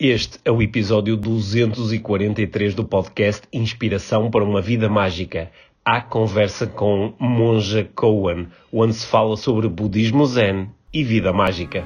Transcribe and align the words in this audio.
Este 0.00 0.38
é 0.44 0.50
o 0.52 0.62
episódio 0.62 1.16
243 1.16 2.72
do 2.72 2.84
podcast 2.84 3.42
Inspiração 3.52 4.30
para 4.30 4.44
uma 4.44 4.62
Vida 4.62 4.88
Mágica. 4.88 5.50
A 5.84 6.00
conversa 6.00 6.68
com 6.68 7.12
Monja 7.18 7.82
Cohen, 7.96 8.46
onde 8.72 8.94
se 8.94 9.04
fala 9.04 9.36
sobre 9.36 9.68
budismo 9.68 10.24
zen 10.24 10.68
e 10.94 11.02
vida 11.02 11.32
mágica. 11.32 11.82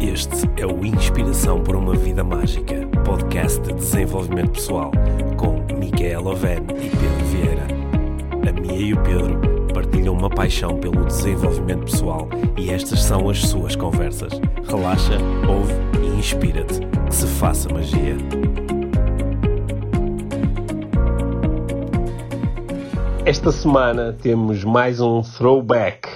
Este 0.00 0.48
é 0.56 0.66
o 0.66 0.86
Inspiração 0.86 1.64
para 1.64 1.76
uma 1.76 1.96
Vida 1.96 2.22
Mágica, 2.22 2.86
podcast 3.04 3.60
de 3.60 3.72
desenvolvimento 3.72 4.52
pessoal, 4.52 4.92
com 5.36 5.66
Micaela 5.80 6.30
Oven 6.30 6.60
e 6.80 6.90
Pedro 6.90 7.24
Vieira. 7.32 7.66
A 8.48 8.52
Mia 8.52 8.86
e 8.86 8.94
o 8.94 9.02
Pedro 9.02 9.47
partilham 9.68 10.14
uma 10.14 10.28
paixão 10.28 10.78
pelo 10.78 11.04
desenvolvimento 11.04 11.84
pessoal 11.84 12.28
e 12.56 12.70
estas 12.70 13.02
são 13.02 13.28
as 13.28 13.40
suas 13.40 13.76
conversas. 13.76 14.32
Relaxa, 14.68 15.18
ouve 15.48 15.72
e 16.02 16.18
inspira-te. 16.18 16.80
Que 17.06 17.14
se 17.14 17.26
faça 17.26 17.68
magia. 17.72 18.16
Esta 23.24 23.52
semana 23.52 24.16
temos 24.22 24.64
mais 24.64 25.00
um 25.00 25.20
throwback, 25.20 26.08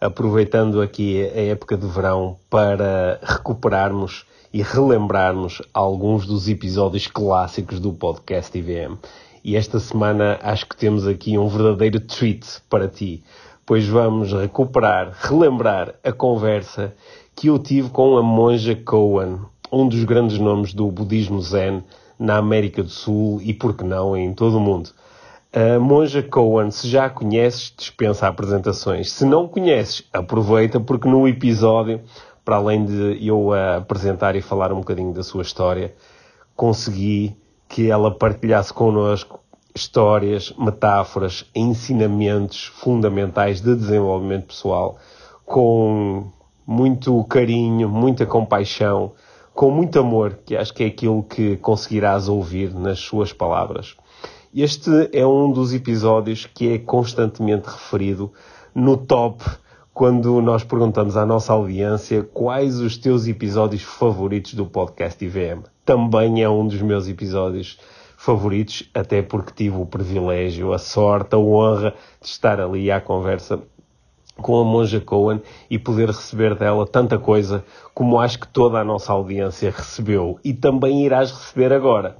aproveitando 0.00 0.82
aqui 0.82 1.22
a 1.22 1.40
época 1.52 1.76
de 1.76 1.86
verão 1.86 2.36
para 2.50 3.18
recuperarmos 3.22 4.26
e 4.52 4.62
relembrarmos 4.62 5.62
alguns 5.72 6.26
dos 6.26 6.48
episódios 6.48 7.06
clássicos 7.06 7.80
do 7.80 7.92
podcast 7.92 8.56
IVM. 8.58 8.98
E 9.42 9.56
esta 9.56 9.80
semana 9.80 10.38
acho 10.42 10.66
que 10.66 10.76
temos 10.76 11.06
aqui 11.06 11.38
um 11.38 11.48
verdadeiro 11.48 11.98
treat 11.98 12.46
para 12.68 12.86
ti, 12.86 13.24
pois 13.64 13.86
vamos 13.86 14.32
recuperar, 14.32 15.16
relembrar 15.18 15.94
a 16.04 16.12
conversa 16.12 16.94
que 17.34 17.46
eu 17.46 17.58
tive 17.58 17.88
com 17.88 18.18
a 18.18 18.22
monja 18.22 18.74
Cohen, 18.76 19.38
um 19.72 19.88
dos 19.88 20.04
grandes 20.04 20.38
nomes 20.38 20.74
do 20.74 20.90
budismo 20.90 21.40
zen 21.40 21.82
na 22.18 22.36
América 22.36 22.82
do 22.82 22.90
Sul 22.90 23.40
e, 23.42 23.54
por 23.54 23.74
que 23.74 23.82
não, 23.82 24.14
em 24.14 24.34
todo 24.34 24.58
o 24.58 24.60
mundo. 24.60 24.90
A 25.52 25.80
monja 25.80 26.22
Cohen, 26.22 26.70
se 26.70 26.86
já 26.86 27.06
a 27.06 27.10
conheces, 27.10 27.72
dispensa 27.76 28.28
apresentações. 28.28 29.10
Se 29.10 29.24
não 29.24 29.48
conheces, 29.48 30.06
aproveita 30.12 30.78
porque 30.78 31.08
no 31.08 31.26
episódio, 31.26 32.02
para 32.44 32.56
além 32.56 32.84
de 32.84 33.26
eu 33.26 33.52
a 33.54 33.76
apresentar 33.76 34.36
e 34.36 34.42
falar 34.42 34.70
um 34.70 34.80
bocadinho 34.80 35.14
da 35.14 35.22
sua 35.22 35.42
história, 35.42 35.94
consegui 36.54 37.39
que 37.70 37.88
ela 37.88 38.10
partilhasse 38.10 38.74
connosco 38.74 39.38
histórias, 39.72 40.52
metáforas, 40.58 41.46
ensinamentos 41.54 42.64
fundamentais 42.64 43.60
de 43.60 43.76
desenvolvimento 43.76 44.48
pessoal 44.48 44.98
com 45.46 46.30
muito 46.66 47.22
carinho, 47.24 47.88
muita 47.88 48.26
compaixão, 48.26 49.12
com 49.54 49.70
muito 49.70 50.00
amor, 50.00 50.40
que 50.44 50.56
acho 50.56 50.74
que 50.74 50.82
é 50.82 50.86
aquilo 50.88 51.22
que 51.22 51.56
conseguirás 51.58 52.28
ouvir 52.28 52.74
nas 52.74 52.98
suas 52.98 53.32
palavras. 53.32 53.96
Este 54.52 55.08
é 55.12 55.24
um 55.24 55.52
dos 55.52 55.72
episódios 55.72 56.46
que 56.46 56.74
é 56.74 56.78
constantemente 56.78 57.68
referido 57.68 58.32
no 58.74 58.96
top 58.96 59.44
quando 59.94 60.40
nós 60.42 60.64
perguntamos 60.64 61.16
à 61.16 61.24
nossa 61.24 61.52
audiência 61.52 62.24
quais 62.24 62.80
os 62.80 62.96
teus 62.96 63.28
episódios 63.28 63.82
favoritos 63.82 64.54
do 64.54 64.66
podcast 64.66 65.24
IVM. 65.24 65.62
Também 65.90 66.40
é 66.40 66.48
um 66.48 66.68
dos 66.68 66.80
meus 66.80 67.08
episódios 67.08 67.76
favoritos, 68.16 68.88
até 68.94 69.22
porque 69.22 69.52
tive 69.52 69.76
o 69.76 69.84
privilégio, 69.84 70.72
a 70.72 70.78
sorte, 70.78 71.34
a 71.34 71.38
honra 71.38 71.96
de 72.20 72.28
estar 72.28 72.60
ali 72.60 72.92
à 72.92 73.00
conversa 73.00 73.58
com 74.36 74.60
a 74.60 74.64
Monja 74.64 75.00
Cohen 75.00 75.42
e 75.68 75.80
poder 75.80 76.06
receber 76.06 76.54
dela 76.54 76.86
tanta 76.86 77.18
coisa 77.18 77.64
como 77.92 78.20
acho 78.20 78.38
que 78.38 78.46
toda 78.46 78.78
a 78.78 78.84
nossa 78.84 79.12
audiência 79.12 79.72
recebeu 79.72 80.38
e 80.44 80.54
também 80.54 81.04
irás 81.04 81.32
receber 81.32 81.72
agora. 81.72 82.18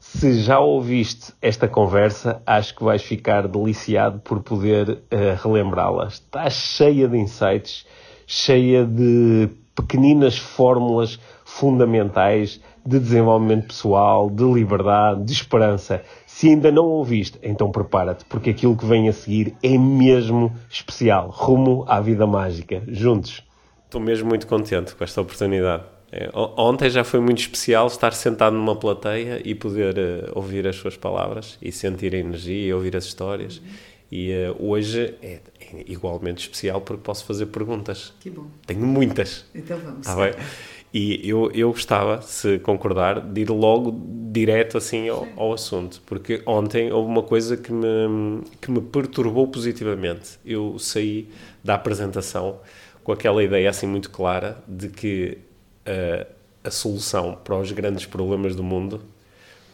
Se 0.00 0.40
já 0.40 0.58
ouviste 0.58 1.34
esta 1.42 1.68
conversa, 1.68 2.40
acho 2.46 2.74
que 2.74 2.82
vais 2.82 3.02
ficar 3.02 3.46
deliciado 3.46 4.20
por 4.20 4.42
poder 4.42 4.88
uh, 4.88 5.36
relembrá-la. 5.42 6.06
Está 6.06 6.48
cheia 6.48 7.06
de 7.06 7.18
insights, 7.18 7.84
cheia 8.26 8.86
de 8.86 9.50
pequeninas 9.74 10.38
fórmulas 10.38 11.20
fundamentais 11.44 12.58
de 12.84 12.98
desenvolvimento 12.98 13.68
pessoal, 13.68 14.28
de 14.28 14.44
liberdade, 14.44 15.24
de 15.24 15.32
esperança. 15.32 16.02
Se 16.26 16.48
ainda 16.48 16.70
não 16.72 16.84
ouviste, 16.84 17.38
então 17.42 17.70
prepara-te, 17.70 18.24
porque 18.24 18.50
aquilo 18.50 18.76
que 18.76 18.84
vem 18.84 19.08
a 19.08 19.12
seguir 19.12 19.54
é 19.62 19.78
mesmo 19.78 20.52
especial. 20.68 21.30
Rumo 21.30 21.84
à 21.86 22.00
vida 22.00 22.26
mágica. 22.26 22.82
Juntos. 22.88 23.44
Estou 23.84 24.00
mesmo 24.00 24.28
muito 24.28 24.46
contente 24.46 24.94
com 24.94 25.04
esta 25.04 25.20
oportunidade. 25.20 25.84
É, 26.10 26.30
ontem 26.34 26.90
já 26.90 27.04
foi 27.04 27.20
muito 27.20 27.38
especial 27.38 27.86
estar 27.86 28.12
sentado 28.12 28.54
numa 28.54 28.76
plateia 28.76 29.40
e 29.42 29.54
poder 29.54 29.96
uh, 29.98 30.32
ouvir 30.34 30.66
as 30.66 30.76
suas 30.76 30.94
palavras 30.94 31.56
e 31.62 31.72
sentir 31.72 32.14
a 32.14 32.18
energia 32.18 32.68
e 32.68 32.72
ouvir 32.74 32.94
as 32.96 33.04
histórias. 33.04 33.58
Uhum. 33.58 33.64
E 34.10 34.30
uh, 34.30 34.56
hoje 34.58 35.14
é, 35.22 35.40
é, 35.58 35.84
igualmente 35.86 36.42
especial 36.42 36.82
porque 36.82 37.02
posso 37.02 37.24
fazer 37.24 37.46
perguntas. 37.46 38.12
Que 38.20 38.28
bom. 38.28 38.46
Tenho 38.66 38.86
muitas. 38.86 39.46
Então 39.54 39.78
vamos. 39.78 40.06
Tá 40.06 40.14
bem? 40.16 40.32
E 40.92 41.26
eu, 41.26 41.50
eu 41.52 41.70
gostava, 41.70 42.20
se 42.20 42.58
concordar, 42.58 43.20
de 43.20 43.40
ir 43.40 43.50
logo 43.50 43.98
direto 44.30 44.76
assim 44.76 45.08
ao, 45.08 45.26
ao, 45.36 45.52
assunto, 45.54 46.02
porque 46.04 46.42
ontem 46.44 46.92
houve 46.92 47.10
uma 47.10 47.22
coisa 47.22 47.56
que 47.56 47.72
me, 47.72 48.42
que 48.60 48.70
me 48.70 48.80
perturbou 48.80 49.48
positivamente. 49.48 50.38
Eu 50.44 50.78
saí 50.78 51.28
da 51.64 51.74
apresentação 51.74 52.60
com 53.02 53.10
aquela 53.10 53.42
ideia 53.42 53.70
assim 53.70 53.86
muito 53.86 54.10
clara 54.10 54.62
de 54.68 54.88
que 54.88 55.38
a, 55.86 56.26
a 56.68 56.70
solução 56.70 57.38
para 57.42 57.56
os 57.56 57.72
grandes 57.72 58.04
problemas 58.04 58.54
do 58.54 58.62
mundo 58.62 59.00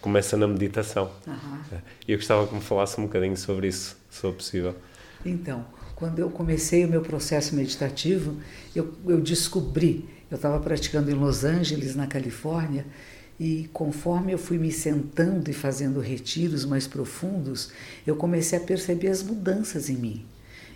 começa 0.01 0.37
na 0.37 0.47
meditação. 0.47 1.11
Uhum. 1.27 1.79
Eu 2.07 2.17
gostava 2.17 2.47
que 2.47 2.55
me 2.55 2.61
falasse 2.61 3.01
um 3.01 3.05
bocadinho 3.05 3.37
sobre 3.37 3.69
isso, 3.69 3.97
se 4.09 4.21
for 4.21 4.33
possível. 4.33 4.75
Então, 5.25 5.65
quando 5.95 6.21
eu 6.21 6.31
comecei 6.31 6.85
o 6.85 6.89
meu 6.89 7.03
processo 7.03 7.55
meditativo, 7.55 8.37
eu, 8.75 8.95
eu 9.07 9.21
descobri, 9.21 10.09
eu 10.31 10.37
estava 10.37 10.61
praticando 10.61 11.11
em 11.11 11.15
Los 11.15 11.45
Angeles, 11.45 11.95
na 11.95 12.07
Califórnia, 12.07 12.87
e 13.41 13.69
conforme 13.73 14.33
eu 14.33 14.39
fui 14.39 14.59
me 14.59 14.73
sentando 14.73 15.51
e 15.51 15.55
fazendo 15.55 16.01
retiros 16.01 16.65
mais 16.65 16.87
profundos, 16.87 17.71
eu 18.07 18.17
comecei 18.17 18.59
a 18.59 18.63
perceber 18.63 19.09
as 19.09 19.23
mudanças 19.23 19.89
em 19.89 19.97
mim 19.97 20.27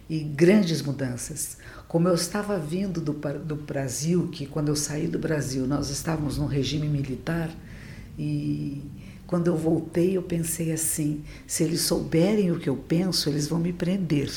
e 0.08 0.20
grandes 0.20 0.82
mudanças. 0.82 1.56
Como 1.88 2.08
eu 2.08 2.14
estava 2.14 2.58
vindo 2.58 3.00
do, 3.00 3.12
do 3.12 3.56
Brasil, 3.56 4.28
que 4.28 4.46
quando 4.46 4.68
eu 4.68 4.76
saí 4.76 5.06
do 5.06 5.18
Brasil 5.18 5.66
nós 5.66 5.90
estávamos 5.90 6.38
num 6.38 6.46
regime 6.46 6.86
militar, 6.88 7.50
e 8.18 8.82
quando 9.26 9.46
eu 9.46 9.56
voltei 9.56 10.16
eu 10.16 10.22
pensei 10.22 10.72
assim: 10.72 11.24
se 11.46 11.64
eles 11.64 11.80
souberem 11.80 12.52
o 12.52 12.58
que 12.58 12.68
eu 12.68 12.76
penso, 12.76 13.28
eles 13.28 13.48
vão 13.48 13.58
me 13.58 13.72
prender, 13.72 14.30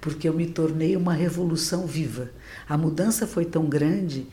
porque 0.00 0.28
eu 0.28 0.34
me 0.34 0.46
tornei 0.46 0.96
uma 0.96 1.12
revolução 1.12 1.86
viva. 1.86 2.30
A 2.68 2.76
mudança 2.76 3.26
foi 3.26 3.44
tão 3.44 3.66
grande 3.66 4.26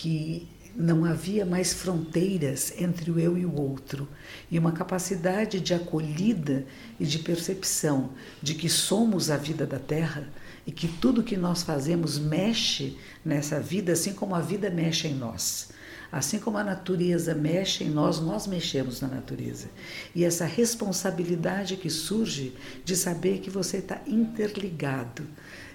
que 0.00 0.48
não 0.74 1.04
havia 1.04 1.44
mais 1.44 1.74
fronteiras 1.74 2.72
entre 2.80 3.10
o 3.10 3.20
eu 3.20 3.36
e 3.36 3.44
o 3.44 3.54
outro, 3.54 4.08
e 4.50 4.58
uma 4.58 4.72
capacidade 4.72 5.60
de 5.60 5.74
acolhida 5.74 6.64
e 6.98 7.04
de 7.04 7.18
percepção 7.18 8.08
de 8.42 8.54
que 8.54 8.66
somos 8.66 9.28
a 9.30 9.36
vida 9.36 9.66
da 9.66 9.78
Terra 9.78 10.26
e 10.66 10.72
que 10.72 10.88
tudo 10.88 11.22
que 11.22 11.36
nós 11.36 11.62
fazemos 11.62 12.18
mexe 12.18 12.96
nessa 13.22 13.60
vida, 13.60 13.92
assim 13.92 14.14
como 14.14 14.34
a 14.34 14.40
vida 14.40 14.70
mexe 14.70 15.06
em 15.06 15.14
nós. 15.14 15.68
Assim 16.10 16.38
como 16.38 16.56
a 16.56 16.64
natureza 16.64 17.34
mexe 17.34 17.84
em 17.84 17.90
nós, 17.90 18.18
nós 18.18 18.46
mexemos 18.46 19.02
na 19.02 19.08
natureza. 19.08 19.68
E 20.14 20.24
essa 20.24 20.46
responsabilidade 20.46 21.76
que 21.76 21.90
surge 21.90 22.54
de 22.86 22.96
saber 22.96 23.40
que 23.40 23.50
você 23.50 23.76
está 23.76 24.00
interligado 24.06 25.26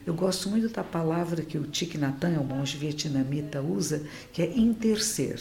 eu 0.05 0.13
gosto 0.13 0.49
muito 0.49 0.69
da 0.69 0.83
palavra 0.83 1.41
que 1.41 1.57
o 1.57 1.63
Thich 1.63 1.97
Nhat 1.97 2.23
Hanh, 2.23 2.37
o 2.37 2.43
monge 2.43 2.77
vietnamita, 2.77 3.61
usa, 3.61 4.05
que 4.31 4.41
é 4.41 4.57
interser. 4.57 5.39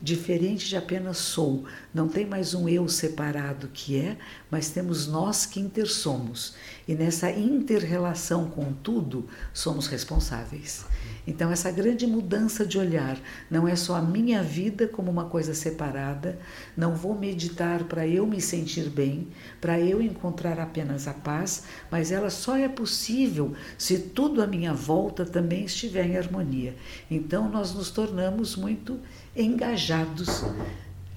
Diferente 0.00 0.68
de 0.68 0.76
apenas 0.76 1.18
sou. 1.18 1.64
Não 1.92 2.08
tem 2.08 2.24
mais 2.24 2.54
um 2.54 2.68
eu 2.68 2.88
separado 2.88 3.68
que 3.68 3.98
é, 3.98 4.16
mas 4.50 4.70
temos 4.70 5.06
nós 5.06 5.44
que 5.46 5.60
intersomos. 5.60 6.54
E 6.86 6.94
nessa 6.94 7.30
interrelação 7.30 8.48
com 8.48 8.72
tudo, 8.72 9.28
somos 9.52 9.86
responsáveis. 9.86 10.84
Então, 11.28 11.52
essa 11.52 11.70
grande 11.70 12.06
mudança 12.06 12.64
de 12.64 12.78
olhar 12.78 13.18
não 13.50 13.68
é 13.68 13.76
só 13.76 13.96
a 13.96 14.00
minha 14.00 14.42
vida 14.42 14.88
como 14.88 15.10
uma 15.10 15.26
coisa 15.26 15.52
separada, 15.52 16.38
não 16.74 16.96
vou 16.96 17.14
meditar 17.14 17.84
para 17.84 18.06
eu 18.06 18.26
me 18.26 18.40
sentir 18.40 18.88
bem, 18.88 19.28
para 19.60 19.78
eu 19.78 20.00
encontrar 20.00 20.58
apenas 20.58 21.06
a 21.06 21.12
paz, 21.12 21.64
mas 21.90 22.10
ela 22.10 22.30
só 22.30 22.56
é 22.56 22.66
possível 22.66 23.52
se 23.76 23.98
tudo 23.98 24.42
à 24.42 24.46
minha 24.46 24.72
volta 24.72 25.26
também 25.26 25.66
estiver 25.66 26.06
em 26.06 26.16
harmonia. 26.16 26.74
Então, 27.10 27.46
nós 27.50 27.74
nos 27.74 27.90
tornamos 27.90 28.56
muito 28.56 28.98
engajados 29.36 30.46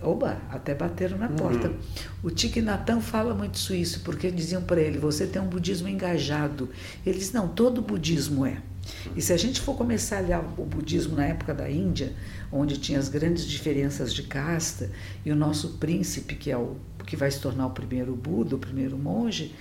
Oba, 0.04 0.42
até 0.50 0.74
bateram 0.74 1.16
na 1.16 1.30
porta. 1.30 1.68
Uhum. 1.68 1.76
O 2.24 2.32
Thich 2.32 2.60
Nhat 2.60 2.90
fala 3.02 3.36
muito 3.36 3.56
isso, 3.72 4.00
porque 4.00 4.32
diziam 4.32 4.64
para 4.64 4.82
ele: 4.82 4.98
você 4.98 5.28
tem 5.28 5.40
um 5.40 5.46
budismo 5.46 5.88
engajado. 5.88 6.70
Ele 7.06 7.20
diz: 7.20 7.32
não, 7.32 7.48
todo 7.48 7.84
budismo 7.84 8.44
é. 8.44 8.58
E 9.16 9.22
se 9.22 9.34
a 9.34 9.38
gente 9.38 9.62
for 9.62 9.76
começar 9.76 10.20
a 10.20 10.22
olhar 10.22 10.40
o 10.58 10.66
budismo 10.66 11.16
na 11.16 11.26
época 11.26 11.54
da 11.54 11.70
Índia, 11.70 12.14
onde 12.52 12.78
tinha 12.78 13.00
as 13.00 13.10
grandes 13.10 13.46
diferenças 13.46 14.14
de 14.14 14.24
casta, 14.24 14.90
e 15.26 15.32
o 15.32 15.36
nosso 15.36 15.78
príncipe, 15.78 16.36
que 16.36 16.52
é 16.52 16.58
o 16.58 16.76
que 17.06 17.16
vai 17.16 17.30
se 17.30 17.40
tornar 17.40 17.68
o 17.68 17.72
primeiro 17.72 18.16
Buda, 18.16 18.56
o 18.56 18.60
primeiro 18.60 18.98
monge, 18.98 19.54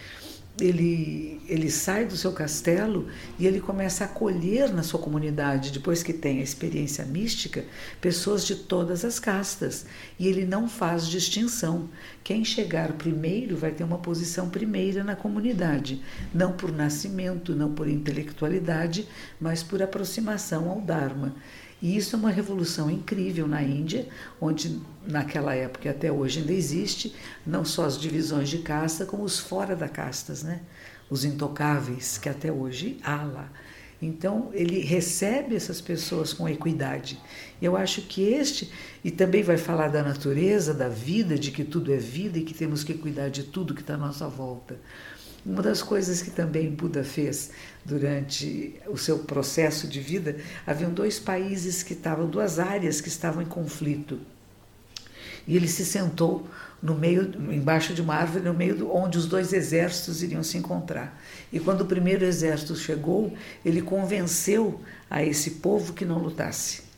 ele, 0.58 1.40
ele 1.48 1.70
sai 1.70 2.04
do 2.04 2.16
seu 2.16 2.32
castelo 2.32 3.08
e 3.38 3.46
ele 3.46 3.60
começa 3.60 4.04
a 4.04 4.06
acolher 4.06 4.72
na 4.72 4.82
sua 4.82 5.00
comunidade, 5.00 5.70
depois 5.70 6.02
que 6.02 6.12
tem 6.12 6.40
a 6.40 6.42
experiência 6.42 7.04
mística, 7.04 7.64
pessoas 8.00 8.44
de 8.46 8.56
todas 8.56 9.04
as 9.04 9.18
castas. 9.18 9.86
E 10.18 10.26
ele 10.26 10.44
não 10.44 10.68
faz 10.68 11.06
distinção. 11.06 11.88
Quem 12.24 12.44
chegar 12.44 12.92
primeiro 12.94 13.56
vai 13.56 13.70
ter 13.70 13.84
uma 13.84 13.98
posição 13.98 14.50
primeira 14.50 15.04
na 15.04 15.16
comunidade, 15.16 16.02
não 16.34 16.52
por 16.52 16.72
nascimento, 16.72 17.54
não 17.54 17.72
por 17.72 17.88
intelectualidade, 17.88 19.06
mas 19.40 19.62
por 19.62 19.82
aproximação 19.82 20.68
ao 20.68 20.80
Dharma. 20.80 21.34
E 21.82 21.96
isso 21.96 22.14
é 22.14 22.18
uma 22.18 22.30
revolução 22.30 22.90
incrível 22.90 23.48
na 23.48 23.62
Índia, 23.62 24.06
onde 24.40 24.80
naquela 25.06 25.54
época 25.54 25.88
e 25.88 25.90
até 25.90 26.12
hoje 26.12 26.40
ainda 26.40 26.52
existe, 26.52 27.14
não 27.46 27.64
só 27.64 27.84
as 27.84 27.98
divisões 27.98 28.48
de 28.48 28.58
casta, 28.58 29.06
como 29.06 29.22
os 29.22 29.38
fora 29.38 29.74
da 29.74 29.88
castas, 29.88 30.42
né? 30.42 30.60
os 31.08 31.24
intocáveis, 31.24 32.18
que 32.18 32.28
até 32.28 32.52
hoje 32.52 32.98
há 33.02 33.22
lá. 33.24 33.50
Então, 34.02 34.48
ele 34.54 34.80
recebe 34.80 35.54
essas 35.54 35.80
pessoas 35.80 36.32
com 36.32 36.48
equidade. 36.48 37.20
Eu 37.60 37.76
acho 37.76 38.02
que 38.02 38.22
este, 38.22 38.72
e 39.04 39.10
também 39.10 39.42
vai 39.42 39.58
falar 39.58 39.88
da 39.88 40.02
natureza, 40.02 40.72
da 40.72 40.88
vida, 40.88 41.38
de 41.38 41.50
que 41.50 41.64
tudo 41.64 41.92
é 41.92 41.98
vida 41.98 42.38
e 42.38 42.42
que 42.42 42.54
temos 42.54 42.82
que 42.82 42.94
cuidar 42.94 43.28
de 43.28 43.42
tudo 43.42 43.74
que 43.74 43.82
está 43.82 43.94
à 43.94 43.98
nossa 43.98 44.26
volta. 44.26 44.78
Uma 45.44 45.62
das 45.62 45.82
coisas 45.82 46.20
que 46.20 46.30
também 46.30 46.70
Buda 46.70 47.02
fez 47.02 47.50
durante 47.84 48.74
o 48.86 48.96
seu 48.96 49.20
processo 49.20 49.88
de 49.88 49.98
vida, 49.98 50.36
haviam 50.66 50.92
dois 50.92 51.18
países 51.18 51.82
que 51.82 51.94
estavam, 51.94 52.26
duas 52.26 52.58
áreas 52.58 53.00
que 53.00 53.08
estavam 53.08 53.42
em 53.42 53.46
conflito. 53.46 54.18
E 55.46 55.56
ele 55.56 55.66
se 55.66 55.84
sentou 55.84 56.46
no 56.82 56.94
meio, 56.94 57.32
embaixo 57.52 57.94
de 57.94 58.02
uma 58.02 58.14
árvore, 58.14 58.44
no 58.44 58.54
meio 58.54 58.76
do, 58.76 58.94
onde 58.94 59.16
os 59.16 59.26
dois 59.26 59.52
exércitos 59.52 60.22
iriam 60.22 60.42
se 60.42 60.58
encontrar. 60.58 61.18
E 61.52 61.58
quando 61.58 61.82
o 61.82 61.86
primeiro 61.86 62.24
exército 62.24 62.76
chegou, 62.76 63.32
ele 63.64 63.80
convenceu 63.80 64.80
a 65.08 65.24
esse 65.24 65.52
povo 65.52 65.94
que 65.94 66.04
não 66.04 66.18
lutasse. 66.18 66.89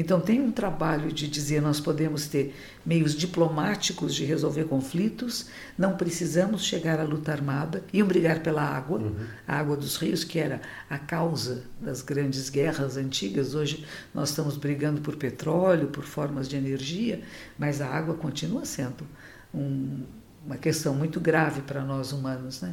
Então, 0.00 0.20
tem 0.20 0.40
um 0.40 0.52
trabalho 0.52 1.10
de 1.12 1.26
dizer 1.26 1.60
nós 1.60 1.80
podemos 1.80 2.28
ter 2.28 2.54
meios 2.86 3.16
diplomáticos 3.16 4.14
de 4.14 4.24
resolver 4.24 4.66
conflitos, 4.66 5.46
não 5.76 5.96
precisamos 5.96 6.64
chegar 6.64 7.00
à 7.00 7.02
luta 7.02 7.32
armada, 7.32 7.82
iam 7.92 8.06
brigar 8.06 8.40
pela 8.40 8.62
água, 8.62 9.00
uhum. 9.00 9.26
a 9.44 9.58
água 9.58 9.76
dos 9.76 9.96
rios, 9.96 10.22
que 10.22 10.38
era 10.38 10.60
a 10.88 10.98
causa 10.98 11.64
das 11.80 12.00
grandes 12.00 12.48
guerras 12.48 12.96
antigas. 12.96 13.56
Hoje 13.56 13.84
nós 14.14 14.28
estamos 14.28 14.56
brigando 14.56 15.00
por 15.00 15.16
petróleo, 15.16 15.88
por 15.88 16.04
formas 16.04 16.48
de 16.48 16.54
energia, 16.54 17.20
mas 17.58 17.80
a 17.80 17.88
água 17.88 18.14
continua 18.14 18.64
sendo 18.64 19.04
um, 19.52 20.04
uma 20.46 20.56
questão 20.56 20.94
muito 20.94 21.18
grave 21.18 21.60
para 21.62 21.82
nós 21.82 22.12
humanos. 22.12 22.62
Né? 22.62 22.72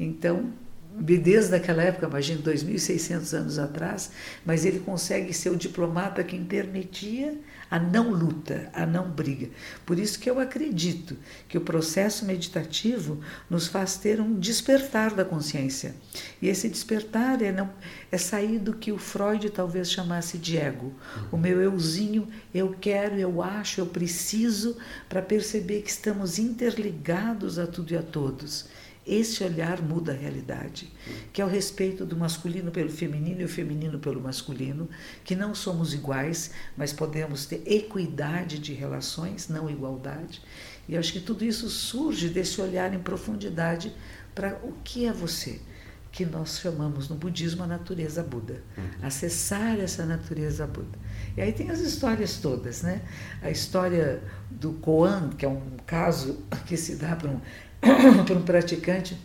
Então, 0.00 0.50
desde 0.96 1.56
aquela 1.56 1.82
época, 1.82 2.06
imagino 2.06 2.42
2.600 2.42 3.32
anos 3.36 3.58
atrás, 3.58 4.12
mas 4.46 4.64
ele 4.64 4.78
consegue 4.78 5.32
ser 5.32 5.50
o 5.50 5.56
diplomata 5.56 6.22
que 6.22 6.36
intermedia 6.36 7.36
a 7.68 7.80
não 7.80 8.10
luta, 8.10 8.70
a 8.72 8.86
não 8.86 9.10
briga. 9.10 9.48
Por 9.84 9.98
isso 9.98 10.20
que 10.20 10.30
eu 10.30 10.38
acredito 10.38 11.16
que 11.48 11.58
o 11.58 11.62
processo 11.62 12.24
meditativo 12.24 13.20
nos 13.50 13.66
faz 13.66 13.96
ter 13.96 14.20
um 14.20 14.38
despertar 14.38 15.12
da 15.12 15.24
consciência. 15.24 15.96
E 16.40 16.48
esse 16.48 16.68
despertar 16.68 17.42
é, 17.42 17.50
não, 17.50 17.70
é 18.12 18.16
sair 18.16 18.60
do 18.60 18.74
que 18.74 18.92
o 18.92 18.98
Freud 18.98 19.50
talvez 19.50 19.90
chamasse 19.90 20.38
de 20.38 20.56
ego. 20.56 20.94
O 21.32 21.36
meu 21.36 21.60
euzinho, 21.60 22.28
eu 22.54 22.76
quero, 22.80 23.18
eu 23.18 23.42
acho, 23.42 23.80
eu 23.80 23.86
preciso, 23.86 24.76
para 25.08 25.20
perceber 25.20 25.82
que 25.82 25.90
estamos 25.90 26.38
interligados 26.38 27.58
a 27.58 27.66
tudo 27.66 27.92
e 27.92 27.96
a 27.96 28.02
todos 28.02 28.66
esse 29.06 29.44
olhar 29.44 29.82
muda 29.82 30.12
a 30.12 30.16
realidade, 30.16 30.90
que 31.32 31.42
é 31.42 31.44
o 31.44 31.48
respeito 31.48 32.04
do 32.06 32.16
masculino 32.16 32.70
pelo 32.70 32.90
feminino 32.90 33.42
e 33.42 33.44
o 33.44 33.48
feminino 33.48 33.98
pelo 33.98 34.20
masculino, 34.20 34.88
que 35.22 35.36
não 35.36 35.54
somos 35.54 35.92
iguais, 35.92 36.52
mas 36.76 36.92
podemos 36.92 37.44
ter 37.44 37.62
equidade 37.66 38.58
de 38.58 38.72
relações, 38.72 39.48
não 39.48 39.68
igualdade. 39.68 40.40
E 40.88 40.96
acho 40.96 41.12
que 41.12 41.20
tudo 41.20 41.44
isso 41.44 41.68
surge 41.68 42.28
desse 42.28 42.60
olhar 42.60 42.92
em 42.94 42.98
profundidade 42.98 43.92
para 44.34 44.58
o 44.62 44.72
que 44.82 45.06
é 45.06 45.12
você, 45.12 45.60
que 46.10 46.24
nós 46.24 46.60
chamamos 46.60 47.08
no 47.08 47.16
budismo 47.16 47.64
a 47.64 47.66
natureza 47.66 48.22
Buda, 48.22 48.62
uhum. 48.76 48.84
acessar 49.02 49.80
essa 49.80 50.06
natureza 50.06 50.66
Buda. 50.66 50.96
E 51.36 51.40
aí 51.40 51.52
tem 51.52 51.70
as 51.70 51.80
histórias 51.80 52.38
todas, 52.38 52.82
né? 52.82 53.02
A 53.42 53.50
história 53.50 54.22
do 54.48 54.74
Koan, 54.74 55.30
que 55.30 55.44
é 55.44 55.48
um 55.48 55.76
caso 55.84 56.44
que 56.66 56.76
se 56.76 56.96
dá 56.96 57.16
para 57.16 57.30
um 57.30 57.40
para 58.24 58.36
um 58.36 58.42
praticante, 58.42 59.16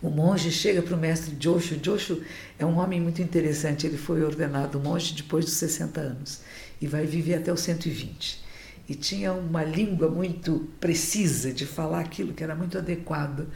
o 0.00 0.10
monge 0.10 0.50
chega 0.50 0.82
para 0.82 0.94
o 0.94 0.98
mestre 0.98 1.36
Joshu. 1.38 1.78
Joshu 1.82 2.22
é 2.58 2.66
um 2.66 2.78
homem 2.78 3.00
muito 3.00 3.22
interessante. 3.22 3.86
Ele 3.86 3.96
foi 3.96 4.22
ordenado 4.22 4.80
monge 4.80 5.14
depois 5.14 5.44
dos 5.44 5.54
60 5.54 6.00
anos 6.00 6.40
e 6.80 6.86
vai 6.86 7.06
viver 7.06 7.34
até 7.34 7.52
os 7.52 7.60
120. 7.60 8.42
E 8.88 8.94
tinha 8.94 9.32
uma 9.32 9.62
língua 9.62 10.08
muito 10.08 10.68
precisa 10.80 11.52
de 11.52 11.64
falar 11.64 12.00
aquilo 12.00 12.32
que 12.32 12.42
era 12.42 12.54
muito 12.54 12.76
adequado. 12.76 13.46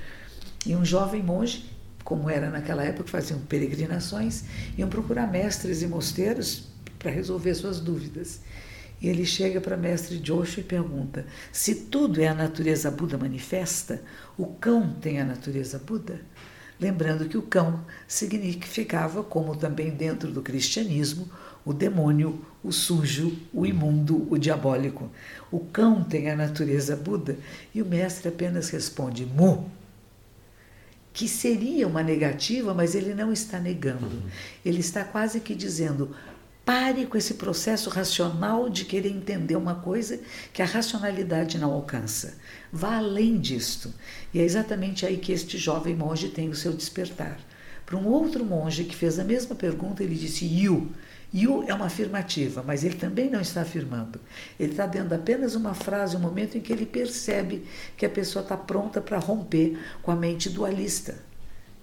E 0.64 0.74
um 0.74 0.84
jovem 0.84 1.22
monge, 1.22 1.68
como 2.04 2.30
era 2.30 2.48
naquela 2.48 2.84
época, 2.84 3.08
faziam 3.08 3.40
peregrinações, 3.40 4.44
iam 4.78 4.88
procurar 4.88 5.26
mestres 5.26 5.82
e 5.82 5.86
mosteiros 5.86 6.68
para 6.98 7.10
resolver 7.10 7.54
suas 7.54 7.80
dúvidas. 7.80 8.40
E 9.00 9.08
ele 9.08 9.26
chega 9.26 9.60
para 9.60 9.76
mestre 9.76 10.18
Joshua 10.18 10.60
e 10.60 10.64
pergunta: 10.64 11.26
se 11.52 11.74
tudo 11.74 12.20
é 12.20 12.28
a 12.28 12.34
natureza 12.34 12.90
Buda 12.90 13.18
manifesta, 13.18 14.02
o 14.38 14.46
cão 14.46 14.94
tem 15.00 15.20
a 15.20 15.24
natureza 15.24 15.78
Buda? 15.78 16.20
Lembrando 16.78 17.28
que 17.28 17.38
o 17.38 17.42
cão 17.42 17.84
significava, 18.06 19.22
como 19.22 19.56
também 19.56 19.90
dentro 19.90 20.30
do 20.30 20.42
cristianismo, 20.42 21.28
o 21.64 21.72
demônio, 21.72 22.44
o 22.62 22.70
sujo, 22.70 23.36
o 23.52 23.64
imundo, 23.64 24.26
o 24.30 24.36
diabólico. 24.36 25.10
O 25.50 25.60
cão 25.60 26.04
tem 26.04 26.30
a 26.30 26.36
natureza 26.36 26.94
Buda 26.94 27.38
e 27.74 27.80
o 27.80 27.86
mestre 27.86 28.28
apenas 28.28 28.68
responde 28.68 29.24
mu, 29.24 29.70
que 31.12 31.26
seria 31.26 31.88
uma 31.88 32.02
negativa, 32.02 32.74
mas 32.74 32.94
ele 32.94 33.14
não 33.14 33.32
está 33.32 33.58
negando. 33.58 34.22
Ele 34.62 34.80
está 34.80 35.02
quase 35.02 35.40
que 35.40 35.54
dizendo: 35.54 36.14
Pare 36.66 37.06
com 37.06 37.16
esse 37.16 37.34
processo 37.34 37.88
racional 37.88 38.68
de 38.68 38.84
querer 38.84 39.10
entender 39.10 39.54
uma 39.54 39.76
coisa 39.76 40.18
que 40.52 40.60
a 40.60 40.64
racionalidade 40.64 41.58
não 41.58 41.72
alcança. 41.72 42.38
Vá 42.72 42.96
além 42.96 43.38
disto. 43.38 43.94
E 44.34 44.40
é 44.40 44.42
exatamente 44.42 45.06
aí 45.06 45.16
que 45.16 45.30
este 45.30 45.56
jovem 45.56 45.94
monge 45.94 46.28
tem 46.28 46.48
o 46.48 46.56
seu 46.56 46.72
despertar. 46.72 47.38
Para 47.86 47.96
um 47.96 48.08
outro 48.08 48.44
monge 48.44 48.82
que 48.82 48.96
fez 48.96 49.16
a 49.20 49.22
mesma 49.22 49.54
pergunta, 49.54 50.02
ele 50.02 50.16
disse 50.16 50.44
you. 50.44 50.90
You 51.32 51.62
é 51.68 51.72
uma 51.72 51.86
afirmativa, 51.86 52.64
mas 52.66 52.82
ele 52.82 52.96
também 52.96 53.30
não 53.30 53.40
está 53.40 53.62
afirmando. 53.62 54.20
Ele 54.58 54.72
está 54.72 54.86
dando 54.88 55.12
apenas 55.12 55.54
uma 55.54 55.72
frase, 55.72 56.16
um 56.16 56.20
momento 56.20 56.58
em 56.58 56.60
que 56.60 56.72
ele 56.72 56.84
percebe 56.84 57.64
que 57.96 58.04
a 58.04 58.10
pessoa 58.10 58.42
está 58.42 58.56
pronta 58.56 59.00
para 59.00 59.20
romper 59.20 59.78
com 60.02 60.10
a 60.10 60.16
mente 60.16 60.50
dualista 60.50 61.25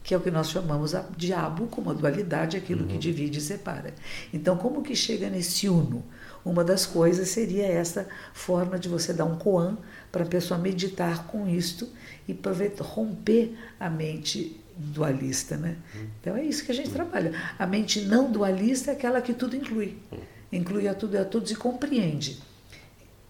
que 0.03 0.13
é 0.13 0.17
o 0.17 0.19
que 0.19 0.29
nós 0.29 0.50
chamamos 0.50 0.93
a 0.93 1.05
diabo 1.15 1.67
como 1.67 1.89
a 1.89 1.93
dualidade, 1.93 2.57
aquilo 2.57 2.81
uhum. 2.81 2.88
que 2.89 2.98
divide 2.98 3.39
e 3.39 3.41
separa. 3.41 3.93
Então, 4.33 4.57
como 4.57 4.83
que 4.83 4.95
chega 4.95 5.29
nesse 5.29 5.69
uno? 5.69 6.03
Uma 6.43 6.63
das 6.63 6.86
coisas 6.86 7.29
seria 7.29 7.65
essa 7.65 8.05
forma 8.33 8.77
de 8.77 8.89
você 8.89 9.13
dar 9.13 9.24
um 9.24 9.38
koan 9.38 9.77
para 10.12 10.24
a 10.24 10.27
pessoa 10.27 10.60
meditar 10.60 11.25
com 11.27 11.48
isto 11.48 11.88
e 12.27 12.38
romper 12.81 13.57
a 13.79 13.89
mente 13.89 14.60
dualista, 14.75 15.55
né? 15.55 15.77
Uhum. 15.95 16.07
Então 16.19 16.36
é 16.36 16.43
isso 16.43 16.65
que 16.65 16.72
a 16.72 16.75
gente 16.75 16.89
trabalha. 16.89 17.31
A 17.57 17.65
mente 17.65 18.01
não 18.01 18.29
dualista 18.29 18.91
é 18.91 18.93
aquela 18.93 19.22
que 19.22 19.33
tudo 19.33 19.55
inclui, 19.55 19.98
uhum. 20.12 20.19
inclui 20.51 20.88
a 20.88 20.93
tudo 20.93 21.15
e 21.15 21.17
a 21.17 21.25
todos 21.25 21.51
e 21.51 21.55
compreende. 21.55 22.39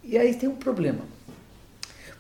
E 0.03 0.18
aí 0.18 0.34
tem 0.34 0.50
um 0.50 0.56
problema. 0.56 1.01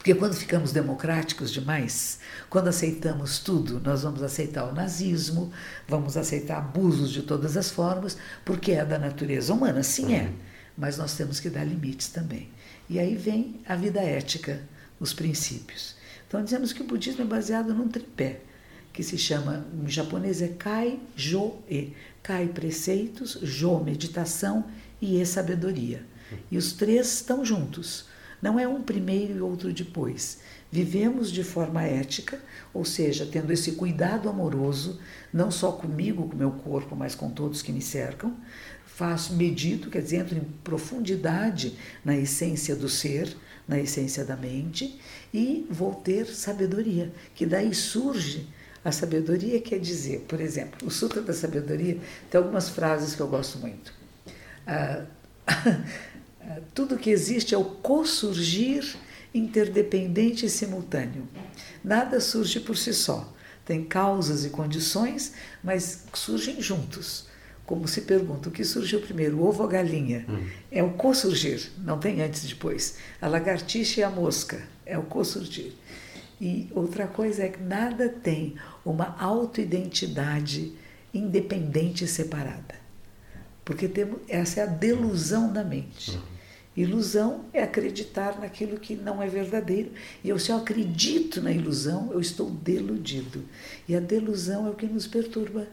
Porque 0.03 0.15
quando 0.15 0.33
ficamos 0.33 0.73
democráticos 0.73 1.49
demais, 1.49 2.19
quando 2.49 2.67
aceitamos 2.67 3.39
tudo, 3.39 3.79
nós 3.79 4.03
vamos 4.03 4.21
aceitar 4.21 4.65
o 4.65 4.73
nazismo, 4.73 5.49
vamos 5.87 6.17
aceitar 6.17 6.57
abusos 6.57 7.09
de 7.09 7.21
todas 7.21 7.55
as 7.55 7.71
formas, 7.71 8.17
porque 8.43 8.73
é 8.73 8.83
da 8.83 8.99
natureza 8.99 9.53
humana, 9.53 9.81
sim 9.81 10.13
é, 10.13 10.29
mas 10.77 10.97
nós 10.97 11.15
temos 11.15 11.39
que 11.39 11.49
dar 11.49 11.63
limites 11.63 12.09
também. 12.09 12.49
E 12.89 12.99
aí 12.99 13.15
vem 13.15 13.61
a 13.65 13.77
vida 13.77 14.01
ética, 14.01 14.61
os 14.99 15.13
princípios. 15.13 15.95
Então 16.27 16.43
dizemos 16.43 16.73
que 16.73 16.81
o 16.81 16.85
budismo 16.85 17.21
é 17.21 17.25
baseado 17.25 17.73
num 17.73 17.87
tripé, 17.87 18.41
que 18.91 19.03
se 19.03 19.17
chama, 19.17 19.65
em 19.73 19.87
japonês 19.87 20.41
é 20.41 20.49
Kai, 20.49 20.99
Jo, 21.15 21.59
E. 21.69 21.93
Kai, 22.21 22.49
preceitos, 22.49 23.39
Jo, 23.41 23.79
meditação 23.79 24.65
e 25.01 25.21
E, 25.21 25.25
sabedoria. 25.25 26.05
E 26.51 26.57
os 26.57 26.73
três 26.73 27.07
estão 27.07 27.45
juntos 27.45 28.11
Não 28.43 28.59
é 28.59 28.67
um 28.67 28.81
primeiro 28.81 29.37
e 29.37 29.39
outro 29.39 29.71
depois. 29.71 30.39
Vivemos 30.69 31.31
de 31.31 31.45
forma 31.45 31.81
ética, 31.81 32.41
ou 32.73 32.83
seja, 32.83 33.25
tendo 33.25 33.53
esse 33.53 33.71
cuidado 33.71 34.27
amoroso, 34.27 34.99
não 35.31 35.49
só 35.49 35.71
comigo, 35.71 36.27
com 36.27 36.35
meu 36.35 36.51
corpo, 36.51 36.93
mas 36.93 37.15
com 37.15 37.29
todos 37.29 37.61
que 37.61 37.71
me 37.71 37.81
cercam. 37.81 38.35
Faço, 38.85 39.33
medito, 39.33 39.89
quer 39.89 40.01
dizer, 40.01 40.17
entro 40.17 40.37
em 40.37 40.43
profundidade 40.61 41.77
na 42.03 42.17
essência 42.17 42.75
do 42.75 42.89
ser, 42.89 43.33
na 43.65 43.79
essência 43.79 44.25
da 44.25 44.35
mente, 44.35 44.99
e 45.33 45.65
vou 45.69 45.95
ter 45.95 46.25
sabedoria, 46.25 47.13
que 47.33 47.45
daí 47.45 47.73
surge 47.73 48.45
a 48.83 48.91
sabedoria 48.91 49.61
quer 49.61 49.79
dizer, 49.79 50.25
por 50.27 50.41
exemplo, 50.41 50.85
o 50.85 50.91
Sutra 50.91 51.21
da 51.21 51.31
Sabedoria 51.31 51.97
tem 52.29 52.37
algumas 52.37 52.67
frases 52.67 53.15
que 53.15 53.21
eu 53.21 53.27
gosto 53.29 53.57
muito. 53.57 53.93
Ah, 54.67 55.05
tudo 56.73 56.97
que 56.97 57.09
existe 57.09 57.53
é 57.53 57.57
o 57.57 57.63
co-surgir 57.63 58.95
interdependente 59.33 60.45
e 60.45 60.49
simultâneo. 60.49 61.27
Nada 61.83 62.19
surge 62.19 62.59
por 62.59 62.77
si 62.77 62.93
só. 62.93 63.33
Tem 63.65 63.83
causas 63.83 64.45
e 64.45 64.49
condições, 64.49 65.33
mas 65.63 66.05
surgem 66.13 66.61
juntos. 66.61 67.27
Como 67.65 67.87
se 67.87 68.01
pergunta, 68.01 68.49
o 68.49 68.51
que 68.51 68.63
surgiu 68.63 68.99
primeiro, 68.99 69.37
o 69.37 69.47
ovo 69.47 69.63
ou 69.63 69.69
a 69.69 69.71
galinha? 69.71 70.25
Hum. 70.27 70.45
É 70.69 70.83
o 70.83 70.91
co-surgir, 70.91 71.71
não 71.77 71.97
tem 71.97 72.21
antes 72.21 72.43
e 72.43 72.47
depois. 72.47 72.97
A 73.21 73.27
lagartixa 73.27 74.01
e 74.01 74.03
a 74.03 74.09
mosca, 74.09 74.61
é 74.85 74.97
o 74.97 75.03
co-surgir. 75.03 75.73
E 76.41 76.69
outra 76.71 77.07
coisa 77.07 77.43
é 77.43 77.49
que 77.49 77.63
nada 77.63 78.09
tem 78.09 78.55
uma 78.83 79.15
autoidentidade 79.17 80.73
independente 81.13 82.03
e 82.03 82.07
separada. 82.07 82.75
Porque 83.63 83.87
temos, 83.87 84.19
essa 84.27 84.59
é 84.59 84.63
a 84.63 84.67
delusão 84.67 85.51
da 85.51 85.63
mente. 85.63 86.11
Uhum. 86.11 86.32
Ilusão 86.75 87.45
é 87.53 87.61
acreditar 87.61 88.39
naquilo 88.39 88.79
que 88.79 88.95
não 88.95 89.21
é 89.21 89.27
verdadeiro. 89.27 89.91
E 90.23 90.29
eu, 90.29 90.39
se 90.39 90.51
eu 90.51 90.57
acredito 90.57 91.39
na 91.39 91.51
ilusão, 91.51 92.09
eu 92.11 92.19
estou 92.19 92.49
deludido. 92.49 93.43
E 93.87 93.95
a 93.95 93.99
delusão 93.99 94.65
é 94.65 94.71
o 94.71 94.75
que 94.75 94.87
nos 94.87 95.05
perturba. 95.05 95.67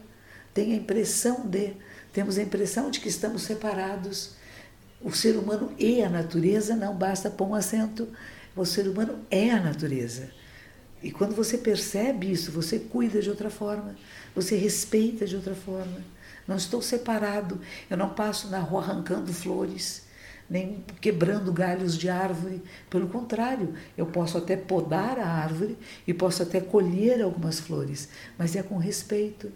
Tem 0.53 0.73
a 0.73 0.75
impressão 0.75 1.47
de, 1.47 1.73
temos 2.13 2.37
a 2.37 2.43
impressão 2.43 2.91
de 2.91 2.99
que 2.99 3.09
estamos 3.09 3.41
separados. 3.41 4.35
O 5.01 5.11
ser 5.11 5.35
humano 5.35 5.71
e 5.79 6.03
a 6.03 6.09
natureza, 6.09 6.75
não 6.75 6.95
basta 6.95 7.31
pôr 7.31 7.47
um 7.47 7.55
acento. 7.55 8.07
O 8.55 8.63
ser 8.63 8.87
humano 8.87 9.19
é 9.31 9.49
a 9.49 9.59
natureza. 9.59 10.29
E 11.01 11.09
quando 11.09 11.33
você 11.33 11.57
percebe 11.57 12.31
isso, 12.31 12.51
você 12.51 12.77
cuida 12.77 13.21
de 13.21 13.29
outra 13.29 13.49
forma, 13.49 13.95
você 14.35 14.55
respeita 14.55 15.25
de 15.25 15.35
outra 15.35 15.55
forma. 15.55 15.97
Não 16.47 16.57
estou 16.57 16.81
separado, 16.81 17.59
eu 17.89 17.97
não 17.97 18.09
passo 18.09 18.49
na 18.49 18.59
rua 18.59 18.81
arrancando 18.81 19.33
flores, 19.33 20.03
nem 20.51 20.83
quebrando 20.99 21.53
galhos 21.53 21.97
de 21.97 22.09
árvore. 22.09 22.61
Pelo 22.89 23.07
contrário, 23.07 23.73
eu 23.97 24.05
posso 24.05 24.37
até 24.37 24.57
podar 24.57 25.17
a 25.17 25.25
árvore 25.25 25.77
e 26.05 26.13
posso 26.13 26.43
até 26.43 26.59
colher 26.59 27.21
algumas 27.21 27.61
flores, 27.61 28.09
mas 28.37 28.53
é 28.57 28.61
com 28.61 28.77
respeito. 28.77 29.49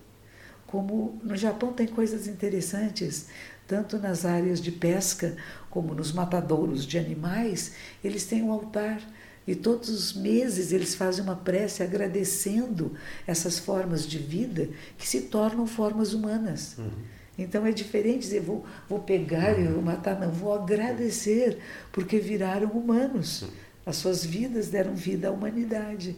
Como 0.65 1.19
no 1.21 1.35
Japão 1.35 1.73
tem 1.73 1.85
coisas 1.85 2.27
interessantes, 2.27 3.27
tanto 3.67 3.99
nas 3.99 4.23
áreas 4.23 4.61
de 4.61 4.71
pesca 4.71 5.35
como 5.69 5.93
nos 5.93 6.13
matadouros 6.13 6.85
de 6.85 6.97
animais, 6.97 7.73
eles 8.01 8.25
têm 8.25 8.41
um 8.41 8.53
altar 8.53 9.01
e 9.45 9.53
todos 9.53 9.89
os 9.89 10.13
meses 10.13 10.71
eles 10.71 10.95
fazem 10.95 11.25
uma 11.25 11.35
prece 11.35 11.83
agradecendo 11.83 12.93
essas 13.27 13.59
formas 13.59 14.07
de 14.07 14.17
vida 14.17 14.69
que 14.97 15.05
se 15.05 15.23
tornam 15.23 15.67
formas 15.67 16.13
humanas. 16.13 16.77
Uhum. 16.77 17.14
Então 17.37 17.65
é 17.65 17.71
diferente 17.71 18.19
dizer, 18.19 18.41
vou, 18.41 18.65
vou 18.87 18.99
pegar 18.99 19.59
e 19.59 19.67
vou 19.67 19.81
matar, 19.81 20.19
não, 20.19 20.31
vou 20.31 20.53
agradecer, 20.53 21.59
porque 21.91 22.17
viraram 22.17 22.69
humanos. 22.69 23.45
As 23.85 23.97
suas 23.97 24.25
vidas 24.25 24.69
deram 24.69 24.95
vida 24.95 25.27
à 25.27 25.31
humanidade. 25.31 26.15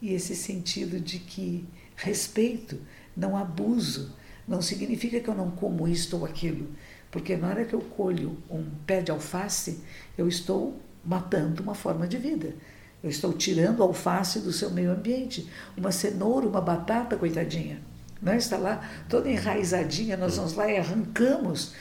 E 0.00 0.12
esse 0.12 0.34
sentido 0.36 1.00
de 1.00 1.18
que 1.18 1.66
respeito, 1.96 2.78
não 3.16 3.36
abuso, 3.36 4.14
não 4.46 4.62
significa 4.62 5.20
que 5.20 5.28
eu 5.28 5.34
não 5.34 5.50
como 5.50 5.88
isto 5.88 6.16
ou 6.16 6.24
aquilo. 6.24 6.68
Porque 7.10 7.36
na 7.36 7.48
hora 7.48 7.64
que 7.64 7.74
eu 7.74 7.80
colho 7.80 8.36
um 8.48 8.64
pé 8.86 9.02
de 9.02 9.10
alface, 9.10 9.80
eu 10.16 10.28
estou 10.28 10.78
matando 11.04 11.62
uma 11.62 11.74
forma 11.74 12.06
de 12.06 12.18
vida. 12.18 12.54
Eu 13.02 13.10
estou 13.10 13.32
tirando 13.32 13.82
alface 13.82 14.40
do 14.40 14.52
seu 14.52 14.70
meio 14.70 14.92
ambiente. 14.92 15.48
Uma 15.76 15.90
cenoura, 15.90 16.46
uma 16.46 16.60
batata, 16.60 17.16
coitadinha. 17.16 17.80
Não 18.20 18.34
está 18.34 18.56
lá 18.56 18.88
toda 19.08 19.30
enraizadinha, 19.30 20.16
nós 20.16 20.36
vamos 20.36 20.54
lá 20.54 20.70
e 20.70 20.76
arrancamos. 20.76 21.72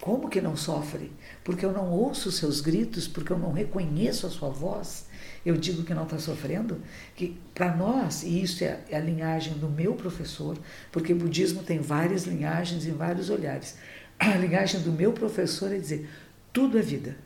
Como 0.00 0.28
que 0.28 0.40
não 0.40 0.56
sofre? 0.56 1.12
Porque 1.42 1.64
eu 1.64 1.72
não 1.72 1.90
ouço 1.90 2.28
os 2.28 2.36
seus 2.36 2.60
gritos, 2.60 3.08
porque 3.08 3.32
eu 3.32 3.38
não 3.38 3.52
reconheço 3.52 4.26
a 4.26 4.30
sua 4.30 4.48
voz. 4.48 5.06
Eu 5.44 5.56
digo 5.56 5.82
que 5.82 5.94
não 5.94 6.04
está 6.04 6.18
sofrendo. 6.18 6.80
Que 7.16 7.36
para 7.54 7.74
nós, 7.74 8.22
e 8.22 8.42
isso 8.42 8.62
é 8.62 8.80
a 8.92 8.98
linhagem 8.98 9.54
do 9.54 9.68
meu 9.68 9.94
professor, 9.94 10.56
porque 10.92 11.14
budismo 11.14 11.62
tem 11.62 11.80
várias 11.80 12.24
linhagens 12.24 12.86
e 12.86 12.90
vários 12.90 13.30
olhares. 13.30 13.76
A 14.18 14.36
linhagem 14.36 14.80
do 14.80 14.92
meu 14.92 15.12
professor 15.12 15.72
é 15.72 15.78
dizer: 15.78 16.08
tudo 16.52 16.78
é 16.78 16.82
vida. 16.82 17.16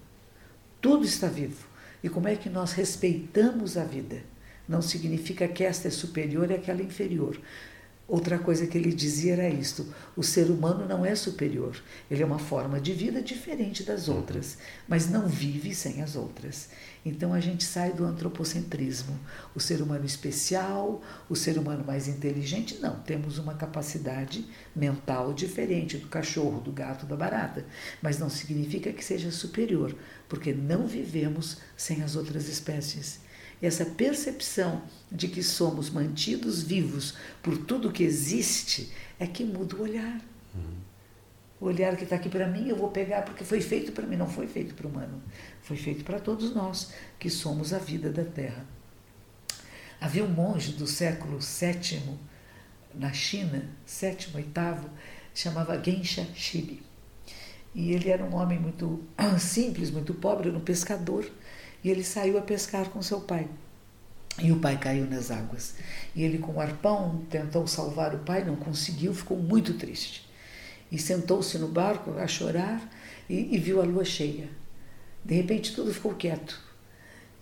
Tudo 0.80 1.04
está 1.04 1.28
vivo. 1.28 1.66
E 2.02 2.08
como 2.08 2.28
é 2.28 2.36
que 2.36 2.50
nós 2.50 2.72
respeitamos 2.72 3.76
a 3.76 3.84
vida? 3.84 4.18
Não 4.68 4.82
significa 4.82 5.46
que 5.46 5.62
esta 5.62 5.88
é 5.88 5.90
superior 5.90 6.50
e 6.50 6.54
aquela 6.54 6.82
inferior. 6.82 7.38
Outra 8.08 8.38
coisa 8.38 8.66
que 8.66 8.76
ele 8.76 8.92
dizia 8.92 9.34
era 9.34 9.48
isto: 9.48 9.86
o 10.16 10.22
ser 10.22 10.50
humano 10.50 10.86
não 10.86 11.06
é 11.06 11.14
superior, 11.14 11.80
ele 12.10 12.22
é 12.22 12.26
uma 12.26 12.38
forma 12.38 12.80
de 12.80 12.92
vida 12.92 13.22
diferente 13.22 13.84
das 13.84 14.08
outras, 14.08 14.58
mas 14.88 15.08
não 15.08 15.28
vive 15.28 15.74
sem 15.74 16.02
as 16.02 16.16
outras. 16.16 16.68
Então 17.04 17.32
a 17.32 17.40
gente 17.40 17.64
sai 17.64 17.92
do 17.92 18.04
antropocentrismo, 18.04 19.18
o 19.54 19.60
ser 19.60 19.80
humano 19.80 20.04
especial, 20.04 21.00
o 21.28 21.34
ser 21.34 21.56
humano 21.58 21.84
mais 21.84 22.06
inteligente, 22.06 22.78
não, 22.80 23.00
temos 23.00 23.38
uma 23.38 23.54
capacidade 23.54 24.46
mental 24.74 25.32
diferente 25.32 25.96
do 25.96 26.08
cachorro, 26.08 26.60
do 26.60 26.70
gato, 26.72 27.06
da 27.06 27.16
barata, 27.16 27.64
mas 28.00 28.18
não 28.18 28.28
significa 28.28 28.92
que 28.92 29.04
seja 29.04 29.30
superior, 29.30 29.94
porque 30.28 30.52
não 30.52 30.86
vivemos 30.86 31.58
sem 31.76 32.02
as 32.02 32.14
outras 32.14 32.48
espécies 32.48 33.20
essa 33.66 33.84
percepção 33.84 34.82
de 35.10 35.28
que 35.28 35.42
somos 35.42 35.88
mantidos 35.88 36.62
vivos 36.62 37.14
por 37.42 37.56
tudo 37.58 37.92
que 37.92 38.02
existe 38.02 38.92
é 39.18 39.26
que 39.26 39.44
muda 39.44 39.76
o 39.76 39.82
olhar. 39.82 40.20
O 41.62 41.66
olhar 41.66 41.96
que 41.96 42.02
está 42.02 42.16
aqui 42.16 42.28
para 42.28 42.48
mim, 42.48 42.68
eu 42.68 42.74
vou 42.74 42.90
pegar 42.90 43.22
porque 43.22 43.44
foi 43.44 43.60
feito 43.60 43.92
para 43.92 44.04
mim, 44.04 44.16
não 44.16 44.28
foi 44.28 44.48
feito 44.48 44.74
para 44.74 44.84
o 44.84 44.90
humano. 44.90 45.22
Foi 45.62 45.76
feito 45.76 46.02
para 46.02 46.18
todos 46.18 46.52
nós, 46.52 46.92
que 47.20 47.30
somos 47.30 47.72
a 47.72 47.78
vida 47.78 48.10
da 48.10 48.24
Terra. 48.24 48.66
Havia 50.00 50.24
um 50.24 50.28
monge 50.28 50.72
do 50.72 50.88
século 50.88 51.38
VII 51.38 52.18
na 52.92 53.12
China, 53.12 53.64
sétimo, 53.86 54.38
oitavo, 54.38 54.90
chamava 55.32 55.80
Gensha 55.80 56.26
Shibi. 56.34 56.82
E 57.72 57.92
ele 57.92 58.10
era 58.10 58.24
um 58.24 58.34
homem 58.34 58.58
muito 58.58 59.00
simples, 59.38 59.88
muito 59.88 60.12
pobre, 60.14 60.48
era 60.48 60.58
um 60.58 60.62
pescador. 60.62 61.30
E 61.82 61.90
ele 61.90 62.04
saiu 62.04 62.38
a 62.38 62.42
pescar 62.42 62.88
com 62.90 63.02
seu 63.02 63.20
pai. 63.20 63.48
E 64.40 64.50
o 64.50 64.58
pai 64.58 64.78
caiu 64.78 65.06
nas 65.06 65.30
águas. 65.30 65.74
E 66.14 66.22
ele, 66.22 66.38
com 66.38 66.52
o 66.52 66.60
arpão, 66.60 67.22
tentou 67.28 67.66
salvar 67.66 68.14
o 68.14 68.20
pai, 68.20 68.44
não 68.44 68.56
conseguiu, 68.56 69.12
ficou 69.12 69.36
muito 69.36 69.74
triste. 69.74 70.28
E 70.90 70.98
sentou-se 70.98 71.58
no 71.58 71.68
barco 71.68 72.18
a 72.18 72.26
chorar 72.26 72.82
e, 73.28 73.54
e 73.54 73.58
viu 73.58 73.80
a 73.80 73.84
lua 73.84 74.04
cheia. 74.04 74.48
De 75.24 75.34
repente, 75.34 75.74
tudo 75.74 75.92
ficou 75.92 76.14
quieto. 76.14 76.60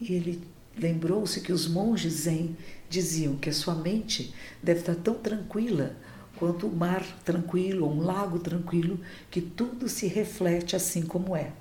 E 0.01 0.15
ele 0.15 0.43
lembrou-se 0.77 1.41
que 1.41 1.53
os 1.53 1.69
monges 1.69 2.13
zen 2.13 2.57
diziam 2.89 3.37
que 3.37 3.51
a 3.51 3.53
sua 3.53 3.75
mente 3.75 4.35
deve 4.63 4.81
estar 4.81 4.95
tão 4.97 5.15
tranquila 5.15 5.97
quanto 6.37 6.67
o 6.67 6.75
mar 6.75 7.05
tranquilo, 7.23 7.87
um 7.87 8.01
lago 8.01 8.39
tranquilo, 8.39 8.99
que 9.31 9.43
tudo 9.43 9.89
se 9.89 10.07
reflete 10.07 10.75
assim 10.75 11.03
como 11.03 11.37
é. 11.37 11.53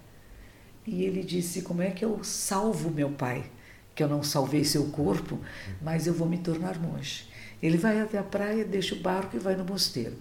E 0.91 1.03
ele 1.03 1.21
disse: 1.23 1.61
Como 1.61 1.83
é 1.83 1.91
que 1.91 2.03
eu 2.03 2.23
salvo 2.23 2.89
meu 2.89 3.11
pai? 3.11 3.45
Que 3.93 4.01
eu 4.01 4.07
não 4.07 4.23
salvei 4.23 4.63
seu 4.63 4.85
corpo, 4.87 5.39
mas 5.83 6.07
eu 6.07 6.13
vou 6.13 6.27
me 6.27 6.39
tornar 6.39 6.79
monge. 6.79 7.27
Ele 7.61 7.77
vai 7.77 8.01
até 8.01 8.17
a 8.17 8.23
praia, 8.23 8.65
deixa 8.65 8.95
o 8.95 8.99
barco 8.99 9.35
e 9.35 9.39
vai 9.39 9.55
no 9.55 9.63
mosteiro. 9.63 10.17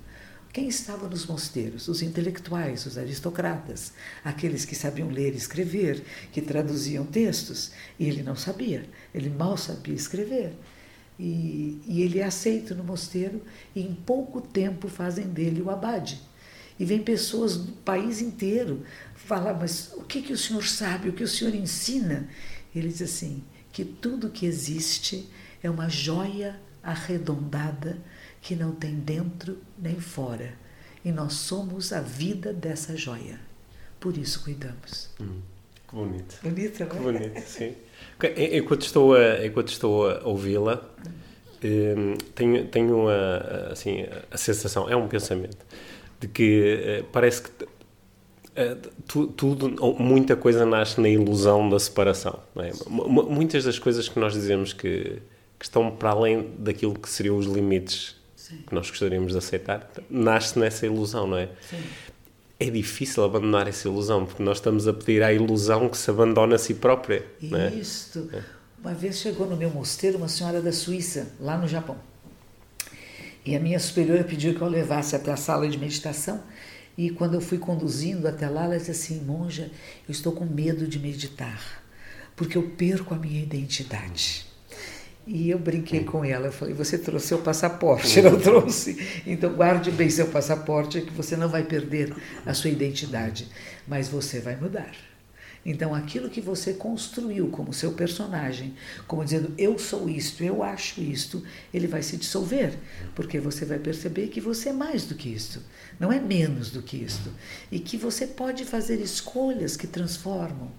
Quem 0.53 0.69
estava 0.69 1.09
nos 1.09 1.25
mosteiros? 1.25 1.89
Os 1.89 2.03
intelectuais, 2.03 2.85
os 2.85 2.99
aristocratas, 2.99 3.95
aqueles 4.23 4.67
que 4.67 4.75
sabiam 4.75 5.09
ler 5.09 5.33
e 5.33 5.39
escrever, 5.39 6.05
que 6.33 6.43
traduziam 6.43 7.07
textos. 7.07 7.71
E 7.99 8.07
ele 8.07 8.23
não 8.23 8.37
sabia, 8.37 8.85
ele 9.15 9.31
mal 9.31 9.57
sabia 9.57 9.95
escrever. 9.95 10.53
E, 11.19 11.81
e 11.87 12.03
ele 12.03 12.19
é 12.19 12.25
aceito 12.25 12.75
no 12.75 12.85
mosteiro 12.85 13.41
e 13.75 13.81
em 13.81 13.95
pouco 13.95 14.41
tempo 14.41 14.87
fazem 14.87 15.29
dele 15.29 15.63
o 15.63 15.71
abade. 15.71 16.21
E 16.79 16.85
vem 16.85 17.03
pessoas 17.03 17.57
do 17.57 17.73
país 17.73 18.21
inteiro 18.21 18.85
falar, 19.15 19.55
mas 19.55 19.93
o 19.95 20.05
que, 20.05 20.23
que 20.23 20.33
o 20.33 20.39
senhor 20.39 20.65
sabe, 20.65 21.09
o 21.09 21.13
que 21.13 21.25
o 21.25 21.29
senhor 21.29 21.55
ensina? 21.55 22.29
Ele 22.75 22.89
diz 22.89 23.03
assim, 23.03 23.43
que 23.73 23.85
tudo 23.85 24.31
que 24.31 24.47
existe 24.47 25.29
é 25.63 25.69
uma 25.69 25.89
joia 25.89 26.61
arredondada 26.83 27.99
que 28.41 28.55
não 28.55 28.73
tem 28.73 28.95
dentro 28.95 29.59
nem 29.79 30.01
fora. 30.01 30.55
E 31.05 31.11
nós 31.11 31.35
somos 31.35 31.93
a 31.93 32.01
vida 32.01 32.53
dessa 32.53 32.97
joia. 32.97 33.41
Por 33.99 34.17
isso 34.17 34.43
cuidamos. 34.45 35.11
Hum. 35.21 35.41
Que 35.89 35.95
bonito. 35.95 36.39
Bonita, 36.43 36.87
Que 36.87 36.97
bonito, 36.97 37.41
sim. 37.41 37.75
Enquanto 38.53 38.83
estou 38.83 39.15
a, 39.15 39.45
enquanto 39.45 39.69
estou 39.69 40.11
a 40.11 40.27
ouvi-la, 40.27 40.85
hum, 41.65 42.15
tenho, 42.35 42.67
tenho 42.69 43.09
a, 43.09 43.73
assim, 43.73 44.05
a 44.31 44.37
sensação, 44.37 44.89
é 44.89 44.95
um 44.95 45.09
pensamento, 45.09 45.57
de 46.21 46.29
que 46.29 46.83
eh, 46.85 47.05
parece 47.13 47.43
que 47.43 47.51
eh, 48.57 48.77
tudo, 49.07 49.69
muita 49.99 50.37
coisa 50.37 50.67
nasce 50.67 51.01
na 51.01 51.09
ilusão 51.09 51.69
da 51.69 51.79
separação. 51.79 52.41
É? 52.57 52.73
Muitas 52.89 53.65
das 53.65 53.79
coisas 53.79 54.09
que 54.09 54.19
nós 54.19 54.33
dizemos 54.33 54.73
que, 54.73 55.21
que, 55.59 55.65
estão 55.65 55.91
para 55.91 56.11
além 56.11 56.51
daquilo 56.59 56.95
que 56.95 57.09
seriam 57.09 57.37
os 57.37 57.47
limites 57.47 58.17
Sim. 58.35 58.59
que 58.67 58.75
nós 58.75 58.91
gostaríamos 58.91 59.33
de 59.33 59.39
aceitar, 59.39 59.89
nasce 60.11 60.59
nessa 60.59 60.87
ilusão, 60.87 61.27
não 61.27 61.39
é? 61.39 61.49
Sim 61.69 61.83
é 62.61 62.71
difícil 62.71 63.23
abandonar 63.23 63.69
essa 63.69 63.87
ilusão, 63.87 64.27
porque 64.27 64.43
nós 64.43 64.57
estamos 64.57 64.89
a 64.89 64.93
pedir 64.93 65.23
à 65.23 65.33
ilusão 65.33 65.89
que 65.89 65.97
se 65.97 66.11
abandone 66.11 66.55
a 66.55 66.59
si 66.59 66.75
própria. 66.75 67.25
É? 67.41 67.69
Isto. 67.75 68.29
É? 68.33 68.43
Uma 68.81 68.95
vez 68.95 69.19
chegou 69.19 69.47
no 69.47 69.57
meu 69.57 69.71
mosteiro 69.71 70.19
uma 70.19 70.29
senhora 70.29 70.61
da 70.61 70.73
Suíça, 70.73 71.33
lá 71.41 71.57
no 71.57 71.69
Japão. 71.69 71.97
E 73.49 73.57
a 73.57 73.61
minha 73.61 73.81
superiora 73.81 74.23
pediu 74.23 74.55
que 74.55 74.61
eu 74.61 74.69
levasse 74.69 75.17
até 75.17 75.33
a 75.33 75.37
sala 75.37 75.67
de 75.67 75.78
meditação. 75.78 76.43
E 76.99 77.09
quando 77.09 77.33
eu 77.33 77.40
fui 77.40 77.57
conduzindo 77.57 78.28
até 78.28 78.47
lá, 78.47 78.64
ela 78.64 78.76
disse 78.76 78.90
assim: 78.90 79.25
Monja, 79.25 79.71
eu 80.07 80.12
estou 80.12 80.35
com 80.35 80.45
medo 80.45 80.87
de 80.87 80.99
meditar, 80.99 81.83
porque 82.37 82.59
eu 82.59 82.62
perco 82.76 83.14
a 83.14 83.17
minha 83.17 83.43
identidade. 83.43 84.45
E 85.26 85.49
eu 85.49 85.59
brinquei 85.59 86.05
com 86.05 86.23
ela, 86.23 86.49
eu 86.49 86.52
falei, 86.52 86.75
você 86.75 86.99
trouxe 86.99 87.28
seu 87.28 87.38
passaporte, 87.38 88.21
não 88.21 88.38
trouxe? 88.38 89.23
Então 89.26 89.55
guarde 89.55 89.90
bem 89.93 90.11
seu 90.11 90.26
passaporte, 90.26 91.00
que 91.00 91.12
você 91.12 91.35
não 91.35 91.49
vai 91.49 91.62
perder 91.62 92.14
a 92.45 92.52
sua 92.52 92.69
identidade, 92.69 93.49
mas 93.87 94.09
você 94.09 94.40
vai 94.40 94.57
mudar. 94.57 94.93
Então 95.69 95.95
aquilo 95.95 96.31
que 96.31 96.41
você 96.41 96.73
construiu 96.73 97.49
como 97.49 97.75
seu 97.75 97.93
personagem, 97.93 98.75
como 99.07 99.23
dizendo 99.23 99.53
eu 99.59 99.79
sou 99.79 100.09
isto, 100.09 100.43
eu 100.43 100.63
acho 100.63 100.99
isto, 100.99 101.43
ele 101.75 101.87
vai 101.87 102.03
se 102.03 102.17
dissolver, 102.17 102.79
porque 103.15 103.39
você 103.39 103.67
vai 103.67 103.79
perceber 103.79 104.29
que 104.29 104.41
você 104.41 104.71
é 104.71 104.73
mais 104.73 105.05
do 105.05 105.15
que 105.15 105.29
isto, 105.29 105.61
não 106.01 106.11
é 106.11 106.19
menos 106.19 106.71
do 106.71 106.81
que 106.81 106.97
isto, 106.97 107.31
e 107.71 107.79
que 107.79 107.99
você 107.99 108.27
pode 108.27 108.65
fazer 108.65 108.99
escolhas 108.99 109.77
que 109.77 109.87
transformam 109.87 110.73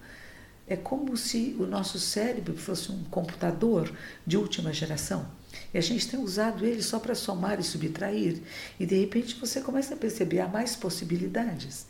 é 0.66 0.74
como 0.74 1.16
se 1.16 1.54
o 1.60 1.66
nosso 1.66 2.00
cérebro 2.00 2.56
fosse 2.56 2.90
um 2.90 3.04
computador 3.04 3.92
de 4.26 4.36
última 4.36 4.72
geração. 4.72 5.30
E 5.72 5.78
a 5.78 5.80
gente 5.80 6.08
tem 6.08 6.18
usado 6.18 6.64
ele 6.64 6.82
só 6.82 6.98
para 6.98 7.14
somar 7.14 7.58
e 7.58 7.64
subtrair. 7.64 8.40
E 8.78 8.86
de 8.86 8.96
repente 9.00 9.34
você 9.34 9.60
começa 9.60 9.94
a 9.94 9.96
perceber 9.96 10.38
há 10.38 10.46
mais 10.46 10.76
possibilidades. 10.76 11.86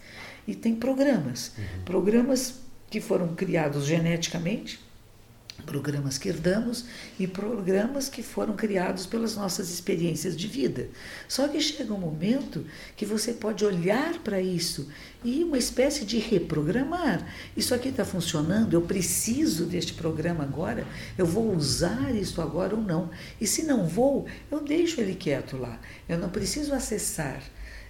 E 0.47 0.55
tem 0.55 0.75
programas. 0.75 1.53
Uhum. 1.59 1.85
Programas 1.85 2.70
que 2.91 3.01
foram 3.01 3.35
criados 3.35 3.87
geneticamente 3.87 4.81
programas 5.61 6.19
que 6.19 6.29
herdamos 6.29 6.87
e 7.19 7.27
programas 7.27 8.09
que 8.09 8.23
foram 8.23 8.57
criados 8.57 9.07
pelas 9.07 9.37
nossas 9.37 9.71
experiências 9.71 10.37
de 10.37 10.47
vida. 10.47 10.89
Só 11.29 11.47
que 11.49 11.61
chega 11.61 11.93
um 11.93 11.99
momento 11.99 12.65
que 12.97 13.07
você 13.07 13.33
pode 13.33 13.65
olhar 13.65 14.19
para 14.21 14.41
isso 14.41 14.89
e 15.23 15.45
uma 15.45 15.59
espécie 15.59 16.05
de 16.05 16.19
reprogramar. 16.19 17.27
Isso 17.57 17.75
aqui 17.75 17.89
está 17.89 18.05
funcionando, 18.05 18.75
eu 18.75 18.83
preciso 18.83 19.67
deste 19.67 19.93
programa 19.95 20.45
agora, 20.45 20.87
eu 21.17 21.27
vou 21.27 21.55
usar 21.55 22.15
isso 22.15 22.41
agora 22.41 22.75
ou 22.75 22.83
não. 22.83 23.11
E 23.41 23.47
se 23.47 23.63
não 23.65 23.87
vou, 23.87 24.27
eu 24.51 24.61
deixo 24.61 25.01
ele 25.01 25.15
quieto 25.15 25.57
lá. 25.57 25.79
Eu 26.09 26.19
não 26.19 26.31
preciso 26.31 26.75
acessar. 26.75 27.43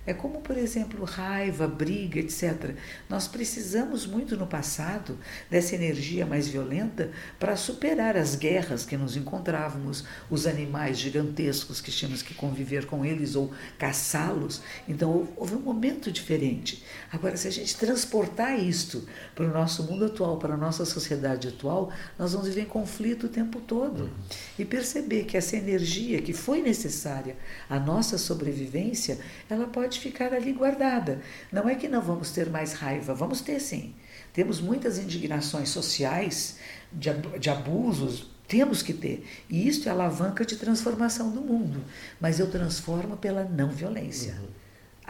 É 0.06 0.14
como, 0.14 0.40
por 0.40 0.56
exemplo, 0.56 1.04
raiva, 1.04 1.68
briga, 1.68 2.18
etc. 2.18 2.74
Nós 3.08 3.28
precisamos 3.28 4.06
muito 4.06 4.34
no 4.34 4.46
passado 4.46 5.18
dessa 5.50 5.74
energia 5.74 6.24
mais 6.24 6.48
violenta 6.48 7.10
para 7.38 7.54
superar 7.54 8.16
as 8.16 8.34
guerras 8.34 8.86
que 8.86 8.96
nos 8.96 9.14
encontrávamos, 9.14 10.04
os 10.30 10.46
animais 10.46 10.98
gigantescos 10.98 11.82
que 11.82 11.90
tínhamos 11.90 12.22
que 12.22 12.32
conviver 12.32 12.86
com 12.86 13.04
eles 13.04 13.36
ou 13.36 13.52
caçá-los. 13.78 14.62
Então 14.88 15.28
houve 15.36 15.54
um 15.54 15.60
momento 15.60 16.10
diferente. 16.10 16.82
Agora, 17.12 17.36
se 17.36 17.46
a 17.46 17.52
gente 17.52 17.76
transportar 17.76 18.58
isto 18.58 19.06
para 19.34 19.44
o 19.44 19.52
nosso 19.52 19.82
mundo 19.82 20.06
atual, 20.06 20.38
para 20.38 20.54
a 20.54 20.56
nossa 20.56 20.86
sociedade 20.86 21.48
atual, 21.48 21.92
nós 22.18 22.32
vamos 22.32 22.48
viver 22.48 22.62
em 22.62 22.66
conflito 22.66 23.26
o 23.26 23.28
tempo 23.28 23.60
todo. 23.60 24.10
E 24.58 24.64
perceber 24.64 25.24
que 25.24 25.36
essa 25.36 25.56
energia 25.56 26.22
que 26.22 26.32
foi 26.32 26.62
necessária 26.62 27.36
à 27.68 27.78
nossa 27.78 28.16
sobrevivência, 28.16 29.18
ela 29.48 29.66
pode 29.66 29.89
ficar 29.98 30.32
ali 30.32 30.52
guardada. 30.52 31.20
Não 31.50 31.68
é 31.68 31.74
que 31.74 31.88
não 31.88 32.00
vamos 32.00 32.30
ter 32.30 32.48
mais 32.48 32.74
raiva, 32.74 33.14
vamos 33.14 33.40
ter 33.40 33.58
sim. 33.60 33.94
Temos 34.32 34.60
muitas 34.60 34.98
indignações 34.98 35.70
sociais 35.70 36.58
de, 36.92 37.10
de 37.38 37.50
abusos, 37.50 38.30
temos 38.46 38.82
que 38.82 38.92
ter. 38.92 39.26
E 39.48 39.66
isso 39.66 39.88
é 39.88 39.92
alavanca 39.92 40.44
de 40.44 40.56
transformação 40.56 41.30
do 41.30 41.40
mundo. 41.40 41.82
Mas 42.20 42.38
eu 42.38 42.50
transformo 42.50 43.16
pela 43.16 43.44
não 43.44 43.70
violência. 43.70 44.34
Uhum. 44.34 44.60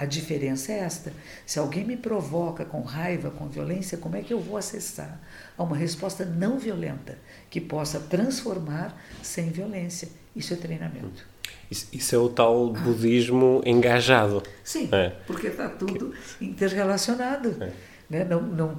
A 0.01 0.07
diferença 0.07 0.73
é 0.73 0.79
esta. 0.79 1.13
Se 1.45 1.59
alguém 1.59 1.85
me 1.85 1.97
provoca 1.97 2.65
com 2.65 2.81
raiva, 2.81 3.31
com 3.31 3.49
violência, 3.49 3.99
como 3.99 4.17
é 4.17 4.23
que 4.23 4.33
eu 4.33 4.41
vou 4.41 4.57
acessar 4.57 5.21
a 5.59 5.63
uma 5.63 5.77
resposta 5.77 6.25
não 6.25 6.59
violenta 6.59 7.19
que 7.51 7.61
possa 7.61 8.01
transformar 8.01 8.99
sem 9.23 9.51
violência? 9.51 10.09
Isso 10.35 10.55
é 10.55 10.57
treinamento. 10.57 11.27
Isso, 11.71 11.87
isso 11.93 12.15
é 12.15 12.19
o 12.19 12.29
tal 12.29 12.73
budismo 12.73 13.63
engajado. 13.65 14.43
Sim, 14.65 14.89
é. 14.93 15.11
porque 15.27 15.47
está 15.47 15.69
tudo 15.69 16.13
interrelacionado. 16.41 17.57
É. 17.61 17.73
Né? 18.11 18.25
Não, 18.25 18.43
não, 18.43 18.79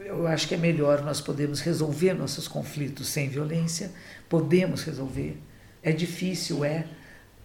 eu 0.00 0.26
acho 0.26 0.48
que 0.48 0.54
é 0.54 0.58
melhor 0.58 1.02
nós 1.02 1.20
podemos 1.20 1.60
resolver 1.60 2.14
nossos 2.14 2.48
conflitos 2.48 3.08
sem 3.08 3.28
violência, 3.28 3.92
podemos 4.28 4.82
resolver. 4.82 5.40
É 5.82 5.92
difícil, 5.92 6.64
é 6.64 6.84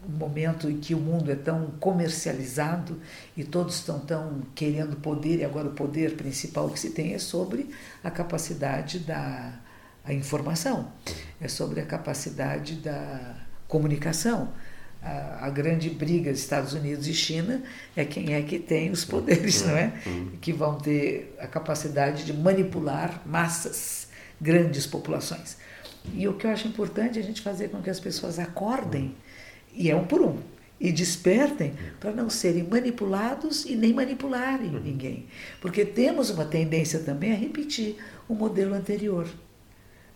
um 0.07 0.11
momento 0.11 0.69
em 0.69 0.79
que 0.79 0.95
o 0.95 0.99
mundo 0.99 1.31
é 1.31 1.35
tão 1.35 1.71
comercializado 1.79 2.99
e 3.35 3.43
todos 3.43 3.75
estão 3.75 3.99
tão 3.99 4.41
querendo 4.55 4.95
poder, 4.95 5.39
e 5.39 5.45
agora 5.45 5.67
o 5.67 5.73
poder 5.73 6.15
principal 6.15 6.69
que 6.69 6.79
se 6.79 6.91
tem 6.91 7.13
é 7.13 7.19
sobre 7.19 7.69
a 8.03 8.09
capacidade 8.09 8.99
da 8.99 9.53
a 10.03 10.13
informação, 10.13 10.89
é 11.41 11.49
sobre 11.49 11.81
a 11.81 11.85
capacidade 11.85 12.75
da 12.75 13.35
comunicação 13.67 14.53
a, 15.01 15.45
a, 15.45 15.49
grande 15.49 15.89
briga 15.89 16.31
dos 16.31 16.41
Estados 16.41 16.73
Unidos 16.73 17.07
e 17.07 17.13
China 17.13 17.61
é 17.95 18.03
quem 18.03 18.33
é 18.33 18.41
que 18.41 18.59
tem 18.59 18.91
os 18.91 19.05
poderes, 19.05 19.63
não 19.65 19.77
é? 19.77 19.93
Que 20.41 20.51
vão 20.51 20.77
ter 20.77 21.35
a 21.39 21.47
capacidade 21.47 22.25
de 22.25 22.33
manipular 22.33 23.21
massas, 23.25 24.07
grandes 24.39 24.85
populações. 24.85 25.57
E 26.13 26.27
o 26.27 26.33
que 26.33 26.45
eu 26.45 26.51
acho 26.51 26.67
importante 26.67 27.19
é 27.19 27.21
a 27.21 27.25
gente 27.25 27.41
fazer 27.41 27.69
com 27.69 27.81
que 27.81 27.89
as 27.89 27.99
pessoas 27.99 28.39
acordem, 28.39 29.15
e 29.73 29.89
é 29.89 29.95
um 29.95 30.05
por 30.05 30.21
um, 30.21 30.37
e 30.79 30.91
despertem 30.91 31.73
para 31.99 32.11
não 32.11 32.29
serem 32.29 32.63
manipulados 32.63 33.65
e 33.65 33.75
nem 33.75 33.93
manipularem 33.93 34.75
uhum. 34.75 34.81
ninguém. 34.81 35.25
Porque 35.59 35.85
temos 35.85 36.29
uma 36.29 36.45
tendência 36.45 36.99
também 36.99 37.31
a 37.31 37.35
repetir 37.35 37.97
o 38.27 38.35
modelo 38.35 38.73
anterior. 38.73 39.27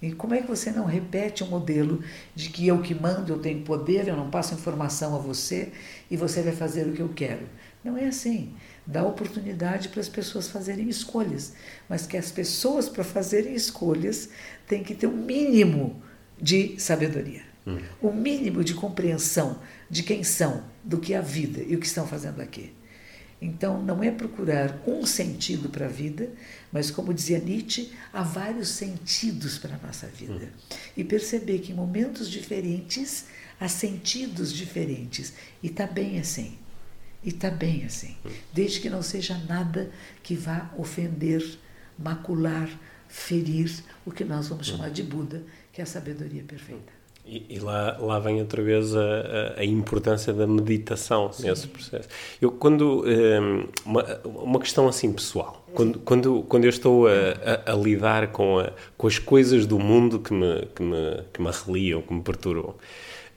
E 0.01 0.11
como 0.11 0.33
é 0.33 0.41
que 0.41 0.47
você 0.47 0.71
não 0.71 0.85
repete 0.85 1.43
o 1.43 1.47
modelo 1.47 2.01
de 2.33 2.49
que 2.49 2.67
eu 2.67 2.81
que 2.81 2.95
mando, 2.95 3.31
eu 3.31 3.39
tenho 3.39 3.61
poder, 3.61 4.07
eu 4.07 4.15
não 4.15 4.31
passo 4.31 4.55
informação 4.55 5.15
a 5.15 5.19
você 5.19 5.71
e 6.09 6.17
você 6.17 6.41
vai 6.41 6.53
fazer 6.53 6.87
o 6.87 6.93
que 6.93 7.01
eu 7.01 7.09
quero? 7.09 7.47
Não 7.83 7.95
é 7.95 8.05
assim. 8.05 8.53
Dá 8.85 9.03
oportunidade 9.03 9.89
para 9.89 10.01
as 10.01 10.09
pessoas 10.09 10.47
fazerem 10.47 10.89
escolhas, 10.89 11.53
mas 11.87 12.07
que 12.07 12.17
as 12.17 12.31
pessoas, 12.31 12.89
para 12.89 13.03
fazerem 13.03 13.53
escolhas, 13.53 14.29
têm 14.67 14.83
que 14.83 14.95
ter 14.95 15.05
um 15.05 15.17
mínimo 15.17 16.01
de 16.41 16.79
sabedoria, 16.79 17.43
hum. 17.67 17.77
um 18.01 18.11
mínimo 18.11 18.63
de 18.63 18.73
compreensão 18.73 19.59
de 19.87 20.01
quem 20.01 20.23
são, 20.23 20.63
do 20.83 20.97
que 20.97 21.13
é 21.13 21.17
a 21.17 21.21
vida 21.21 21.61
e 21.61 21.75
o 21.75 21.79
que 21.79 21.85
estão 21.85 22.07
fazendo 22.07 22.41
aqui. 22.41 22.73
Então, 23.41 23.81
não 23.81 24.03
é 24.03 24.11
procurar 24.11 24.79
um 24.85 25.03
sentido 25.03 25.67
para 25.67 25.87
a 25.87 25.89
vida, 25.89 26.29
mas, 26.71 26.91
como 26.91 27.11
dizia 27.11 27.39
Nietzsche, 27.39 27.91
há 28.13 28.21
vários 28.21 28.69
sentidos 28.69 29.57
para 29.57 29.75
a 29.75 29.79
nossa 29.79 30.05
vida. 30.05 30.33
Hum. 30.45 30.75
E 30.95 31.03
perceber 31.03 31.57
que 31.59 31.71
em 31.71 31.75
momentos 31.75 32.29
diferentes 32.29 33.25
há 33.59 33.67
sentidos 33.67 34.53
diferentes. 34.53 35.33
E 35.63 35.67
está 35.67 35.87
bem 35.87 36.19
assim. 36.19 36.55
E 37.23 37.29
está 37.29 37.49
bem 37.49 37.83
assim. 37.83 38.15
Hum. 38.23 38.29
Desde 38.53 38.79
que 38.79 38.91
não 38.91 39.01
seja 39.01 39.35
nada 39.49 39.89
que 40.21 40.35
vá 40.35 40.71
ofender, 40.77 41.43
macular, 41.97 42.69
ferir 43.07 43.73
o 44.05 44.11
que 44.11 44.23
nós 44.23 44.49
vamos 44.49 44.67
hum. 44.69 44.73
chamar 44.73 44.91
de 44.91 45.01
Buda, 45.01 45.43
que 45.73 45.81
é 45.81 45.83
a 45.83 45.87
sabedoria 45.87 46.43
perfeita. 46.43 47.00
E, 47.25 47.45
e, 47.49 47.59
lá, 47.59 47.97
lá 47.99 48.19
vem 48.19 48.39
outra 48.41 48.61
vez 48.61 48.95
a, 48.95 49.53
a, 49.57 49.63
importância 49.63 50.33
da 50.33 50.45
meditação 50.45 51.31
Sim. 51.31 51.47
nesse 51.47 51.67
processo. 51.67 52.09
Eu, 52.41 52.51
quando. 52.51 53.05
Um, 53.05 53.67
uma, 53.85 54.03
uma 54.25 54.59
questão 54.59 54.87
assim 54.87 55.13
pessoal. 55.13 55.65
Quando, 55.73 55.99
quando, 55.99 56.43
quando 56.43 56.63
eu 56.65 56.69
estou 56.69 57.07
a, 57.07 57.11
a, 57.65 57.71
a 57.71 57.75
lidar 57.75 58.27
com, 58.31 58.59
a, 58.59 58.71
com 58.97 59.07
as 59.07 59.17
coisas 59.17 59.65
do 59.65 59.79
mundo 59.79 60.19
que 60.19 60.33
me, 60.33 60.67
que 60.75 60.83
me, 60.83 61.23
que 61.31 61.41
me 61.41 61.47
arreliam, 61.47 62.01
que 62.01 62.13
me 62.13 62.21
perturbam. 62.21 62.75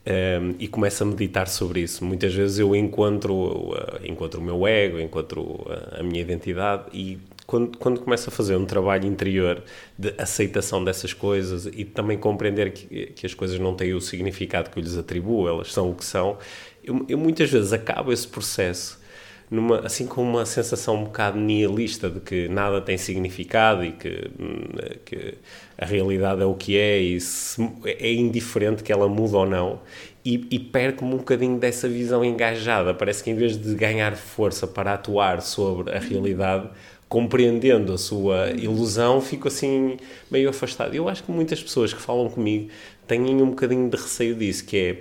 Um, 0.07 0.55
e 0.59 0.69
começo 0.69 1.03
a 1.03 1.07
meditar 1.07 1.49
sobre 1.49 1.81
isso. 1.81 2.05
Muitas 2.05 2.35
vezes 2.35 2.59
eu 2.59 2.77
encontro, 2.77 3.35
uh, 3.35 3.75
encontro 4.05 4.41
o 4.41 4.45
meu 4.45 4.67
ego, 4.67 4.99
encontro 5.01 5.65
a, 5.67 6.01
a 6.01 6.03
minha 6.03 6.21
identidade 6.21 6.85
e 6.93 7.19
quando, 7.47 7.77
quando 7.79 8.01
começa 8.01 8.31
a 8.31 8.33
fazer 8.33 8.57
um 8.57 8.65
trabalho 8.65 9.07
interior 9.07 9.63
de 9.99 10.15
aceitação 10.19 10.83
dessas 10.83 11.13
coisas 11.13 11.67
e 11.67 11.85
também 11.85 12.19
compreender 12.19 12.73
que, 12.73 13.07
que 13.07 13.27
as 13.27 13.35
coisas 13.35 13.59
não 13.59 13.75
têm 13.75 13.95
o 13.95 14.01
significado 14.01 14.71
que 14.71 14.79
eu 14.79 14.83
lhes 14.83 14.97
atribuo, 14.97 15.49
elas 15.49 15.73
são 15.73 15.91
o 15.91 15.95
que 15.95 16.05
são, 16.05 16.39
eu, 16.83 17.05
eu 17.09 17.19
muitas 17.19 17.51
vezes 17.51 17.73
acabo 17.73 18.13
esse 18.13 18.27
processo 18.27 19.03
numa, 19.51 19.81
assim 19.81 20.07
com 20.07 20.23
uma 20.23 20.47
sensação 20.47 20.97
um 20.97 21.05
bocado 21.05 21.39
nihilista 21.39 22.09
de 22.09 22.21
que 22.21 22.49
nada 22.49 22.81
tem 22.81 22.97
significado 22.97 23.85
e 23.85 23.93
que, 23.93 24.31
que 25.05 25.35
a 25.77 25.85
realidade 25.85 26.43
é 26.43 26.45
o 26.45 26.55
que 26.55 26.77
é 26.77 26.99
e 26.99 27.21
se, 27.21 27.63
é 27.85 28.13
indiferente 28.13 28.83
que 28.83 28.93
ela 28.93 29.09
mude 29.09 29.35
ou 29.35 29.47
não 29.47 29.81
e, 30.25 30.47
e 30.51 30.59
perco-me 30.59 31.15
um 31.15 31.19
bocadinho 31.19 31.59
dessa 31.59 31.87
visão 31.87 32.25
engajada. 32.25 32.95
Parece 32.95 33.23
que 33.23 33.31
em 33.31 33.35
vez 33.35 33.59
de 33.59 33.75
ganhar 33.75 34.17
força 34.17 34.67
para 34.67 34.95
atuar 34.95 35.43
sobre 35.43 35.95
a 35.95 35.99
realidade, 35.99 36.69
compreendendo 37.15 37.93
a 37.93 37.97
sua 37.97 38.51
ilusão, 38.51 39.21
fico 39.21 39.47
assim 39.47 39.99
meio 40.29 40.51
afastado. 40.51 40.97
Eu 40.97 41.09
acho 41.09 41.23
que 41.23 41.31
muitas 41.31 41.63
pessoas 41.63 41.95
que 41.95 42.03
falam 42.03 42.29
comigo 42.29 42.71
têm 43.07 43.41
um 43.41 43.51
bocadinho 43.51 43.89
de 43.89 43.97
receio 43.97 44.35
disso, 44.35 44.65
que 44.65 44.77
é 44.77 44.99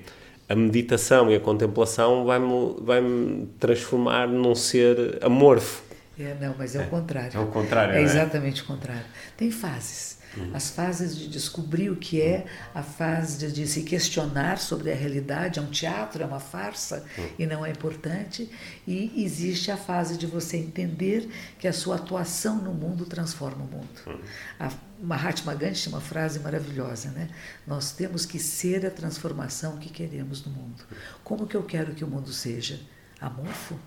a 0.48 0.56
meditação 0.56 1.32
e 1.32 1.36
a 1.36 1.40
contemplação 1.40 2.24
vai-me 2.24 2.76
vai 2.82 3.02
-me 3.02 3.48
transformar 3.60 4.28
num 4.28 4.54
ser 4.54 5.18
amorfo. 5.24 5.82
É, 6.18 6.36
não, 6.40 6.56
mas 6.58 6.76
é, 6.76 6.84
é 6.84 6.86
o 6.86 6.90
contrário. 6.90 7.38
É 7.38 7.40
o 7.40 7.48
contrário. 7.48 7.94
É, 7.96 8.00
é 8.00 8.02
exatamente 8.02 8.62
o 8.62 8.66
contrário. 8.66 9.06
Tem 9.36 9.50
fases. 9.52 10.22
Uhum. 10.36 10.52
As 10.54 10.72
fases 10.72 11.16
de 11.16 11.28
descobrir 11.28 11.90
o 11.90 11.96
que 11.96 12.22
é, 12.22 12.46
a 12.74 12.82
fase 12.82 13.38
de, 13.38 13.52
de, 13.52 13.68
se 13.68 13.84
questionar 13.84 14.58
sobre 14.58 14.92
a 14.92 14.96
realidade, 14.96 15.60
é 15.60 15.62
um 15.62 15.70
teatro, 15.70 16.24
é 16.24 16.26
uma 16.26 16.40
farsa 16.40 17.06
uhum. 17.18 17.30
e 17.38 17.46
não 17.46 17.66
é 17.66 17.70
importante. 17.70 18.50
E 18.88 19.24
existe 19.24 19.70
a 19.72 19.78
fase 19.78 20.18
de 20.18 20.26
você 20.26 20.58
entender 20.58 21.30
que 21.60 21.68
a 21.68 21.74
sua 21.74 21.96
atuação 21.96 22.58
no 22.58 22.74
mundo 22.74 23.06
transforma 23.06 23.64
o 23.64 23.68
mundo. 23.68 24.02
Uhum. 24.08 24.20
A 24.60 24.72
Mahatma 25.02 25.54
Gandhi 25.54 25.82
tinha 25.82 25.96
uma 25.96 26.02
frase 26.02 26.40
maravilhosa, 26.40 27.10
né? 27.10 27.30
Nós 27.68 27.92
temos 27.92 28.26
que 28.26 28.40
ser 28.40 28.86
a 28.86 28.92
transformação 28.92 29.78
que 29.78 29.90
queremos 29.90 30.46
no 30.46 30.52
mundo. 30.52 30.84
Como 31.24 31.46
que 31.46 31.56
eu 31.56 31.64
quero 31.64 31.94
que 31.94 32.04
o 32.04 32.08
mundo 32.08 32.32
seja? 32.32 32.80
Amorfo? 33.20 33.78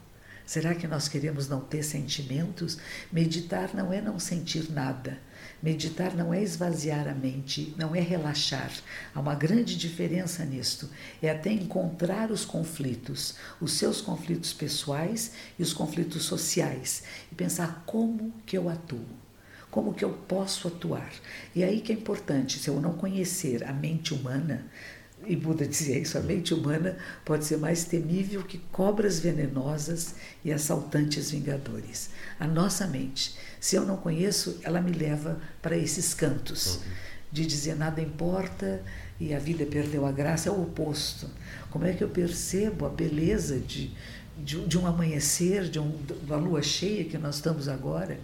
Será 0.47 0.77
que 0.77 0.87
nós 0.87 1.09
queremos 1.09 1.49
não 1.49 1.61
ter 1.61 1.83
sentimentos? 1.83 2.79
Meditar 3.11 3.75
não 3.75 3.93
é 3.93 4.01
não 4.01 4.17
sentir 4.17 4.71
nada. 4.71 5.19
Meditar 5.61 6.15
não 6.15 6.33
é 6.33 6.41
esvaziar 6.41 7.09
a 7.09 7.15
mente, 7.15 7.75
não 7.77 7.97
é 7.97 8.01
relaxar. 8.01 8.71
Há 9.13 9.19
uma 9.19 9.35
grande 9.35 9.77
diferença 9.77 10.45
nisto. 10.45 10.89
É 11.21 11.31
até 11.31 11.51
encontrar 11.51 12.31
os 12.31 12.45
conflitos, 12.45 13.35
os 13.61 13.73
seus 13.73 14.01
conflitos 14.01 14.53
pessoais 14.53 15.33
e 15.59 15.63
os 15.65 15.73
conflitos 15.73 16.23
sociais, 16.23 17.03
e 17.33 17.35
pensar 17.35 17.83
como 17.85 18.33
que 18.47 18.57
eu 18.57 18.69
atuo. 18.69 19.05
Como 19.69 19.93
que 19.93 20.05
eu 20.05 20.13
posso 20.13 20.69
atuar? 20.69 21.13
E 21.55 21.65
aí 21.65 21.81
que 21.81 21.93
é 21.93 21.95
importante, 21.95 22.59
se 22.59 22.69
eu 22.69 22.81
não 22.81 22.95
conhecer 22.95 23.65
a 23.65 23.73
mente 23.73 24.15
humana, 24.15 24.65
e 25.27 25.35
Buda 25.35 25.67
dizia 25.67 25.99
isso, 25.99 26.17
a 26.17 26.21
mente 26.21 26.55
humana 26.55 26.97
pode 27.25 27.45
ser 27.45 27.57
mais 27.59 27.85
temível 27.85 28.43
que 28.43 28.59
cobras 28.71 29.19
venenosas 29.19 30.15
e 30.45 30.53
assaltantes 30.53 31.31
vingadores. 31.31 32.11
A 32.39 32.47
nossa 32.47 32.87
mente, 32.87 33.37
se 33.61 33.77
eu 33.77 33.85
não 33.85 33.97
conheço, 33.97 34.61
ela 34.63 34.81
me 34.81 34.93
leva 34.93 35.41
para 35.61 35.77
esses 35.77 36.15
cantos 36.15 36.81
de 37.33 37.45
dizer 37.45 37.77
nada 37.77 38.01
importa 38.01 38.83
e 39.19 39.35
a 39.35 39.39
vida 39.39 39.67
perdeu 39.67 40.07
a 40.07 40.13
graça, 40.13 40.49
é 40.49 40.53
o 40.53 40.63
oposto. 40.63 41.29
Como 41.71 41.85
é 41.85 41.93
que 41.93 42.05
eu 42.05 42.09
percebo 42.09 42.87
a 42.87 42.89
beleza 42.89 43.59
de, 43.59 43.91
de, 44.39 44.65
de 44.67 44.79
um 44.79 44.87
amanhecer, 44.87 45.69
de, 45.69 45.79
um, 45.79 45.91
de 45.91 46.13
uma 46.27 46.37
lua 46.37 46.63
cheia 46.63 47.05
que 47.05 47.19
nós 47.19 47.37
estamos 47.37 47.69
agora? 47.69 48.19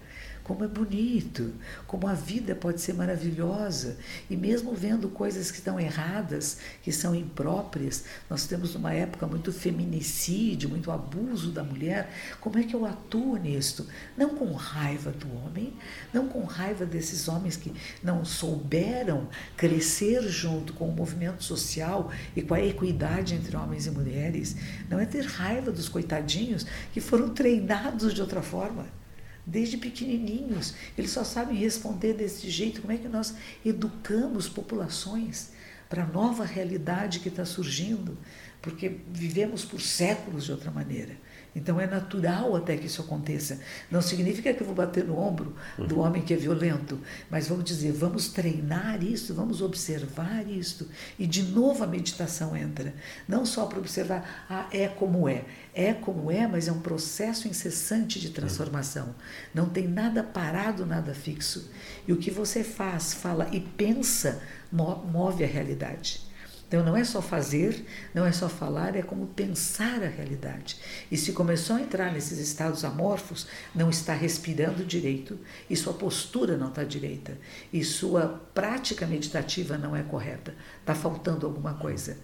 Como 0.44 0.64
é 0.64 0.68
bonito, 0.68 1.52
como 1.86 2.06
a 2.06 2.14
vida 2.14 2.54
pode 2.54 2.80
ser 2.80 2.94
maravilhosa. 2.94 3.96
E 4.28 4.36
mesmo 4.36 4.74
vendo 4.74 5.08
coisas 5.08 5.50
que 5.50 5.58
estão 5.58 5.78
erradas, 5.78 6.58
que 6.82 6.90
são 6.90 7.14
impróprias, 7.14 8.04
nós 8.28 8.46
temos 8.46 8.74
uma 8.74 8.92
época 8.92 9.26
muito 9.26 9.52
feminicídio, 9.52 10.68
muito 10.68 10.90
abuso 10.90 11.50
da 11.50 11.62
mulher. 11.62 12.10
Como 12.40 12.58
é 12.58 12.64
que 12.64 12.74
eu 12.74 12.84
atuo 12.84 13.36
nisto? 13.36 13.86
Não 14.16 14.30
com 14.30 14.52
raiva 14.52 15.12
do 15.12 15.32
homem, 15.36 15.72
não 16.12 16.26
com 16.26 16.44
raiva 16.44 16.84
desses 16.84 17.28
homens 17.28 17.56
que 17.56 17.72
não 18.02 18.24
souberam 18.24 19.28
crescer 19.56 20.22
junto 20.22 20.72
com 20.72 20.88
o 20.88 20.92
movimento 20.92 21.44
social 21.44 22.10
e 22.34 22.42
com 22.42 22.54
a 22.54 22.60
equidade 22.60 23.34
entre 23.34 23.56
homens 23.56 23.86
e 23.86 23.90
mulheres. 23.90 24.56
Não 24.90 24.98
é 24.98 25.06
ter 25.06 25.24
raiva 25.24 25.70
dos 25.70 25.88
coitadinhos 25.88 26.66
que 26.92 27.00
foram 27.00 27.28
treinados 27.34 28.12
de 28.12 28.20
outra 28.20 28.42
forma 28.42 29.01
desde 29.44 29.76
pequenininhos. 29.76 30.74
Eles 30.96 31.10
só 31.10 31.24
sabem 31.24 31.56
responder 31.56 32.14
desse 32.14 32.48
jeito. 32.50 32.80
Como 32.80 32.92
é 32.92 32.96
que 32.96 33.08
nós 33.08 33.34
educamos 33.64 34.48
populações 34.48 35.50
para 35.88 36.04
a 36.04 36.06
nova 36.06 36.44
realidade 36.44 37.20
que 37.20 37.28
está 37.28 37.44
surgindo? 37.44 38.16
Porque 38.60 39.00
vivemos 39.08 39.64
por 39.64 39.80
séculos 39.80 40.44
de 40.44 40.52
outra 40.52 40.70
maneira. 40.70 41.16
Então 41.54 41.80
é 41.80 41.86
natural 41.86 42.56
até 42.56 42.76
que 42.76 42.86
isso 42.86 43.02
aconteça. 43.02 43.60
Não 43.90 44.00
significa 44.00 44.52
que 44.54 44.62
eu 44.62 44.66
vou 44.66 44.74
bater 44.74 45.04
no 45.04 45.18
ombro 45.18 45.54
do 45.76 45.96
uhum. 45.96 46.02
homem 46.02 46.22
que 46.22 46.32
é 46.32 46.36
violento, 46.36 46.98
mas 47.30 47.48
vamos 47.48 47.64
dizer, 47.64 47.92
vamos 47.92 48.28
treinar 48.28 49.02
isso, 49.02 49.34
vamos 49.34 49.60
observar 49.60 50.48
isso. 50.48 50.88
E 51.18 51.26
de 51.26 51.42
novo 51.42 51.84
a 51.84 51.86
meditação 51.86 52.56
entra. 52.56 52.94
Não 53.28 53.44
só 53.44 53.66
para 53.66 53.78
observar, 53.78 54.46
ah, 54.48 54.66
é 54.72 54.88
como 54.88 55.28
é. 55.28 55.44
É 55.74 55.92
como 55.92 56.30
é, 56.30 56.46
mas 56.46 56.68
é 56.68 56.72
um 56.72 56.80
processo 56.80 57.48
incessante 57.48 58.18
de 58.18 58.30
transformação. 58.30 59.14
Não 59.54 59.68
tem 59.68 59.86
nada 59.86 60.22
parado, 60.22 60.86
nada 60.86 61.14
fixo. 61.14 61.70
E 62.06 62.12
o 62.12 62.16
que 62.16 62.30
você 62.30 62.64
faz, 62.64 63.12
fala 63.12 63.48
e 63.52 63.60
pensa 63.60 64.40
move 64.72 65.44
a 65.44 65.46
realidade. 65.46 66.31
Então 66.72 66.82
não 66.82 66.96
é 66.96 67.04
só 67.04 67.20
fazer, 67.20 67.84
não 68.14 68.24
é 68.24 68.32
só 68.32 68.48
falar, 68.48 68.96
é 68.96 69.02
como 69.02 69.26
pensar 69.26 70.02
a 70.02 70.08
realidade. 70.08 70.78
E 71.10 71.18
se 71.18 71.34
começou 71.34 71.76
a 71.76 71.82
entrar 71.82 72.10
nesses 72.10 72.38
estados 72.38 72.82
amorfos, 72.82 73.46
não 73.74 73.90
está 73.90 74.14
respirando 74.14 74.82
direito, 74.82 75.38
e 75.68 75.76
sua 75.76 75.92
postura 75.92 76.56
não 76.56 76.68
está 76.68 76.82
direita, 76.82 77.36
e 77.70 77.84
sua 77.84 78.40
prática 78.54 79.06
meditativa 79.06 79.76
não 79.76 79.94
é 79.94 80.02
correta, 80.02 80.54
está 80.80 80.94
faltando 80.94 81.44
alguma 81.44 81.74
coisa. 81.74 82.16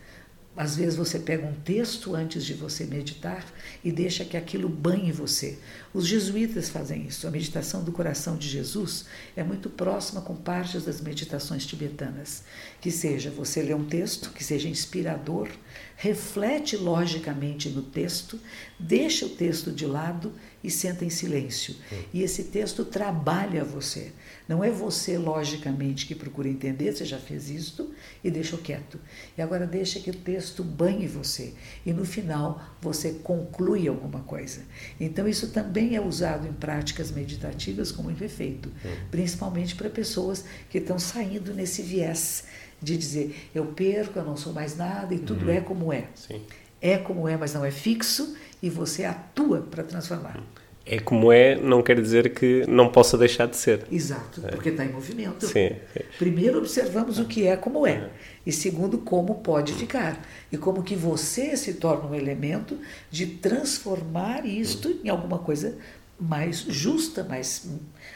Às 0.59 0.75
vezes 0.75 0.97
você 0.97 1.21
pega 1.21 1.47
um 1.47 1.55
texto 1.55 2.17
antes 2.17 2.45
de 2.45 2.53
você 2.53 2.85
meditar 2.85 3.47
e 3.85 3.93
deixa 3.93 4.25
que 4.25 4.37
aquilo 4.37 4.69
banhe 4.69 5.13
você. 5.13 5.57
Os 5.95 6.05
jesuítas 6.05 6.69
fazem 6.69 7.07
isso. 7.07 7.29
A 7.29 7.31
meditação 7.31 7.85
do 7.85 7.93
coração 7.93 8.37
de 8.37 8.49
Jesus 8.49 9.05
é 9.37 9.45
muito 9.45 9.71
próxima 9.71 10.21
com 10.21 10.35
partes 10.35 10.83
das 10.83 11.01
meditações 11.01 11.65
tibetanas. 11.65 12.43
Que 12.81 12.91
seja 12.91 13.31
você 13.31 13.63
ler 13.63 13.77
um 13.77 13.85
texto 13.85 14.31
que 14.31 14.43
seja 14.43 14.69
inspirador, 14.69 15.49
reflete 15.95 16.77
logicamente 16.77 17.69
no 17.69 17.83
texto, 17.83 18.37
deixa 18.81 19.27
o 19.27 19.31
texto 19.31 19.71
de 19.71 19.87
lado 19.87 20.33
e 20.65 20.73
senta 20.73 21.05
em 21.05 21.11
silêncio. 21.11 21.77
E 22.13 22.21
esse 22.21 22.43
texto 22.43 22.85
trabalha 22.85 23.63
você. 23.63 24.11
Não 24.49 24.65
é 24.65 24.71
você, 24.71 25.19
logicamente, 25.19 26.07
que 26.07 26.15
procura 26.15 26.49
entender, 26.49 26.93
você 26.93 27.05
já 27.05 27.19
fez 27.19 27.51
isto 27.51 27.93
e 28.25 28.31
deixou 28.31 28.59
quieto. 28.59 28.99
E 29.37 29.43
agora 29.43 29.67
deixa 29.67 30.01
que 30.01 30.11
o 30.11 30.15
texto 30.15 30.65
banhe 30.65 31.07
você. 31.07 31.53
E 31.85 31.93
no 31.93 32.07
final 32.07 32.63
você 32.81 33.13
conclui 33.23 33.87
alguma 33.87 34.21
coisa. 34.21 34.63
Então 34.99 35.29
isso 35.29 35.49
também 35.51 35.97
é 35.97 36.01
usado 36.01 36.49
em 36.49 36.53
práticas 36.53 37.11
meditativas 37.11 37.93
com 37.93 38.03
muito 38.03 38.25
efeito, 38.25 38.73
principalmente 39.11 39.77
para 39.77 39.91
pessoas 39.91 40.45
que 40.71 40.79
estão 40.79 40.99
saindo 40.99 41.53
nesse 41.53 41.83
viés 41.83 42.45
de 42.81 42.97
dizer 42.97 43.51
eu 43.55 43.67
perco, 43.67 44.19
eu 44.19 44.25
não 44.25 44.37
sou 44.37 44.53
mais 44.53 44.77
nada 44.77 45.15
e 45.15 45.19
tudo 45.19 45.47
uhum. 45.47 45.53
é 45.53 45.61
como 45.61 45.93
é. 45.93 46.09
Sim. 46.15 46.41
É 46.81 46.97
como 46.97 47.29
é, 47.29 47.37
mas 47.37 47.53
não 47.53 47.65
é 47.65 47.71
fixo 47.71 48.37
e 48.63 48.71
você 48.71 49.05
atua 49.05 49.63
para 49.63 49.83
transformar. 49.83 50.41
É 50.91 50.99
como 50.99 51.31
é, 51.31 51.55
não 51.55 51.83
quer 51.83 52.01
dizer 52.01 52.33
que 52.33 52.65
não 52.67 52.91
possa 52.91 53.19
deixar 53.19 53.47
de 53.47 53.57
ser. 53.57 53.85
Exato, 53.93 54.41
porque 54.41 54.71
está 54.71 54.85
em 54.85 54.91
movimento. 54.91 55.47
Sim, 55.47 55.73
sim. 55.93 56.01
Primeiro 56.19 56.59
observamos 56.59 57.19
o 57.19 57.27
que 57.27 57.47
é 57.47 57.57
como 57.57 57.87
é, 57.87 57.93
é, 57.93 58.11
e 58.47 58.51
segundo 58.51 58.97
como 58.97 59.37
pode 59.37 59.75
ficar 59.75 60.19
e 60.51 60.57
como 60.57 60.83
que 60.83 60.97
você 60.97 61.57
se 61.59 61.75
torna 61.75 62.09
um 62.09 62.15
elemento 62.15 62.79
de 63.11 63.27
transformar 63.27 64.47
isto 64.47 64.99
em 65.05 65.11
alguma 65.11 65.39
coisa 65.39 65.77
mais 66.19 66.61
justa, 66.61 67.23
mais 67.23 67.69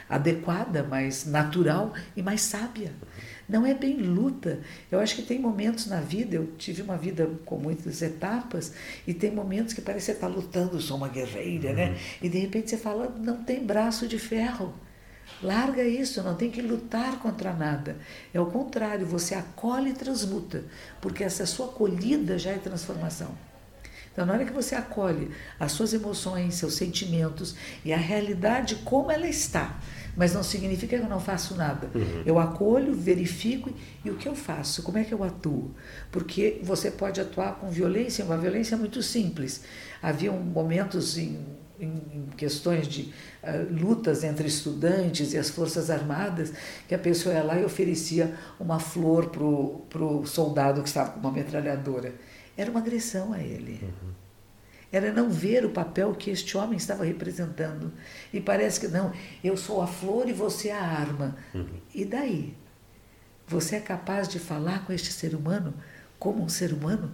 adequada, 0.08 0.82
mais 0.82 1.26
natural 1.26 1.92
e 2.16 2.22
mais 2.22 2.40
sábia. 2.40 2.92
Não 3.53 3.67
é 3.67 3.75
bem 3.75 3.99
luta. 3.99 4.61
Eu 4.91 4.99
acho 4.99 5.15
que 5.15 5.21
tem 5.21 5.38
momentos 5.38 5.87
na 5.87 6.01
vida, 6.01 6.37
eu 6.37 6.47
tive 6.57 6.81
uma 6.81 6.97
vida 6.97 7.29
com 7.45 7.59
muitas 7.59 8.01
etapas, 8.01 8.73
e 9.07 9.12
tem 9.12 9.31
momentos 9.31 9.75
que 9.75 9.83
parece 9.83 10.07
que 10.07 10.12
você 10.12 10.25
está 10.25 10.27
lutando, 10.27 10.81
sou 10.81 10.97
uma 10.97 11.09
guerreira, 11.09 11.75
né? 11.75 11.88
uhum. 11.88 11.93
né? 11.93 11.99
E 12.23 12.31
de 12.31 12.38
repente 12.38 12.71
você 12.71 12.79
fala, 12.79 13.15
não 13.21 13.45
tem 13.45 13.62
braço 13.62 14.09
de 14.09 14.19
ferro. 14.19 14.73
Larga 15.43 15.85
isso, 15.85 16.23
não 16.23 16.35
tem 16.35 16.51
que 16.51 16.62
lutar 16.62 17.19
contra 17.19 17.53
nada. 17.53 17.99
É 18.33 18.41
o 18.41 18.47
contrário, 18.47 19.05
você 19.05 19.35
acolhe 19.35 19.91
e 19.91 19.95
transmuta, 19.95 20.65
porque 20.99 21.23
essa 21.23 21.45
sua 21.45 21.67
acolhida 21.67 22.38
já 22.38 22.53
é 22.53 22.59
transformação. 22.59 23.37
Então, 24.12 24.27
na 24.27 24.35
hora 24.35 24.44
que 24.44 24.53
você 24.53 24.75
acolhe 24.75 25.31
as 25.59 25.72
suas 25.72 25.94
emoções, 25.94 26.55
seus 26.55 26.75
sentimentos 26.75 27.57
e 27.85 27.92
a 27.92 27.96
realidade 27.96 28.77
como 28.85 29.11
ela 29.11 29.27
está, 29.27 29.81
mas 30.14 30.35
não 30.35 30.42
significa 30.42 30.98
que 30.98 31.03
eu 31.03 31.09
não 31.09 31.20
faço 31.20 31.55
nada. 31.55 31.90
Uhum. 31.94 32.22
Eu 32.27 32.38
acolho, 32.38 32.94
verifico 32.94 33.70
e 34.05 34.11
o 34.11 34.16
que 34.16 34.29
eu 34.29 34.35
faço? 34.35 34.83
Como 34.83 34.98
é 34.98 35.05
que 35.05 35.12
eu 35.12 35.25
atuo? 35.25 35.70
Porque 36.11 36.61
você 36.62 36.90
pode 36.90 37.20
atuar 37.20 37.57
com 37.57 37.70
violência, 37.70 38.25
uma 38.25 38.37
violência 38.37 38.77
muito 38.77 39.03
simples. 39.03 39.62
Havia 40.03 40.31
momentos 40.31 41.16
em, 41.16 41.38
em, 41.81 42.27
questões 42.37 42.87
de 42.87 43.14
uh, 43.42 43.72
lutas 43.72 44.22
entre 44.25 44.46
estudantes 44.46 45.33
e 45.33 45.38
as 45.38 45.48
forças 45.48 45.88
armadas 45.88 46.53
que 46.87 46.94
a 46.94 46.98
pessoa 46.98 47.35
ia 47.35 47.42
lá 47.42 47.59
e 47.59 47.64
oferecia 47.64 48.35
uma 48.61 48.79
flor 48.79 49.31
para 49.31 49.42
o 50.05 50.27
soldado 50.27 50.83
que 50.83 50.88
estava 50.88 51.12
com 51.12 51.20
uma 51.20 51.33
metralhadora. 51.33 52.12
Era 52.57 52.71
uma 52.71 52.81
agressão 52.81 53.33
a 53.33 53.41
ele. 53.41 53.81
Uhum 53.83 54.23
era 54.93 55.11
não 55.11 55.31
ver 55.31 55.65
o 55.65 55.71
papel 55.71 56.15
que 56.15 56.31
este 56.31 56.57
homem 56.57 56.77
estava 56.77 57.03
representando. 57.03 57.91
E 58.31 58.41
parece 58.41 58.79
que 58.79 58.88
não, 58.88 59.11
eu 59.43 59.57
sou 59.57 59.81
a 59.81 59.87
flor 59.87 60.29
e 60.29 60.35
você 60.35 60.71
a 60.71 60.83
arma. 60.83 61.35
Uhum. 61.55 61.67
E 61.95 62.05
daí? 62.05 62.55
Você 63.49 63.77
é 63.77 63.81
capaz 63.81 64.29
de 64.29 64.38
falar 64.38 64.85
com 64.85 64.93
este 64.93 65.11
ser 65.11 65.35
humano 65.35 65.73
como 66.19 66.45
um 66.45 66.49
ser 66.49 66.75
humano? 66.75 67.11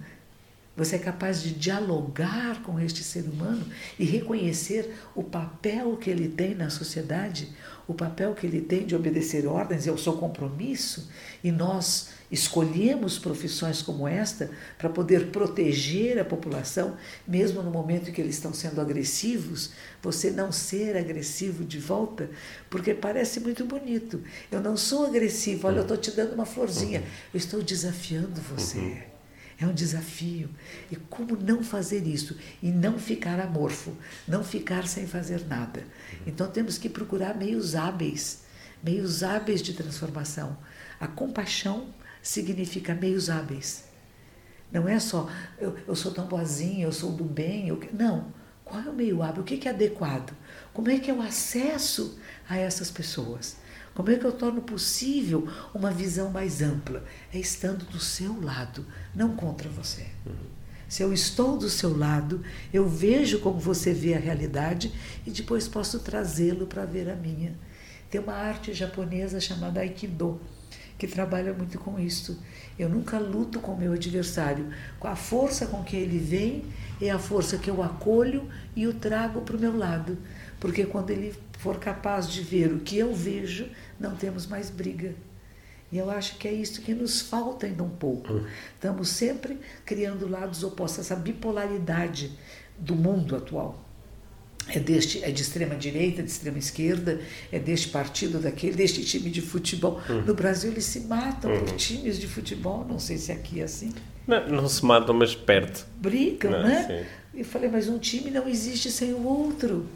Você 0.77 0.97
é 0.97 0.99
capaz 0.99 1.43
de 1.43 1.53
dialogar 1.53 2.63
com 2.63 2.79
este 2.79 3.03
ser 3.03 3.23
humano 3.25 3.65
e 3.99 4.05
reconhecer 4.05 4.95
o 5.15 5.25
papel 5.25 5.97
que 5.97 6.11
ele 6.11 6.29
tem 6.29 6.55
na 6.55 6.71
sociedade, 6.71 7.53
o 7.87 7.95
papel 7.95 8.35
que 8.35 8.47
ele 8.47 8.61
tem 8.61 8.87
de 8.87 8.95
obedecer 8.95 9.47
ordens, 9.47 9.89
é 9.89 9.91
o 9.91 9.99
seu 9.99 10.13
compromisso, 10.13 11.11
e 11.43 11.51
nós 11.51 12.11
escolhemos 12.31 13.19
profissões 13.19 13.81
como 13.81 14.07
esta 14.07 14.51
para 14.77 14.89
poder 14.89 15.29
proteger 15.29 16.19
a 16.19 16.25
população, 16.25 16.97
mesmo 17.27 17.63
no 17.63 17.71
momento 17.71 18.11
em 18.11 18.13
que 18.13 18.21
eles 18.21 18.37
estão 18.37 18.53
sendo 18.53 18.81
agressivos, 18.81 19.73
você 20.03 20.31
não 20.31 20.53
ser 20.53 20.97
agressivo 20.97 21.65
de 21.65 21.79
volta, 21.79 22.31
porque 22.69 22.95
parece 22.95 23.41
muito 23.41 23.65
bonito. 23.65 24.23
Eu 24.51 24.61
não 24.61 24.77
sou 24.77 25.07
agressivo, 25.07 25.67
olha, 25.67 25.79
eu 25.79 25.83
estou 25.83 25.97
te 25.97 26.11
dando 26.11 26.35
uma 26.35 26.47
florzinha, 26.47 27.03
eu 27.33 27.39
estou 27.39 27.63
desafiando 27.63 28.41
você. 28.41 28.79
Uhum. 28.79 29.19
É 29.61 29.67
um 29.67 29.75
desafio. 29.75 30.49
E 30.91 30.95
como 30.95 31.37
não 31.37 31.65
fazer 31.65 32.07
isso? 32.07 32.37
E 32.63 32.71
não 32.71 32.97
ficar 32.97 33.41
amorfo, 33.41 33.93
não 34.27 34.45
ficar 34.45 34.87
sem 34.87 35.05
fazer 35.05 35.45
nada. 35.47 35.83
Então 36.25 36.49
temos 36.49 36.79
que 36.79 36.89
procurar 36.89 37.37
meios 37.37 37.75
hábeis, 37.75 38.43
meios 38.81 39.25
hábeis 39.25 39.61
de 39.61 39.73
transformação. 39.73 40.57
A 41.01 41.09
compaixão 41.09 41.89
significa 42.23 42.95
meios 42.95 43.31
hábeis. 43.31 43.85
Não 44.71 44.89
é 44.89 44.99
só 44.99 45.29
eu, 45.59 45.77
eu 45.87 45.97
sou 45.97 46.13
tão 46.13 46.27
boazinha, 46.27 46.85
eu 46.85 46.93
sou 46.93 47.13
do 47.13 47.25
bem. 47.25 47.69
Eu, 47.69 47.81
não. 47.93 48.33
Qual 48.65 48.83
é 48.83 48.89
o 48.89 48.93
meio 48.93 49.23
hábil? 49.23 49.43
O 49.43 49.45
que 49.45 49.67
é 49.67 49.71
adequado? 49.71 50.37
Como 50.75 50.91
é 50.91 50.99
que 50.99 51.11
eu 51.11 51.23
acesso 51.23 52.19
a 52.49 52.57
essas 52.57 52.91
pessoas? 52.91 53.57
Como 53.95 54.11
é 54.11 54.17
que 54.17 54.25
eu 54.25 54.33
torno 54.33 54.61
possível 54.61 55.49
uma 55.75 55.91
visão 55.91 56.31
mais 56.31 56.61
ampla? 56.61 57.03
É 57.33 57.39
estando 57.39 57.85
do 57.87 57.99
seu 57.99 58.41
lado, 58.41 58.87
não 59.15 59.35
contra 59.35 59.69
você. 59.69 60.07
Se 60.89 61.03
eu 61.03 61.13
estou 61.13 61.59
do 61.59 61.69
seu 61.69 61.97
lado, 61.97 62.43
eu 62.73 62.89
vejo 62.89 63.41
como 63.41 63.59
você 63.59 63.93
vê 63.93 64.15
a 64.15 64.19
realidade 64.19 64.93
e 65.27 65.31
depois 65.31 65.67
posso 65.67 65.99
trazê-lo 66.01 66.67
para 66.67 66.85
ver 66.85 67.11
a 67.11 67.17
minha. 67.17 67.59
Tem 68.11 68.21
uma 68.21 68.35
arte 68.35 68.73
japonesa 68.73 69.41
chamada 69.41 69.81
Aikido, 69.81 70.41
que 70.99 71.07
trabalha 71.07 71.55
muito 71.55 71.79
com 71.79 71.99
isso. 71.99 72.43
Eu 72.77 72.89
nunca 72.89 73.19
luto 73.19 73.61
com 73.61 73.73
o 73.73 73.79
meu 73.79 73.93
adversário. 73.93 74.69
A 75.01 75.15
força 75.15 75.67
com 75.67 75.83
que 75.85 75.97
ele 75.97 76.19
vem, 76.19 76.65
é 77.01 77.11
a 77.11 77.19
força 77.19 77.57
que 77.57 77.71
eu 77.71 77.83
acolho 77.83 78.49
e 78.75 78.87
o 78.87 78.93
trago 78.93 79.43
para 79.43 79.57
o 79.57 79.61
meu 79.61 79.77
lado. 79.77 80.19
Porque 80.59 80.85
quando 80.85 81.11
ele 81.11 81.33
for 81.59 81.79
capaz 81.79 82.29
de 82.29 82.43
ver 82.43 82.73
o 82.73 82.81
que 82.81 82.99
eu 82.99 83.15
vejo, 83.15 83.69
não 83.99 84.17
temos 84.17 84.47
mais 84.47 84.69
briga. 84.69 85.15
E 85.91 85.97
eu 85.97 86.11
acho 86.11 86.37
que 86.37 86.47
é 86.47 86.53
isso 86.53 86.83
que 86.83 86.93
nos 86.93 87.21
falta 87.21 87.67
ainda 87.67 87.83
um 87.83 87.89
pouco. 87.89 88.35
Hum. 88.35 88.47
Estamos 88.75 89.09
sempre 89.09 89.59
criando 89.87 90.29
lados 90.29 90.63
opostos, 90.63 91.01
essa 91.01 91.17
bipolaridade 91.17 92.37
do 92.77 92.95
mundo 92.95 93.37
atual. 93.37 93.88
É, 94.69 94.79
deste, 94.79 95.25
é 95.25 95.31
de 95.31 95.43
extrema 95.43 95.75
direita, 95.75 96.23
de 96.23 96.31
extrema 96.31 96.59
esquerda, 96.59 97.21
é 97.51 97.59
deste 97.59 97.89
partido, 97.89 98.39
daquele, 98.39 98.75
deste 98.75 99.03
time 99.03 99.31
de 99.31 99.41
futebol. 99.41 100.01
Uhum. 100.09 100.23
No 100.23 100.35
Brasil 100.35 100.71
eles 100.71 100.85
se 100.85 101.01
matam 101.01 101.51
uhum. 101.51 101.61
por 101.61 101.77
times 101.77 102.19
de 102.19 102.27
futebol, 102.27 102.85
não 102.89 102.99
sei 102.99 103.17
se 103.17 103.33
aqui 103.33 103.61
é 103.61 103.65
assim. 103.65 103.93
Não, 104.27 104.47
não 104.49 104.69
se 104.69 104.85
matam, 104.85 105.15
mas 105.15 105.35
perto. 105.35 105.87
Brigam, 105.97 106.51
não, 106.51 106.63
né? 106.63 106.87
Sim. 106.87 107.41
E 107.41 107.45
falei, 107.45 107.71
mas 107.71 107.89
um 107.89 107.99
time 107.99 108.31
não 108.31 108.49
existe 108.49 108.91
sem 108.91 109.13
o 109.13 109.25
outro. 109.25 109.87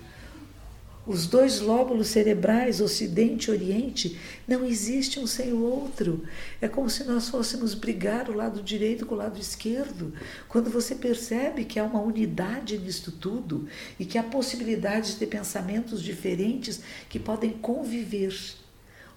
Os 1.04 1.26
dois 1.26 1.58
lóbulos 1.58 2.08
cerebrais, 2.08 2.80
Ocidente 2.80 3.48
e 3.48 3.50
Oriente, 3.50 4.20
não 4.46 4.64
existem 4.64 5.20
um 5.20 5.26
sem 5.26 5.52
o 5.52 5.60
outro. 5.60 6.22
É 6.60 6.68
como 6.68 6.88
se 6.88 7.02
nós 7.02 7.28
fôssemos 7.28 7.74
brigar 7.74 8.30
o 8.30 8.36
lado 8.36 8.62
direito 8.62 9.04
com 9.04 9.16
o 9.16 9.18
lado 9.18 9.40
esquerdo. 9.40 10.14
Quando 10.48 10.70
você 10.70 10.94
percebe 10.94 11.64
que 11.64 11.80
há 11.80 11.84
uma 11.84 12.00
unidade 12.00 12.78
nisto 12.78 13.10
tudo 13.10 13.66
e 13.98 14.04
que 14.04 14.16
há 14.16 14.22
possibilidades 14.22 15.18
de 15.18 15.26
pensamentos 15.26 16.00
diferentes 16.00 16.80
que 17.08 17.18
podem 17.18 17.50
conviver. 17.50 18.32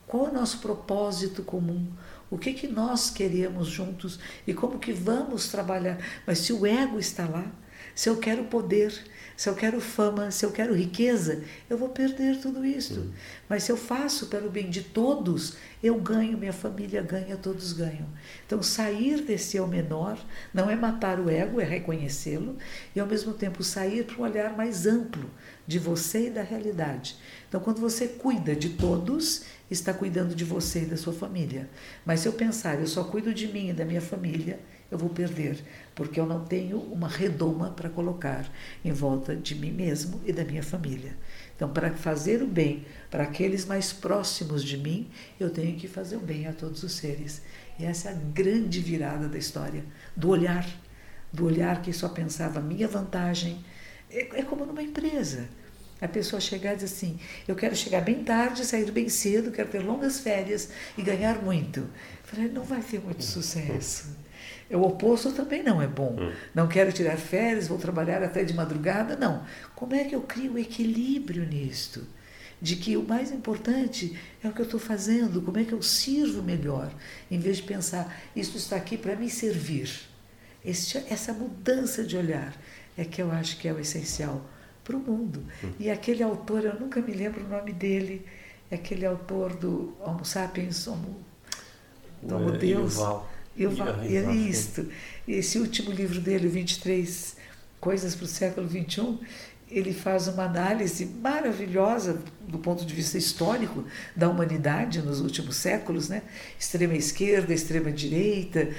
Qual 0.08 0.26
é 0.26 0.30
o 0.30 0.34
nosso 0.34 0.58
propósito 0.60 1.44
comum? 1.44 1.88
O 2.32 2.38
que, 2.40 2.54
que 2.54 2.68
nós 2.68 3.12
queremos 3.12 3.68
juntos 3.68 4.20
e 4.48 4.56
como 4.56 4.80
que 4.80 4.92
vamos 4.92 5.50
trabalhar? 5.50 6.00
Mas 6.26 6.40
se 6.40 6.52
o 6.52 6.66
ego 6.66 6.98
está 6.98 7.28
lá, 7.28 7.52
se 7.96 8.10
eu 8.10 8.18
quero 8.18 8.44
poder, 8.44 8.94
se 9.38 9.50
eu 9.50 9.56
quero 9.56 9.80
fama, 9.80 10.30
se 10.30 10.46
eu 10.46 10.52
quero 10.52 10.76
riqueza, 10.76 11.44
eu 11.70 11.78
vou 11.78 11.90
perder 11.90 12.40
tudo 12.42 12.66
isso. 12.66 13.00
Uhum. 13.00 13.12
Mas 13.48 13.64
se 13.64 13.72
eu 13.72 13.78
faço 13.78 14.28
pelo 14.28 14.50
bem 14.50 14.70
de 14.70 14.82
todos, 14.84 15.56
eu 15.82 15.96
ganho, 15.96 16.38
minha 16.38 16.54
família 16.54 17.02
ganha, 17.02 17.38
todos 17.38 17.72
ganham. 17.72 18.08
Então, 18.46 18.62
sair 18.62 19.22
desse 19.22 19.56
eu 19.56 19.66
menor 19.66 20.18
não 20.54 20.70
é 20.70 20.76
matar 20.76 21.20
o 21.20 21.30
ego, 21.30 21.62
é 21.62 21.64
reconhecê-lo 21.64 22.58
e, 22.94 23.00
ao 23.00 23.08
mesmo 23.08 23.34
tempo, 23.34 23.64
sair 23.64 24.04
para 24.06 24.18
um 24.18 24.24
olhar 24.24 24.56
mais 24.56 24.86
amplo 24.86 25.30
de 25.66 25.80
você 25.80 26.28
e 26.28 26.30
da 26.30 26.44
realidade. 26.44 27.18
Então, 27.48 27.62
quando 27.62 27.80
você 27.80 28.08
cuida 28.08 28.56
de 28.56 28.72
todos, 28.72 29.44
está 29.72 29.94
cuidando 29.94 30.36
de 30.36 30.44
você 30.44 30.84
e 30.84 30.86
da 30.86 30.98
sua 30.98 31.14
família. 31.14 31.70
Mas 32.06 32.20
se 32.22 32.28
eu 32.28 32.34
pensar, 32.34 32.80
eu 32.80 32.88
só 32.88 33.04
cuido 33.06 33.34
de 33.34 33.48
mim 33.48 33.70
e 33.70 33.74
da 33.74 33.86
minha 33.86 34.02
família, 34.02 34.60
eu 34.92 34.98
vou 34.98 35.10
perder, 35.10 35.64
porque 35.94 36.20
eu 36.20 36.26
não 36.26 36.46
tenho 36.46 36.78
uma 36.78 37.08
redoma 37.08 37.72
para 37.72 37.90
colocar 37.90 38.50
em 38.84 38.92
volta 38.92 39.36
de 39.36 39.56
mim 39.56 39.72
mesmo 39.72 40.22
e 40.26 40.32
da 40.32 40.44
minha 40.44 40.62
família. 40.62 41.18
Então, 41.56 41.70
para 41.70 41.92
fazer 41.92 42.44
o 42.44 42.48
bem 42.48 42.86
para 43.10 43.24
aqueles 43.24 43.66
mais 43.66 43.94
próximos 43.94 44.64
de 44.64 44.78
mim, 44.78 45.10
eu 45.40 45.50
tenho 45.50 45.76
que 45.78 45.88
fazer 45.88 46.18
o 46.18 46.20
bem 46.20 46.48
a 46.48 46.54
todos 46.54 46.84
os 46.84 46.92
seres. 46.92 47.42
E 47.80 47.86
essa 47.86 48.10
é 48.10 48.12
a 48.12 48.16
grande 48.16 48.80
virada 48.80 49.28
da 49.28 49.38
história, 49.38 49.84
do 50.16 50.30
olhar, 50.30 50.68
do 51.32 51.46
olhar 51.46 51.82
que 51.82 51.92
só 51.92 52.10
pensava 52.10 52.60
minha 52.60 52.88
vantagem. 52.88 53.64
É, 54.10 54.40
é 54.40 54.44
como 54.44 54.66
numa 54.66 54.84
empresa. 54.84 55.48
A 56.02 56.10
pessoa 56.10 56.42
chegar 56.42 56.74
e 56.74 56.76
dizer 56.76 56.94
assim: 56.94 57.18
Eu 57.48 57.56
quero 57.56 57.76
chegar 57.76 58.02
bem 58.02 58.22
tarde, 58.24 58.66
sair 58.66 58.92
bem 58.92 59.08
cedo, 59.08 59.50
quero 59.50 59.70
ter 59.70 59.80
longas 59.80 60.20
férias 60.20 60.70
e 60.98 61.02
ganhar 61.02 61.42
muito. 61.42 61.80
Eu 61.80 61.90
falei: 62.24 62.50
Não 62.50 62.64
vai 62.64 62.82
ter 62.82 63.00
muito 63.00 63.24
sucesso. 63.24 64.25
O 64.70 64.82
oposto 64.82 65.32
também 65.32 65.62
não 65.62 65.82
é 65.82 65.88
bom. 65.88 66.16
Hum. 66.20 66.32
Não 66.54 66.68
quero 66.68 66.92
tirar 66.92 67.18
férias, 67.18 67.68
vou 67.68 67.78
trabalhar 67.78 68.24
até 68.24 68.44
de 68.44 68.54
madrugada. 68.54 69.16
Não. 69.16 69.44
Como 69.76 69.94
é 69.94 70.04
que 70.04 70.16
eu 70.16 70.22
crio 70.22 70.58
equilíbrio 70.58 71.46
nisto? 71.46 72.04
De 72.60 72.76
que 72.76 72.98
o 72.98 73.04
mais 73.04 73.32
importante 73.32 74.18
é 74.44 74.48
o 74.48 74.54
que 74.54 74.62
eu 74.62 74.66
estou 74.66 74.80
fazendo, 74.80 75.42
como 75.42 75.60
é 75.60 75.64
que 75.64 75.74
eu 75.74 75.82
sirvo 75.82 76.42
melhor, 76.42 76.90
em 77.30 77.38
vez 77.38 77.58
de 77.58 77.64
pensar, 77.64 78.18
isso 78.36 78.58
está 78.58 78.76
aqui 78.78 78.98
para 78.98 79.16
me 79.16 79.30
servir. 79.30 79.90
Este, 80.64 80.98
essa 81.10 81.32
mudança 81.32 82.04
de 82.04 82.18
olhar 82.18 82.56
é 82.98 83.04
que 83.04 83.22
eu 83.22 83.32
acho 83.32 83.58
que 83.60 83.68
é 83.68 83.74
o 83.74 83.80
essencial 83.80 84.44
para 84.84 84.96
o 84.96 85.00
mundo. 85.00 85.44
Hum. 85.64 85.74
E 85.80 85.92
aquele 85.92 86.24
autor, 86.24 86.64
eu 86.64 86.80
nunca 86.80 87.02
me 87.02 87.14
lembro 87.14 87.44
o 87.44 87.48
nome 87.48 87.72
dele, 87.72 88.26
é 88.72 88.76
aquele 88.76 89.06
autor 89.06 89.56
do 89.56 89.96
Homo 90.00 90.26
Sapiens, 90.26 90.88
Homo, 90.88 91.24
Homo 92.24 92.52
Deus. 92.52 92.96
Yuval. 92.96 93.35
Eu, 93.58 93.72
eu, 94.04 94.32
isto, 94.32 94.86
esse 95.28 95.58
último 95.58 95.92
livro 95.92 96.20
dele, 96.20 96.48
23 96.48 97.36
Coisas 97.80 98.16
para 98.16 98.26
o 98.26 98.28
Século 98.28 98.68
XXI, 98.68 99.20
ele 99.70 99.94
faz 99.94 100.28
uma 100.28 100.44
análise 100.44 101.06
maravilhosa 101.06 102.22
do 102.48 102.58
ponto 102.58 102.86
de 102.86 102.94
vista 102.94 103.18
histórico 103.18 103.84
da 104.16 104.30
humanidade 104.30 105.02
nos 105.02 105.22
últimos 105.22 105.56
séculos, 105.56 106.10
né? 106.10 106.22
Extrema 106.60 106.96
esquerda, 106.96 107.54
extrema 107.54 107.92
direita, 107.92 108.70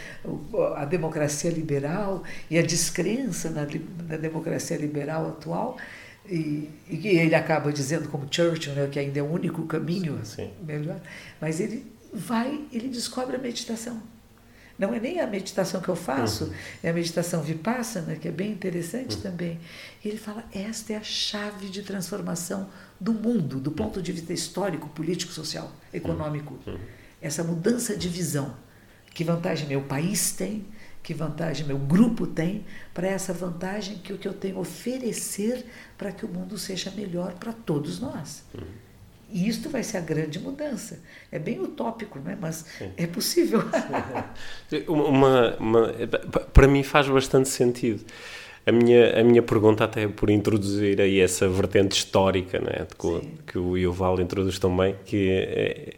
a 0.76 0.84
democracia 0.84 1.50
liberal 1.50 2.22
e 2.50 2.58
a 2.58 2.62
descrença 2.62 3.50
na, 3.50 3.66
na 4.08 4.16
democracia 4.16 4.76
liberal 4.76 5.28
atual. 5.28 5.76
E, 6.28 6.68
e, 6.88 7.06
ele 7.06 7.34
acaba 7.34 7.72
dizendo, 7.72 8.08
como 8.08 8.26
Churchill, 8.28 8.74
né, 8.74 8.88
que 8.90 8.98
ainda 8.98 9.20
é 9.20 9.22
o 9.22 9.30
único 9.30 9.64
caminho 9.66 10.18
Sim. 10.24 10.50
melhor, 10.66 11.00
mas 11.40 11.60
ele 11.60 11.86
vai, 12.12 12.64
ele 12.72 12.88
descobre 12.88 13.36
a 13.36 13.38
meditação 13.38 14.02
Não 14.78 14.92
é 14.92 15.00
nem 15.00 15.20
a 15.20 15.26
meditação 15.26 15.80
que 15.80 15.88
eu 15.88 15.96
faço, 15.96 16.44
uhum. 16.44 16.54
é 16.82 16.90
a 16.90 16.92
meditação 16.92 17.42
vipassana, 17.42 18.16
que 18.16 18.28
é 18.28 18.30
bem 18.30 18.52
interessante 18.52 19.16
uhum. 19.16 19.22
também. 19.22 19.58
E 20.04 20.08
ele 20.08 20.18
fala: 20.18 20.44
esta 20.52 20.92
é 20.92 20.96
a 20.96 21.02
chave 21.02 21.68
de 21.68 21.82
transformação 21.82 22.68
do 23.00 23.12
mundo, 23.12 23.58
do 23.58 23.70
ponto 23.70 24.02
de 24.02 24.12
vista 24.12 24.32
histórico, 24.32 24.88
político, 24.90 25.32
social, 25.32 25.72
econômico. 25.92 26.58
Uhum. 26.66 26.78
Essa 27.20 27.42
mudança 27.42 27.96
de 27.96 28.08
visão. 28.08 28.54
Que 29.12 29.24
vantagem 29.24 29.66
meu 29.66 29.80
país 29.80 30.32
tem, 30.32 30.66
que 31.02 31.14
vantagem 31.14 31.66
meu 31.66 31.78
grupo 31.78 32.26
tem, 32.26 32.66
para 32.92 33.06
essa 33.08 33.32
vantagem 33.32 33.96
que 33.96 34.12
o 34.12 34.18
que 34.18 34.28
eu 34.28 34.34
tenho 34.34 34.58
a 34.58 34.60
oferecer 34.60 35.64
para 35.96 36.12
que 36.12 36.26
o 36.26 36.28
mundo 36.28 36.58
seja 36.58 36.90
melhor 36.90 37.32
para 37.34 37.52
todos 37.52 37.98
nós. 37.98 38.44
Uhum. 38.52 38.66
E 39.30 39.48
isto 39.48 39.68
vai 39.68 39.82
ser 39.82 39.98
a 39.98 40.00
grande 40.00 40.38
mudança. 40.38 41.00
É 41.32 41.38
bem 41.38 41.60
utópico, 41.60 42.18
né? 42.18 42.36
mas 42.40 42.64
Sim. 42.78 42.90
é 42.96 43.06
possível. 43.06 43.60
uma, 44.88 45.56
uma, 45.56 45.92
para 46.52 46.68
mim 46.68 46.82
faz 46.82 47.08
bastante 47.08 47.48
sentido. 47.48 48.04
A 48.64 48.72
minha, 48.72 49.20
a 49.20 49.22
minha 49.22 49.42
pergunta, 49.42 49.84
até 49.84 50.08
por 50.08 50.28
introduzir 50.28 51.00
aí 51.00 51.20
essa 51.20 51.48
vertente 51.48 51.92
histórica 51.92 52.58
né, 52.58 52.86
que, 52.98 53.52
que 53.52 53.58
o 53.58 53.76
Yuval 53.76 54.20
introduz 54.20 54.58
também, 54.58 54.96
que 55.04 55.30
é, 55.30 55.94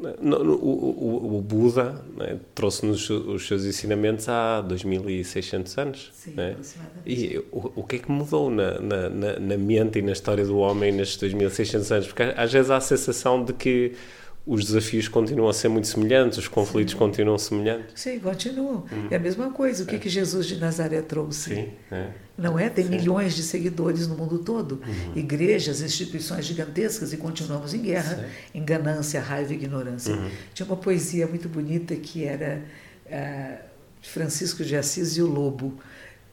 o, 0.00 0.56
o, 0.56 1.38
o 1.38 1.42
Buda 1.42 2.00
né, 2.16 2.38
trouxe-nos 2.54 3.10
os 3.10 3.46
seus 3.46 3.64
ensinamentos 3.64 4.28
há 4.28 4.60
2600 4.60 5.78
anos. 5.78 6.10
Sim, 6.12 6.34
né? 6.34 6.56
E 7.04 7.38
o, 7.50 7.72
o 7.76 7.82
que 7.82 7.96
é 7.96 7.98
que 7.98 8.10
mudou 8.10 8.50
na, 8.50 8.78
na, 8.78 9.08
na, 9.40 9.56
mente 9.56 9.98
e 9.98 10.02
na 10.02 10.12
história 10.12 10.44
do 10.44 10.58
homem 10.58 10.92
nestes 10.92 11.18
2600 11.18 11.92
anos? 11.92 12.06
Porque 12.06 12.22
às 12.22 12.52
vezes 12.52 12.70
há 12.70 12.76
a 12.76 12.80
sensação 12.80 13.44
de 13.44 13.52
que 13.52 13.94
os 14.48 14.64
desafios 14.64 15.08
continuam 15.08 15.50
a 15.50 15.52
ser 15.52 15.68
muito 15.68 15.86
semelhantes, 15.86 16.38
os 16.38 16.48
conflitos 16.48 16.92
Sim. 16.92 16.98
continuam 16.98 17.36
semelhantes. 17.36 17.92
Sim, 17.94 18.18
continuam. 18.18 18.86
Hum. 18.90 19.08
É 19.10 19.16
a 19.16 19.18
mesma 19.18 19.50
coisa. 19.50 19.84
O 19.84 19.86
que, 19.86 19.96
é. 19.96 19.98
que 19.98 20.08
Jesus 20.08 20.46
de 20.46 20.56
Nazaré 20.56 21.02
trouxe? 21.02 21.54
Sim, 21.54 21.68
é. 21.92 22.06
Não 22.36 22.58
é? 22.58 22.70
Tem 22.70 22.86
Sim. 22.86 22.92
milhões 22.92 23.36
de 23.36 23.42
seguidores 23.42 24.08
no 24.08 24.16
mundo 24.16 24.38
todo, 24.38 24.80
uhum. 24.86 25.12
igrejas, 25.14 25.82
instituições 25.82 26.46
gigantescas 26.46 27.12
e 27.12 27.18
continuamos 27.18 27.74
em 27.74 27.82
guerra, 27.82 28.16
Sim. 28.16 28.58
em 28.60 28.64
ganância, 28.64 29.20
raiva 29.20 29.52
e 29.52 29.56
ignorância. 29.56 30.14
Uhum. 30.14 30.30
Tinha 30.54 30.64
uma 30.64 30.76
poesia 30.78 31.26
muito 31.26 31.46
bonita 31.46 31.94
que 31.94 32.24
era 32.24 32.62
uh, 33.04 33.58
Francisco 34.00 34.64
de 34.64 34.74
Assis 34.74 35.18
e 35.18 35.22
o 35.22 35.26
Lobo 35.26 35.78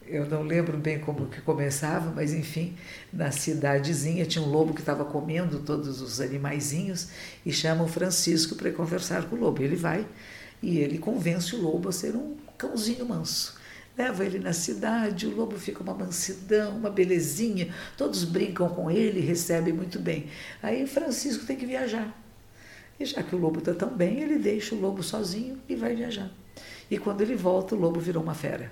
eu 0.08 0.26
não 0.26 0.42
lembro 0.42 0.76
bem 0.76 0.98
como 0.98 1.26
que 1.26 1.40
começava, 1.40 2.10
mas 2.10 2.32
enfim, 2.32 2.76
na 3.12 3.30
cidadezinha 3.30 4.24
tinha 4.24 4.44
um 4.44 4.48
lobo 4.48 4.72
que 4.72 4.80
estava 4.80 5.04
comendo 5.04 5.60
todos 5.60 6.00
os 6.00 6.20
animaizinhos 6.20 7.08
e 7.44 7.52
chama 7.52 7.84
o 7.84 7.88
Francisco 7.88 8.54
para 8.54 8.70
conversar 8.72 9.28
com 9.28 9.36
o 9.36 9.38
lobo. 9.38 9.62
Ele 9.62 9.76
vai 9.76 10.06
e 10.62 10.78
ele 10.78 10.98
convence 10.98 11.54
o 11.54 11.60
lobo 11.60 11.88
a 11.88 11.92
ser 11.92 12.14
um 12.14 12.36
cãozinho 12.56 13.06
manso. 13.06 13.56
Leva 13.96 14.24
ele 14.24 14.38
na 14.38 14.52
cidade, 14.52 15.26
o 15.26 15.34
lobo 15.34 15.58
fica 15.58 15.82
uma 15.82 15.94
mansidão, 15.94 16.76
uma 16.76 16.90
belezinha, 16.90 17.74
todos 17.96 18.24
brincam 18.24 18.68
com 18.68 18.90
ele, 18.90 19.20
recebem 19.20 19.72
muito 19.72 19.98
bem. 19.98 20.26
Aí 20.62 20.86
Francisco 20.86 21.46
tem 21.46 21.56
que 21.56 21.66
viajar. 21.66 22.14
E 23.00 23.04
já 23.04 23.22
que 23.22 23.34
o 23.34 23.38
lobo 23.38 23.58
está 23.58 23.74
tão 23.74 23.88
bem, 23.88 24.20
ele 24.20 24.38
deixa 24.38 24.74
o 24.74 24.80
lobo 24.80 25.02
sozinho 25.02 25.58
e 25.68 25.74
vai 25.74 25.94
viajar. 25.94 26.30
E 26.90 26.98
quando 26.98 27.22
ele 27.22 27.34
volta, 27.34 27.74
o 27.74 27.78
lobo 27.78 27.98
virou 27.98 28.22
uma 28.22 28.34
fera 28.34 28.70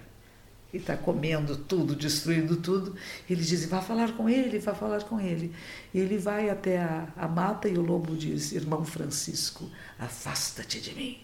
e 0.75 0.79
está 0.79 0.97
comendo 0.97 1.57
tudo, 1.57 1.95
destruindo 1.95 2.57
tudo. 2.57 2.97
Ele 3.31 3.43
diz: 3.43 3.65
vá 3.67 3.81
falar 3.81 4.13
com 4.13 4.29
ele, 4.29 4.59
vá 4.59 4.75
falar 4.75 5.05
com 5.05 5.21
ele. 5.21 5.55
E 5.95 6.01
ele 6.01 6.19
vai 6.19 6.51
até 6.51 6.79
a, 6.79 7.07
a 7.17 7.29
mata 7.29 7.69
e 7.69 7.79
o 7.79 7.81
lobo 7.81 8.17
diz: 8.17 8.51
Irmão 8.51 8.85
Francisco, 8.85 9.71
afasta-te 9.97 10.81
de 10.81 10.93
mim, 10.95 11.19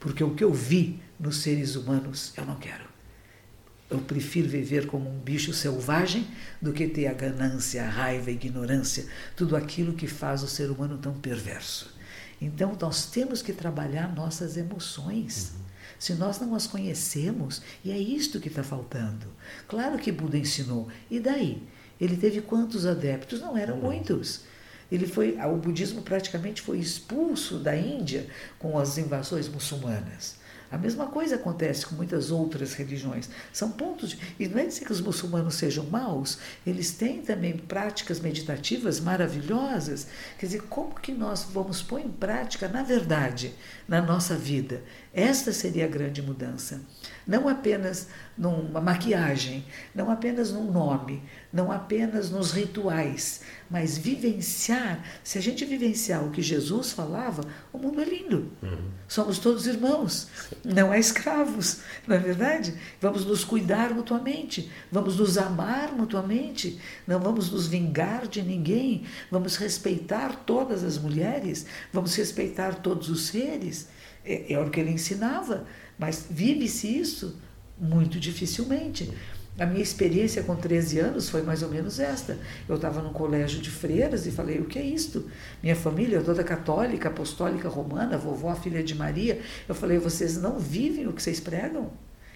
porque 0.00 0.24
o 0.24 0.34
que 0.34 0.42
eu 0.42 0.52
vi 0.52 1.00
nos 1.20 1.36
seres 1.36 1.76
humanos 1.76 2.32
eu 2.36 2.44
não 2.44 2.56
quero. 2.56 2.90
Eu 3.88 3.98
prefiro 3.98 4.48
viver 4.48 4.86
como 4.86 5.08
um 5.08 5.18
bicho 5.18 5.52
selvagem 5.52 6.26
do 6.60 6.72
que 6.72 6.86
ter 6.88 7.06
a 7.06 7.12
ganância, 7.12 7.84
a 7.84 7.88
raiva, 7.88 8.30
a 8.30 8.32
ignorância, 8.32 9.06
tudo 9.36 9.56
aquilo 9.56 9.94
que 9.94 10.06
faz 10.06 10.42
o 10.42 10.48
ser 10.48 10.70
humano 10.70 10.98
tão 10.98 11.14
perverso. 11.14 11.94
Então, 12.40 12.76
nós 12.80 13.06
temos 13.06 13.42
que 13.42 13.52
trabalhar 13.52 14.14
nossas 14.14 14.56
emoções. 14.56 15.52
Uhum 15.54 15.69
se 16.00 16.14
nós 16.14 16.40
não 16.40 16.54
as 16.54 16.66
conhecemos, 16.66 17.60
e 17.84 17.92
é 17.92 17.98
isto 17.98 18.40
que 18.40 18.48
está 18.48 18.64
faltando. 18.64 19.26
Claro 19.68 19.98
que 19.98 20.10
Buda 20.10 20.38
ensinou, 20.38 20.88
e 21.10 21.20
daí? 21.20 21.62
Ele 22.00 22.16
teve 22.16 22.40
quantos 22.40 22.86
adeptos? 22.86 23.38
Não 23.38 23.54
eram 23.54 23.76
muitos. 23.76 24.40
Ele 24.90 25.06
foi, 25.06 25.36
o 25.38 25.56
budismo 25.56 26.00
praticamente 26.00 26.62
foi 26.62 26.78
expulso 26.78 27.58
da 27.58 27.76
Índia 27.76 28.26
com 28.58 28.78
as 28.78 28.96
invasões 28.96 29.46
muçulmanas. 29.46 30.39
A 30.70 30.78
mesma 30.78 31.06
coisa 31.06 31.34
acontece 31.34 31.84
com 31.84 31.96
muitas 31.96 32.30
outras 32.30 32.74
religiões. 32.74 33.28
São 33.52 33.70
pontos. 33.70 34.10
De, 34.10 34.18
e 34.38 34.46
não 34.46 34.58
é 34.58 34.66
dizer 34.66 34.84
que 34.84 34.92
os 34.92 35.00
muçulmanos 35.00 35.54
sejam 35.56 35.84
maus, 35.86 36.38
eles 36.64 36.92
têm 36.92 37.22
também 37.22 37.56
práticas 37.56 38.20
meditativas 38.20 39.00
maravilhosas. 39.00 40.06
Quer 40.38 40.46
dizer, 40.46 40.62
como 40.62 40.94
que 40.94 41.12
nós 41.12 41.44
vamos 41.52 41.82
pôr 41.82 42.00
em 42.00 42.10
prática, 42.10 42.68
na 42.68 42.82
verdade, 42.82 43.52
na 43.88 44.00
nossa 44.00 44.36
vida? 44.36 44.82
Esta 45.12 45.52
seria 45.52 45.86
a 45.86 45.88
grande 45.88 46.22
mudança. 46.22 46.80
Não 47.26 47.48
apenas 47.48 48.06
numa 48.38 48.80
maquiagem, 48.80 49.64
não 49.92 50.10
apenas 50.10 50.52
num 50.52 50.70
nome, 50.70 51.22
não 51.52 51.72
apenas 51.72 52.30
nos 52.30 52.52
rituais, 52.52 53.40
mas 53.68 53.98
vivenciar. 53.98 55.04
Se 55.24 55.38
a 55.38 55.40
gente 55.40 55.64
vivenciar 55.64 56.24
o 56.24 56.30
que 56.30 56.40
Jesus 56.42 56.92
falava, 56.92 57.42
o 57.72 57.78
mundo 57.78 58.00
é 58.00 58.04
lindo. 58.04 58.50
Uhum. 58.62 58.90
Somos 59.08 59.38
todos 59.38 59.66
irmãos, 59.66 60.28
não 60.64 60.92
é 60.92 60.98
escravos, 60.98 61.80
não 62.06 62.16
é 62.16 62.18
verdade? 62.18 62.74
Vamos 63.00 63.24
nos 63.24 63.44
cuidar 63.44 63.92
mutuamente, 63.92 64.70
vamos 64.90 65.16
nos 65.16 65.36
amar 65.36 65.92
mutuamente, 65.92 66.80
não 67.06 67.18
vamos 67.18 67.50
nos 67.50 67.66
vingar 67.66 68.28
de 68.28 68.42
ninguém, 68.42 69.04
vamos 69.30 69.56
respeitar 69.56 70.44
todas 70.46 70.84
as 70.84 70.98
mulheres, 70.98 71.66
vamos 71.92 72.14
respeitar 72.14 72.76
todos 72.76 73.08
os 73.08 73.26
seres. 73.26 73.88
É, 74.24 74.52
é 74.52 74.60
o 74.60 74.70
que 74.70 74.78
ele 74.78 74.90
ensinava, 74.90 75.66
mas 75.98 76.26
vive-se 76.30 76.86
isso 76.86 77.40
muito 77.78 78.20
dificilmente. 78.20 79.10
A 79.58 79.66
minha 79.66 79.82
experiência 79.82 80.42
com 80.42 80.56
13 80.56 81.00
anos 81.00 81.28
foi 81.28 81.42
mais 81.42 81.62
ou 81.62 81.68
menos 81.68 82.00
esta. 82.00 82.38
Eu 82.68 82.76
estava 82.76 83.02
num 83.02 83.12
colégio 83.12 83.60
de 83.60 83.70
freiras 83.70 84.26
e 84.26 84.30
falei: 84.30 84.58
o 84.58 84.64
que 84.64 84.78
é 84.78 84.84
isto? 84.84 85.28
Minha 85.62 85.76
família 85.76 86.18
é 86.18 86.22
toda 86.22 86.42
católica, 86.42 87.08
apostólica 87.08 87.68
romana, 87.68 88.16
vovó, 88.16 88.54
filha 88.54 88.82
de 88.82 88.94
Maria. 88.94 89.40
Eu 89.68 89.74
falei: 89.74 89.98
vocês 89.98 90.36
não 90.36 90.58
vivem 90.58 91.06
o 91.06 91.12
que 91.12 91.22
vocês 91.22 91.40
pregam? 91.40 91.90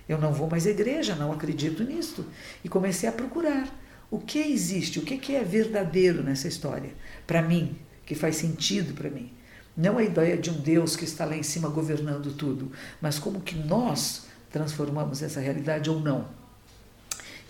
Eu 0.09 0.19
não 0.19 0.33
vou 0.33 0.51
mais 0.51 0.67
à 0.67 0.71
igreja, 0.71 1.15
não 1.15 1.33
acredito 1.33 1.83
nisto. 1.83 2.27
E 2.63 2.69
comecei 2.69 3.09
a 3.09 3.13
procurar 3.13 3.69
o 4.11 4.19
que 4.19 4.39
existe, 4.39 4.99
o 4.99 5.03
que 5.03 5.35
é 5.35 5.43
verdadeiro 5.43 6.23
nessa 6.23 6.47
história, 6.47 6.93
para 7.27 7.41
mim, 7.41 7.77
que 8.05 8.15
faz 8.15 8.37
sentido 8.37 8.93
para 8.93 9.09
mim. 9.09 9.33
Não 9.77 9.99
a 9.99 10.05
ideia 10.05 10.37
de 10.37 10.51
um 10.51 10.61
Deus 10.61 10.95
que 10.95 11.05
está 11.05 11.25
lá 11.25 11.37
em 11.37 11.43
cima 11.43 11.69
governando 11.69 12.33
tudo, 12.33 12.71
mas 13.01 13.19
como 13.19 13.41
que 13.41 13.57
nós 13.57 14.27
transformamos 14.51 15.21
essa 15.23 15.41
realidade 15.41 15.91
ou 15.91 15.99
não. 15.99 16.44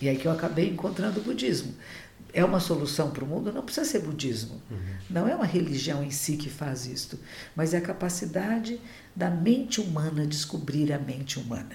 E 0.05 0.09
aí 0.09 0.17
que 0.17 0.27
eu 0.27 0.31
acabei 0.31 0.69
encontrando 0.69 1.19
o 1.19 1.23
budismo. 1.23 1.73
É 2.31 2.45
uma 2.45 2.59
solução 2.59 3.09
para 3.09 3.23
o 3.23 3.27
mundo? 3.27 3.51
Não 3.51 3.63
precisa 3.63 3.89
ser 3.89 3.99
budismo. 3.99 4.61
Uhum. 4.69 4.77
Não 5.09 5.27
é 5.27 5.33
uma 5.33 5.47
religião 5.47 6.03
em 6.03 6.11
si 6.11 6.37
que 6.37 6.47
faz 6.47 6.85
isto, 6.85 7.17
mas 7.55 7.73
é 7.73 7.77
a 7.77 7.81
capacidade 7.81 8.79
da 9.15 9.31
mente 9.31 9.81
humana 9.81 10.27
descobrir 10.27 10.93
a 10.93 10.99
mente 10.99 11.39
humana. 11.39 11.71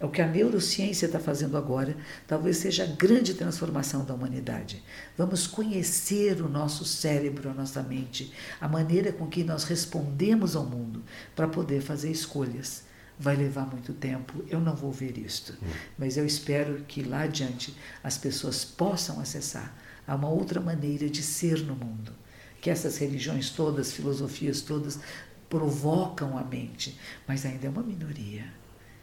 É 0.00 0.06
o 0.06 0.08
que 0.08 0.22
a 0.22 0.26
neurociência 0.26 1.04
está 1.04 1.20
fazendo 1.20 1.58
agora, 1.58 1.94
talvez 2.26 2.56
seja 2.56 2.84
a 2.84 2.86
grande 2.86 3.34
transformação 3.34 4.02
da 4.02 4.14
humanidade. 4.14 4.82
Vamos 5.14 5.46
conhecer 5.46 6.40
o 6.40 6.48
nosso 6.48 6.86
cérebro, 6.86 7.50
a 7.50 7.54
nossa 7.54 7.82
mente, 7.82 8.32
a 8.58 8.66
maneira 8.66 9.12
com 9.12 9.26
que 9.26 9.44
nós 9.44 9.64
respondemos 9.64 10.56
ao 10.56 10.64
mundo 10.64 11.02
para 11.36 11.48
poder 11.48 11.82
fazer 11.82 12.10
escolhas 12.10 12.83
vai 13.18 13.36
levar 13.36 13.66
muito 13.66 13.92
tempo, 13.92 14.44
eu 14.48 14.60
não 14.60 14.74
vou 14.74 14.92
ver 14.92 15.16
isto. 15.18 15.52
Hum. 15.62 15.66
Mas 15.98 16.16
eu 16.16 16.26
espero 16.26 16.82
que 16.86 17.02
lá 17.02 17.22
adiante 17.22 17.74
as 18.02 18.18
pessoas 18.18 18.64
possam 18.64 19.20
acessar 19.20 19.74
a 20.06 20.14
uma 20.14 20.28
outra 20.28 20.60
maneira 20.60 21.08
de 21.08 21.22
ser 21.22 21.60
no 21.60 21.74
mundo. 21.74 22.12
Que 22.60 22.70
essas 22.70 22.96
religiões 22.98 23.50
todas, 23.50 23.92
filosofias 23.92 24.60
todas, 24.60 24.98
provocam 25.48 26.36
a 26.36 26.42
mente, 26.42 26.98
mas 27.26 27.44
ainda 27.44 27.66
é 27.66 27.70
uma 27.70 27.82
minoria. 27.82 28.44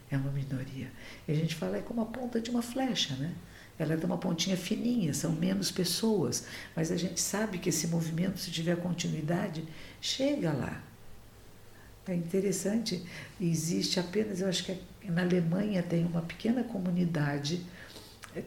É 0.10 0.18
uma 0.18 0.32
minoria. 0.32 0.92
E 1.28 1.32
a 1.32 1.36
gente 1.36 1.56
fala 1.56 1.78
é 1.78 1.82
como 1.82 2.02
a 2.02 2.06
ponta 2.06 2.42
de 2.42 2.50
uma 2.50 2.62
flecha, 2.62 3.16
né? 3.16 3.34
Ela 3.80 3.94
é 3.94 3.98
de 3.98 4.06
uma 4.06 4.18
pontinha 4.18 4.58
fininha, 4.58 5.14
são 5.14 5.32
menos 5.32 5.72
pessoas, 5.72 6.46
mas 6.76 6.92
a 6.92 6.98
gente 6.98 7.20
sabe 7.20 7.58
que 7.58 7.70
esse 7.70 7.88
movimento, 7.88 8.40
se 8.40 8.52
tiver 8.52 8.76
continuidade, 8.76 9.64
chega 10.00 10.52
lá. 10.52 10.84
É 12.08 12.16
interessante, 12.16 13.04
existe 13.40 14.00
apenas, 14.00 14.42
eu 14.42 14.50
acho 14.50 14.66
que 14.66 14.78
na 15.06 15.22
Alemanha 15.22 15.84
tem 15.84 16.04
uma 16.04 16.22
pequena 16.22 16.64
comunidade 16.64 17.64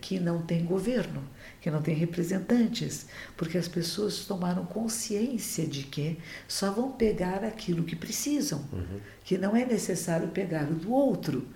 que 0.01 0.19
não 0.19 0.43
tem 0.43 0.65
governo, 0.65 1.23
que 1.61 1.71
não 1.71 1.83
tem 1.83 1.95
representantes, 1.95 3.07
porque 3.37 3.59
as 3.59 3.69
pessoas 3.69 4.25
tomaram 4.25 4.65
consciência 4.65 5.67
de 5.67 5.83
que 5.83 6.19
só 6.49 6.71
vão 6.71 6.93
pegar 6.93 7.45
aquilo 7.45 7.85
que 7.85 7.95
precisam, 7.95 8.65
uhum. 8.73 9.01
que 9.23 9.37
não 9.37 9.55
é 9.55 9.65
necessário 9.65 10.29
pegar 10.29 10.71
o 10.71 10.75
do 10.75 10.93
outro. 10.93 11.47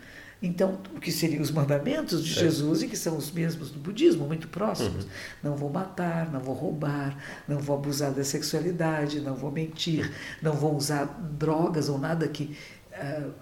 Então, 0.41 0.79
o 0.95 1.01
que 1.01 1.11
seriam 1.11 1.43
os 1.43 1.51
mandamentos 1.51 2.25
de 2.25 2.33
Jesus 2.33 2.83
e 2.83 2.89
que 2.89 2.97
são 2.97 3.17
os 3.17 3.33
mesmos 3.33 3.71
do 3.71 3.81
budismo, 3.81 4.25
muito 4.25 4.47
próximos. 4.49 5.05
Uhum. 5.05 5.11
Não 5.43 5.57
vou 5.57 5.69
matar, 5.69 6.31
não 6.31 6.39
vou 6.39 6.55
roubar, 6.55 7.17
não 7.49 7.59
vou 7.59 7.77
abusar 7.77 8.13
da 8.13 8.23
sexualidade, 8.23 9.21
não 9.21 9.35
vou 9.35 9.51
mentir, 9.51 10.13
não 10.41 10.53
vou 10.53 10.77
usar 10.77 11.07
drogas 11.37 11.89
ou 11.89 11.99
nada 11.99 12.29
que 12.29 12.57
uh, 12.93 13.33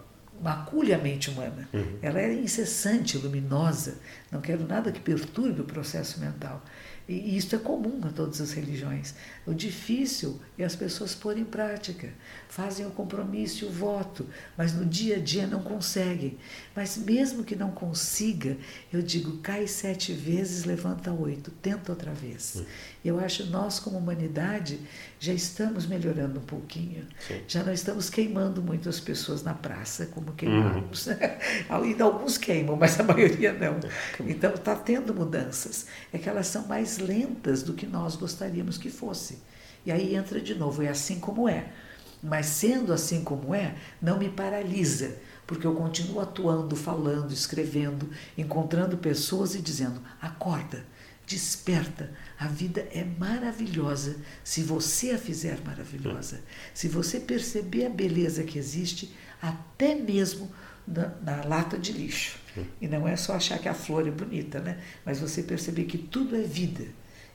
macule 0.40 0.94
a 0.94 0.98
mente 0.98 1.28
humana. 1.30 1.68
Uhum. 1.72 1.98
Ela 2.00 2.20
é 2.20 2.32
incessante, 2.32 3.18
luminosa. 3.18 3.96
Não 4.30 4.40
quero 4.40 4.66
nada 4.66 4.90
que 4.90 5.00
perturbe 5.00 5.60
o 5.60 5.64
processo 5.64 6.18
mental. 6.18 6.62
E 7.08 7.36
isso 7.36 7.54
é 7.54 7.58
comum 7.58 8.00
a 8.04 8.08
todas 8.08 8.40
as 8.40 8.52
religiões. 8.52 9.14
O 9.46 9.54
difícil 9.54 10.40
é 10.58 10.64
as 10.64 10.74
pessoas 10.74 11.14
porem 11.14 11.42
em 11.42 11.46
prática. 11.46 12.12
Fazem 12.48 12.84
o 12.84 12.90
compromisso 12.90 13.64
e 13.64 13.68
o 13.68 13.70
voto, 13.70 14.26
mas 14.56 14.72
no 14.72 14.84
dia 14.84 15.16
a 15.16 15.18
dia 15.20 15.46
não 15.46 15.62
conseguem. 15.62 16.36
Mas 16.74 16.96
mesmo 16.96 17.44
que 17.44 17.54
não 17.54 17.70
consiga, 17.70 18.56
eu 18.92 19.00
digo, 19.00 19.38
cai 19.38 19.68
sete 19.68 20.12
vezes, 20.12 20.64
levanta 20.64 21.12
oito, 21.12 21.50
tenta 21.50 21.92
outra 21.92 22.12
vez. 22.12 22.56
Hum. 22.56 22.64
Eu 23.04 23.20
acho 23.20 23.46
nós, 23.46 23.78
como 23.78 23.98
humanidade, 23.98 24.80
já 25.20 25.32
estamos 25.32 25.86
melhorando 25.86 26.40
um 26.40 26.44
pouquinho. 26.44 27.06
Sim. 27.28 27.40
Já 27.46 27.62
não 27.62 27.72
estamos 27.72 28.10
queimando 28.10 28.60
muito 28.60 28.88
as 28.88 28.98
pessoas 28.98 29.44
na 29.44 29.54
praça, 29.54 30.06
como 30.06 30.32
queimamos. 30.32 31.06
Uhum. 31.16 31.82
Ainda 31.84 32.04
alguns 32.04 32.38
queimam, 32.38 32.76
mas 32.76 32.98
a 32.98 33.02
maioria 33.02 33.52
não. 33.52 33.78
Então 34.26 34.54
está 34.54 34.74
tendo 34.74 35.14
mudanças. 35.14 35.86
É 36.12 36.18
que 36.18 36.28
elas 36.28 36.46
são 36.46 36.66
mais 36.66 36.98
lentas 36.98 37.62
do 37.62 37.74
que 37.74 37.86
nós 37.86 38.16
gostaríamos 38.16 38.78
que 38.78 38.90
fosse. 38.90 39.35
E 39.86 39.92
aí 39.92 40.16
entra 40.16 40.40
de 40.40 40.54
novo, 40.54 40.82
é 40.82 40.88
assim 40.88 41.20
como 41.20 41.48
é. 41.48 41.72
Mas 42.22 42.46
sendo 42.46 42.92
assim 42.92 43.22
como 43.22 43.54
é, 43.54 43.76
não 44.02 44.18
me 44.18 44.28
paralisa, 44.28 45.16
porque 45.46 45.66
eu 45.66 45.74
continuo 45.74 46.20
atuando, 46.20 46.74
falando, 46.74 47.32
escrevendo, 47.32 48.10
encontrando 48.36 48.98
pessoas 48.98 49.54
e 49.54 49.62
dizendo: 49.62 50.02
acorda, 50.20 50.84
desperta. 51.24 52.10
A 52.38 52.48
vida 52.48 52.80
é 52.92 53.04
maravilhosa 53.04 54.16
se 54.42 54.62
você 54.62 55.12
a 55.12 55.18
fizer 55.18 55.60
maravilhosa. 55.64 56.40
Se 56.74 56.88
você 56.88 57.20
perceber 57.20 57.86
a 57.86 57.90
beleza 57.90 58.42
que 58.42 58.58
existe, 58.58 59.14
até 59.40 59.94
mesmo 59.94 60.50
na, 60.86 61.08
na 61.22 61.44
lata 61.44 61.78
de 61.78 61.92
lixo. 61.92 62.38
E 62.80 62.88
não 62.88 63.06
é 63.06 63.16
só 63.16 63.34
achar 63.34 63.58
que 63.58 63.68
a 63.68 63.74
flor 63.74 64.08
é 64.08 64.10
bonita, 64.10 64.60
né? 64.60 64.80
Mas 65.04 65.20
você 65.20 65.42
perceber 65.42 65.84
que 65.84 65.98
tudo 65.98 66.34
é 66.34 66.42
vida. 66.42 66.84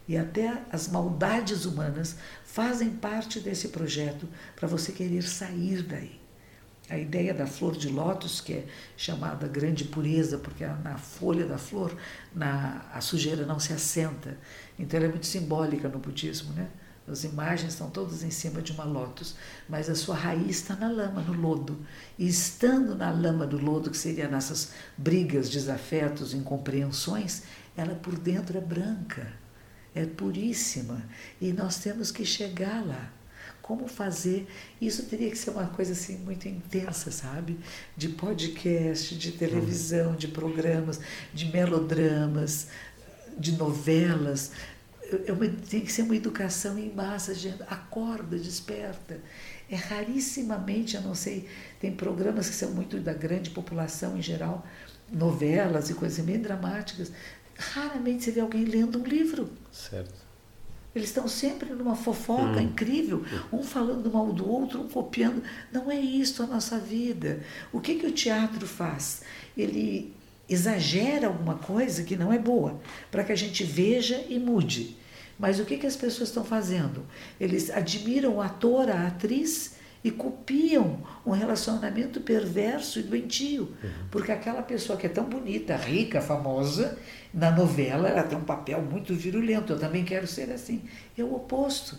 E 0.07 0.17
até 0.17 0.63
as 0.71 0.87
maldades 0.87 1.65
humanas 1.65 2.17
fazem 2.43 2.89
parte 2.89 3.39
desse 3.39 3.69
projeto 3.69 4.27
para 4.55 4.67
você 4.67 4.91
querer 4.91 5.23
sair 5.23 5.83
daí. 5.83 6.19
A 6.89 6.97
ideia 6.97 7.33
da 7.33 7.47
flor 7.47 7.77
de 7.77 7.87
lótus, 7.87 8.41
que 8.41 8.53
é 8.53 8.65
chamada 8.97 9.47
grande 9.47 9.85
pureza, 9.85 10.37
porque 10.37 10.65
na 10.65 10.97
folha 10.97 11.45
da 11.45 11.57
flor 11.57 11.95
na, 12.35 12.85
a 12.93 12.99
sujeira 12.99 13.45
não 13.45 13.59
se 13.59 13.71
assenta. 13.71 14.37
Então 14.77 14.97
ela 14.97 15.07
é 15.07 15.09
muito 15.09 15.25
simbólica 15.25 15.87
no 15.87 15.99
budismo, 15.99 16.51
né? 16.53 16.67
As 17.07 17.23
imagens 17.23 17.73
estão 17.73 17.89
todas 17.89 18.23
em 18.23 18.29
cima 18.29 18.61
de 18.61 18.71
uma 18.71 18.83
lótus, 18.83 19.35
mas 19.67 19.89
a 19.89 19.95
sua 19.95 20.15
raiz 20.15 20.57
está 20.57 20.75
na 20.75 20.89
lama, 20.89 21.21
no 21.21 21.33
lodo. 21.33 21.79
E 22.17 22.27
estando 22.27 22.95
na 22.95 23.11
lama 23.11 23.45
do 23.47 23.57
lodo, 23.57 23.89
que 23.89 23.97
seria 23.97 24.27
nessas 24.27 24.73
brigas, 24.97 25.49
desafetos, 25.49 26.33
incompreensões, 26.33 27.43
ela 27.75 27.95
por 27.95 28.17
dentro 28.17 28.57
é 28.57 28.61
branca, 28.61 29.33
é 29.93 30.05
puríssima. 30.05 31.03
E 31.39 31.51
nós 31.51 31.79
temos 31.79 32.11
que 32.11 32.25
chegar 32.25 32.85
lá. 32.85 33.11
Como 33.61 33.87
fazer? 33.87 34.47
Isso 34.81 35.03
teria 35.03 35.29
que 35.29 35.37
ser 35.37 35.51
uma 35.51 35.67
coisa 35.67 35.93
assim 35.93 36.17
muito 36.17 36.47
intensa, 36.47 37.11
sabe? 37.11 37.59
De 37.95 38.09
podcast, 38.09 39.15
de 39.15 39.31
televisão, 39.31 40.15
de 40.15 40.27
programas, 40.27 40.99
de 41.33 41.45
melodramas, 41.45 42.67
de 43.37 43.53
novelas 43.53 44.51
é 45.27 45.31
uma, 45.31 45.47
tem 45.47 45.81
que 45.81 45.91
ser 45.91 46.03
uma 46.03 46.15
educação 46.15 46.77
em 46.77 46.91
massa, 46.93 47.33
gente. 47.33 47.61
Acorda, 47.63 48.37
desperta. 48.37 49.19
É 49.69 49.75
rarissimamente, 49.75 50.95
eu 50.95 51.01
não 51.01 51.15
sei, 51.15 51.47
tem 51.79 51.91
programas 51.91 52.49
que 52.49 52.55
são 52.55 52.71
muito 52.71 52.99
da 52.99 53.13
grande 53.13 53.49
população 53.49 54.17
em 54.17 54.21
geral, 54.21 54.65
novelas 55.11 55.89
e 55.89 55.93
coisas 55.93 56.23
bem 56.23 56.39
dramáticas. 56.39 57.11
Raramente 57.61 58.23
você 58.23 58.31
vê 58.31 58.41
alguém 58.41 58.65
lendo 58.65 58.99
um 58.99 59.03
livro. 59.03 59.49
Certo. 59.71 60.21
Eles 60.93 61.07
estão 61.07 61.27
sempre 61.27 61.69
numa 61.73 61.95
fofoca 61.95 62.59
hum. 62.59 62.63
incrível, 62.63 63.23
um 63.51 63.63
falando 63.63 64.11
mal 64.11 64.33
do 64.33 64.49
outro, 64.49 64.81
um 64.81 64.89
copiando. 64.89 65.41
Não 65.71 65.89
é 65.89 65.97
isso 65.99 66.43
a 66.43 66.47
nossa 66.47 66.77
vida. 66.77 67.41
O 67.71 67.79
que, 67.79 67.95
que 67.95 68.05
o 68.05 68.11
teatro 68.11 68.67
faz? 68.67 69.21
Ele 69.55 70.13
exagera 70.49 71.27
alguma 71.27 71.55
coisa 71.55 72.03
que 72.03 72.17
não 72.17 72.33
é 72.33 72.37
boa, 72.37 72.81
para 73.09 73.23
que 73.23 73.31
a 73.31 73.35
gente 73.35 73.63
veja 73.63 74.25
e 74.27 74.37
mude. 74.37 74.97
Mas 75.39 75.59
o 75.59 75.65
que, 75.65 75.77
que 75.77 75.87
as 75.87 75.95
pessoas 75.95 76.27
estão 76.27 76.43
fazendo? 76.43 77.05
Eles 77.39 77.69
admiram 77.69 78.35
o 78.35 78.41
ator, 78.41 78.89
a 78.89 79.07
atriz 79.07 79.75
e 80.03 80.09
copiam 80.09 81.03
um 81.25 81.31
relacionamento 81.31 82.21
perverso 82.21 82.99
e 82.99 83.03
doentio. 83.03 83.73
Uhum. 83.83 83.89
Porque 84.09 84.31
aquela 84.31 84.61
pessoa 84.61 84.97
que 84.97 85.05
é 85.05 85.09
tão 85.09 85.25
bonita, 85.25 85.75
rica, 85.75 86.21
famosa, 86.21 86.97
na 87.33 87.51
novela 87.51 88.09
ela 88.09 88.23
tem 88.23 88.37
um 88.37 88.43
papel 88.43 88.81
muito 88.81 89.13
virulento. 89.13 89.73
Eu 89.73 89.79
também 89.79 90.03
quero 90.03 90.25
ser 90.25 90.51
assim. 90.51 90.83
É 91.17 91.23
o 91.23 91.35
oposto. 91.35 91.97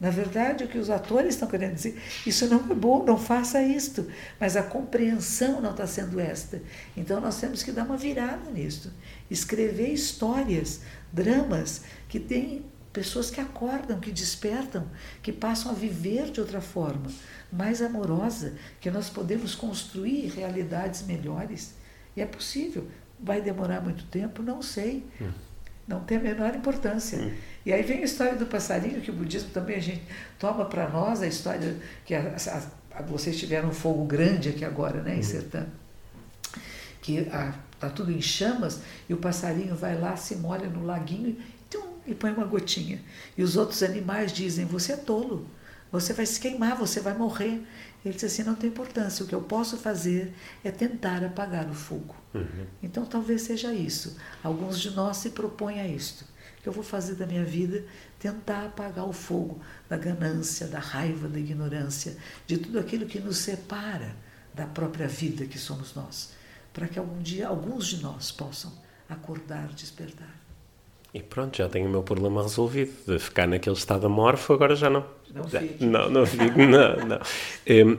Na 0.00 0.10
verdade, 0.10 0.64
o 0.64 0.68
que 0.68 0.76
os 0.76 0.90
atores 0.90 1.34
estão 1.34 1.48
querendo 1.48 1.74
dizer, 1.74 1.98
isso 2.26 2.46
não 2.48 2.58
é 2.58 2.74
bom, 2.74 3.04
não 3.04 3.16
faça 3.16 3.62
isto. 3.62 4.06
Mas 4.40 4.56
a 4.56 4.62
compreensão 4.62 5.60
não 5.60 5.70
está 5.70 5.86
sendo 5.86 6.18
esta. 6.18 6.60
Então 6.96 7.20
nós 7.20 7.40
temos 7.40 7.62
que 7.62 7.70
dar 7.70 7.84
uma 7.84 7.96
virada 7.96 8.50
nisto. 8.50 8.90
Escrever 9.30 9.92
histórias, 9.92 10.80
dramas 11.12 11.82
que 12.08 12.18
têm 12.18 12.64
pessoas 12.94 13.28
que 13.28 13.40
acordam, 13.40 13.98
que 13.98 14.12
despertam, 14.12 14.86
que 15.20 15.32
passam 15.32 15.72
a 15.72 15.74
viver 15.74 16.30
de 16.30 16.40
outra 16.40 16.60
forma, 16.60 17.10
mais 17.52 17.82
amorosa, 17.82 18.54
que 18.80 18.88
nós 18.88 19.10
podemos 19.10 19.54
construir 19.54 20.28
realidades 20.28 21.02
melhores. 21.02 21.74
E 22.16 22.22
é 22.22 22.26
possível. 22.26 22.86
Vai 23.18 23.42
demorar 23.42 23.80
muito 23.80 24.04
tempo? 24.04 24.42
Não 24.42 24.62
sei. 24.62 25.04
Hum. 25.20 25.30
Não 25.88 26.00
tem 26.00 26.18
a 26.18 26.20
menor 26.20 26.54
importância. 26.54 27.18
Hum. 27.18 27.32
E 27.66 27.72
aí 27.72 27.82
vem 27.82 27.98
a 27.98 28.04
história 28.04 28.36
do 28.36 28.46
passarinho, 28.46 29.00
que 29.00 29.10
o 29.10 29.14
budismo 29.14 29.50
também 29.50 29.76
a 29.76 29.80
gente 29.80 30.02
toma 30.38 30.64
para 30.64 30.88
nós, 30.88 31.20
a 31.20 31.26
história 31.26 31.76
que 32.06 32.14
a, 32.14 32.36
a, 32.36 32.98
a, 32.98 33.02
vocês 33.02 33.36
tiveram 33.36 33.70
um 33.70 33.74
fogo 33.74 34.04
grande 34.04 34.50
aqui 34.50 34.64
agora, 34.64 35.02
né, 35.02 35.16
em 35.16 35.18
hum. 35.18 35.22
Sertã. 35.22 35.66
Que 37.02 37.18
está 37.18 37.90
tudo 37.90 38.12
em 38.12 38.22
chamas 38.22 38.80
e 39.08 39.12
o 39.12 39.16
passarinho 39.16 39.74
vai 39.74 39.98
lá, 39.98 40.16
se 40.16 40.36
molha 40.36 40.68
no 40.68 40.86
laguinho 40.86 41.36
e 42.06 42.14
põe 42.14 42.32
uma 42.32 42.44
gotinha. 42.44 43.00
E 43.36 43.42
os 43.42 43.56
outros 43.56 43.82
animais 43.82 44.32
dizem: 44.32 44.64
Você 44.66 44.92
é 44.92 44.96
tolo, 44.96 45.48
você 45.90 46.12
vai 46.12 46.26
se 46.26 46.40
queimar, 46.40 46.76
você 46.76 47.00
vai 47.00 47.16
morrer. 47.16 47.62
Ele 48.04 48.14
diz 48.14 48.24
assim: 48.24 48.42
Não 48.42 48.54
tem 48.54 48.68
importância, 48.70 49.24
o 49.24 49.28
que 49.28 49.34
eu 49.34 49.42
posso 49.42 49.76
fazer 49.76 50.34
é 50.62 50.70
tentar 50.70 51.24
apagar 51.24 51.68
o 51.68 51.74
fogo. 51.74 52.14
Uhum. 52.34 52.66
Então 52.82 53.06
talvez 53.06 53.42
seja 53.42 53.72
isso. 53.72 54.16
Alguns 54.42 54.80
de 54.80 54.90
nós 54.90 55.18
se 55.18 55.30
propõem 55.30 55.80
a 55.80 55.86
isto. 55.86 56.22
O 56.58 56.62
que 56.62 56.68
eu 56.68 56.72
vou 56.72 56.82
fazer 56.82 57.14
da 57.14 57.26
minha 57.26 57.44
vida? 57.44 57.84
Tentar 58.18 58.66
apagar 58.66 59.06
o 59.06 59.12
fogo 59.12 59.60
da 59.88 59.96
ganância, 59.96 60.66
da 60.66 60.78
raiva, 60.78 61.28
da 61.28 61.38
ignorância, 61.38 62.16
de 62.46 62.58
tudo 62.58 62.78
aquilo 62.78 63.06
que 63.06 63.20
nos 63.20 63.38
separa 63.38 64.16
da 64.54 64.66
própria 64.66 65.06
vida 65.06 65.46
que 65.46 65.58
somos 65.58 65.94
nós. 65.94 66.32
Para 66.72 66.88
que 66.88 66.98
algum 66.98 67.20
dia 67.20 67.48
alguns 67.48 67.86
de 67.86 68.02
nós 68.02 68.32
possam 68.32 68.72
acordar, 69.08 69.68
despertar. 69.68 70.43
E 71.14 71.22
pronto, 71.22 71.56
já 71.56 71.68
tenho 71.68 71.86
o 71.86 71.88
meu 71.88 72.02
problema 72.02 72.42
resolvido. 72.42 72.92
De 73.06 73.20
ficar 73.20 73.46
naquele 73.46 73.76
estado 73.76 74.04
amorfo, 74.04 74.52
agora 74.52 74.74
já 74.74 74.90
não. 74.90 75.04
Não 75.32 75.44
fico. 75.44 75.84
Não, 75.84 76.10
não 76.10 76.26
fico, 76.26 76.58
não, 76.58 76.96
não. 77.06 77.20
Um, 77.68 77.98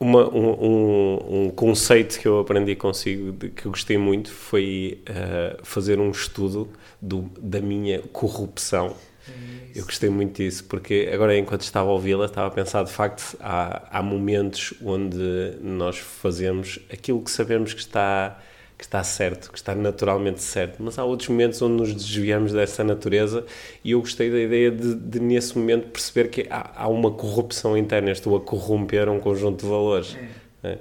uma, 0.00 0.28
um, 0.34 1.44
um, 1.44 1.50
conceito 1.50 2.18
que 2.18 2.26
eu 2.26 2.40
aprendi 2.40 2.74
consigo, 2.74 3.32
de, 3.32 3.50
que 3.50 3.66
eu 3.66 3.70
gostei 3.70 3.98
muito, 3.98 4.32
foi 4.32 4.98
uh, 5.10 5.62
fazer 5.62 6.00
um 6.00 6.10
estudo 6.10 6.70
do, 7.00 7.30
da 7.38 7.60
minha 7.60 8.00
corrupção. 8.00 8.96
É 9.28 9.78
eu 9.78 9.84
gostei 9.84 10.08
muito 10.08 10.42
disso, 10.42 10.64
porque 10.64 11.10
agora, 11.12 11.36
enquanto 11.36 11.62
estava 11.62 11.90
a 11.90 11.92
ouvi-la, 11.92 12.24
estava 12.24 12.46
a 12.48 12.50
pensar, 12.50 12.82
de 12.82 12.92
facto, 12.92 13.36
há, 13.40 13.98
há 13.98 14.02
momentos 14.02 14.72
onde 14.82 15.58
nós 15.60 15.98
fazemos 15.98 16.78
aquilo 16.90 17.20
que 17.20 17.30
sabemos 17.30 17.74
que 17.74 17.80
está 17.80 18.38
que 18.76 18.84
está 18.84 19.02
certo, 19.04 19.52
que 19.52 19.58
está 19.58 19.74
naturalmente 19.74 20.42
certo, 20.42 20.82
mas 20.82 20.98
há 20.98 21.04
outros 21.04 21.28
momentos 21.28 21.62
onde 21.62 21.74
nos 21.74 21.94
desviamos 21.94 22.52
dessa 22.52 22.82
natureza 22.82 23.44
e 23.84 23.92
eu 23.92 24.00
gostei 24.00 24.30
da 24.30 24.40
ideia 24.40 24.70
de, 24.70 24.94
de 24.94 25.20
nesse 25.20 25.56
momento, 25.56 25.88
perceber 25.88 26.28
que 26.28 26.46
há, 26.50 26.72
há, 26.74 26.88
uma 26.88 27.10
corrupção 27.10 27.78
interna, 27.78 28.10
estou 28.10 28.36
a 28.36 28.40
corromper 28.40 29.08
um 29.08 29.20
conjunto 29.20 29.62
de 29.62 29.70
valores. 29.70 30.16
É. 30.62 30.78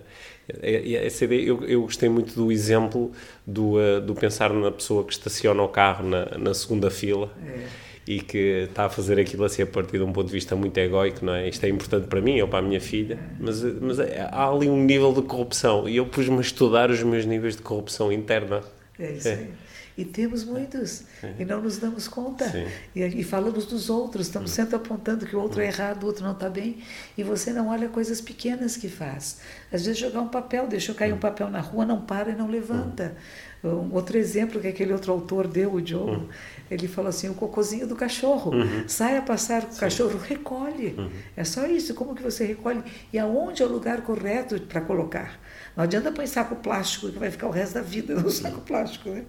É. 0.59 1.05
Essa 1.05 1.23
ideia, 1.23 1.41
eu, 1.41 1.63
eu 1.65 1.81
gostei 1.83 2.09
muito 2.09 2.35
do 2.35 2.51
exemplo 2.51 3.11
do, 3.47 3.77
uh, 3.77 4.01
do 4.01 4.13
pensar 4.13 4.51
na 4.51 4.71
pessoa 4.71 5.05
que 5.05 5.13
estaciona 5.13 5.63
o 5.63 5.69
carro 5.69 6.05
na, 6.05 6.37
na 6.37 6.53
segunda 6.53 6.89
fila. 6.89 7.31
É 7.45 7.83
e 8.07 8.19
que 8.19 8.67
está 8.69 8.85
a 8.85 8.89
fazer 8.89 9.19
aquilo 9.19 9.43
assim 9.43 9.61
a 9.61 9.65
partir 9.65 9.97
de 9.97 10.03
um 10.03 10.11
ponto 10.11 10.27
de 10.27 10.33
vista 10.33 10.55
muito 10.55 10.77
egóico, 10.77 11.25
não 11.25 11.33
é? 11.33 11.47
Isto 11.47 11.65
é 11.65 11.69
importante 11.69 12.07
para 12.07 12.21
mim 12.21 12.41
ou 12.41 12.47
para 12.47 12.59
a 12.59 12.61
minha 12.61 12.81
filha, 12.81 13.17
mas, 13.39 13.61
mas 13.61 13.99
é, 13.99 14.27
há 14.31 14.49
ali 14.49 14.69
um 14.69 14.83
nível 14.83 15.13
de 15.13 15.21
corrupção 15.21 15.87
e 15.87 15.97
eu 15.97 16.05
pus-me 16.05 16.37
a 16.37 16.41
estudar 16.41 16.89
os 16.89 17.01
meus 17.03 17.25
níveis 17.25 17.55
de 17.55 17.61
corrupção 17.61 18.11
interna. 18.11 18.61
É 18.99 19.11
isso 19.13 19.27
é. 19.27 19.33
aí. 19.33 19.49
E 19.95 20.03
temos 20.03 20.43
muitos, 20.43 21.03
é. 21.21 21.33
e 21.37 21.45
não 21.45 21.61
nos 21.61 21.77
damos 21.77 22.07
conta. 22.07 22.51
E, 22.95 23.01
e, 23.03 23.23
falamos 23.23 23.67
dos 23.67 23.91
outros, 23.91 24.25
estamos 24.25 24.51
hum. 24.51 24.55
sempre 24.55 24.75
apontando 24.75 25.25
que 25.25 25.35
o 25.35 25.39
outro 25.39 25.61
é 25.61 25.67
errado, 25.67 26.03
o 26.03 26.07
outro 26.07 26.23
não 26.23 26.31
está 26.31 26.49
bem, 26.49 26.79
e 27.15 27.21
você 27.21 27.53
não 27.53 27.67
olha 27.67 27.87
coisas 27.87 28.19
pequenas 28.19 28.75
que 28.75 28.89
faz. 28.89 29.39
Às 29.71 29.85
vezes 29.85 29.99
jogar 29.99 30.21
um 30.21 30.29
papel, 30.29 30.67
deixou 30.67 30.95
cair 30.95 31.13
um 31.13 31.17
hum. 31.17 31.19
papel 31.19 31.47
na 31.49 31.59
rua, 31.59 31.85
não 31.85 32.01
para 32.01 32.31
e 32.31 32.35
não 32.35 32.47
levanta. 32.47 33.15
Um 33.63 33.93
outro 33.93 34.17
exemplo 34.17 34.59
que 34.59 34.67
aquele 34.67 34.91
outro 34.91 35.13
autor 35.13 35.47
deu, 35.47 35.73
o 35.73 35.85
Joe, 35.85 36.01
uhum. 36.01 36.27
ele 36.69 36.85
falou 36.85 37.07
assim, 37.07 37.29
o 37.29 37.33
cocozinho 37.33 37.87
do 37.87 37.95
cachorro, 37.95 38.51
uhum. 38.51 38.83
sai 38.89 39.15
a 39.15 39.21
passar 39.21 39.65
com 39.65 39.73
o 39.73 39.77
cachorro, 39.77 40.17
recolhe. 40.17 40.93
Uhum. 40.97 41.09
É 41.37 41.45
só 41.45 41.65
isso, 41.65 41.93
como 41.93 42.13
que 42.13 42.21
você 42.21 42.45
recolhe? 42.45 42.83
E 43.13 43.17
aonde 43.17 43.63
é 43.63 43.65
o 43.65 43.69
lugar 43.69 44.01
correto 44.01 44.59
para 44.61 44.81
colocar? 44.81 45.39
Não 45.77 45.85
adianta 45.85 46.11
pôr 46.11 46.23
em 46.23 46.27
saco 46.27 46.57
plástico, 46.57 47.09
que 47.09 47.17
vai 47.17 47.31
ficar 47.31 47.47
o 47.47 47.51
resto 47.51 47.75
da 47.75 47.81
vida 47.81 48.13
no 48.15 48.29
saco 48.29 48.59
plástico. 48.59 49.09
Né? 49.09 49.23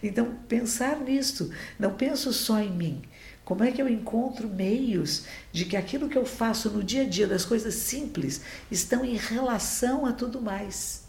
Então, 0.00 0.36
pensar 0.48 1.00
nisso, 1.00 1.50
não 1.76 1.92
penso 1.92 2.32
só 2.32 2.60
em 2.60 2.70
mim. 2.70 3.02
Como 3.44 3.64
é 3.64 3.72
que 3.72 3.82
eu 3.82 3.88
encontro 3.88 4.48
meios 4.48 5.24
de 5.50 5.64
que 5.64 5.76
aquilo 5.76 6.08
que 6.08 6.16
eu 6.16 6.24
faço 6.24 6.70
no 6.70 6.84
dia 6.84 7.02
a 7.02 7.08
dia, 7.08 7.26
das 7.26 7.44
coisas 7.44 7.74
simples, 7.74 8.42
estão 8.70 9.04
em 9.04 9.16
relação 9.16 10.06
a 10.06 10.12
tudo 10.12 10.40
mais? 10.40 10.99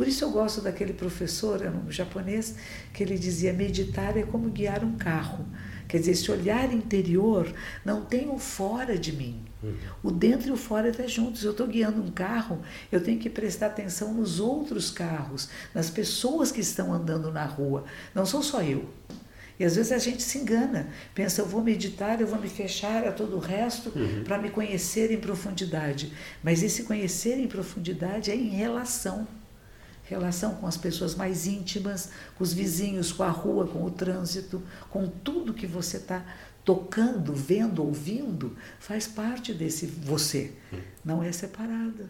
Por 0.00 0.08
isso 0.08 0.24
eu 0.24 0.30
gosto 0.30 0.62
daquele 0.62 0.94
professor, 0.94 1.60
era 1.60 1.70
um 1.70 1.90
japonês, 1.90 2.54
que 2.90 3.02
ele 3.02 3.18
dizia: 3.18 3.52
meditar 3.52 4.16
é 4.16 4.22
como 4.22 4.48
guiar 4.48 4.82
um 4.82 4.96
carro. 4.96 5.44
Quer 5.86 5.98
dizer, 5.98 6.12
esse 6.12 6.30
olhar 6.30 6.72
interior 6.72 7.52
não 7.84 8.06
tem 8.06 8.30
o 8.30 8.38
fora 8.38 8.96
de 8.98 9.12
mim. 9.12 9.44
Uhum. 9.62 9.74
O 10.04 10.10
dentro 10.10 10.48
e 10.48 10.52
o 10.52 10.56
fora 10.56 10.88
estão 10.88 11.06
juntos. 11.06 11.44
Eu 11.44 11.50
estou 11.50 11.66
guiando 11.66 12.00
um 12.00 12.10
carro, 12.10 12.62
eu 12.90 13.04
tenho 13.04 13.18
que 13.18 13.28
prestar 13.28 13.66
atenção 13.66 14.14
nos 14.14 14.40
outros 14.40 14.90
carros, 14.90 15.50
nas 15.74 15.90
pessoas 15.90 16.50
que 16.50 16.62
estão 16.62 16.94
andando 16.94 17.30
na 17.30 17.44
rua. 17.44 17.84
Não 18.14 18.24
sou 18.24 18.42
só 18.42 18.62
eu. 18.62 18.88
E 19.58 19.64
às 19.66 19.76
vezes 19.76 19.92
a 19.92 19.98
gente 19.98 20.22
se 20.22 20.38
engana, 20.38 20.88
pensa, 21.14 21.42
eu 21.42 21.46
vou 21.46 21.62
meditar, 21.62 22.22
eu 22.22 22.26
vou 22.26 22.40
me 22.40 22.48
fechar 22.48 23.06
a 23.06 23.12
todo 23.12 23.36
o 23.36 23.38
resto 23.38 23.92
uhum. 23.94 24.24
para 24.24 24.38
me 24.38 24.48
conhecer 24.48 25.12
em 25.12 25.20
profundidade. 25.20 26.10
Mas 26.42 26.62
esse 26.62 26.84
conhecer 26.84 27.38
em 27.38 27.46
profundidade 27.46 28.30
é 28.30 28.34
em 28.34 28.48
relação 28.48 29.28
relação 30.10 30.56
com 30.56 30.66
as 30.66 30.76
pessoas 30.76 31.14
mais 31.14 31.46
íntimas, 31.46 32.10
com 32.36 32.42
os 32.42 32.52
vizinhos, 32.52 33.12
com 33.12 33.22
a 33.22 33.30
rua, 33.30 33.66
com 33.66 33.84
o 33.84 33.90
trânsito, 33.90 34.60
com 34.90 35.06
tudo 35.06 35.54
que 35.54 35.68
você 35.68 35.98
está 35.98 36.24
tocando, 36.64 37.32
vendo, 37.32 37.82
ouvindo, 37.82 38.56
faz 38.80 39.06
parte 39.06 39.54
desse 39.54 39.86
você, 39.86 40.52
não 41.04 41.22
é 41.22 41.30
separado. 41.30 42.08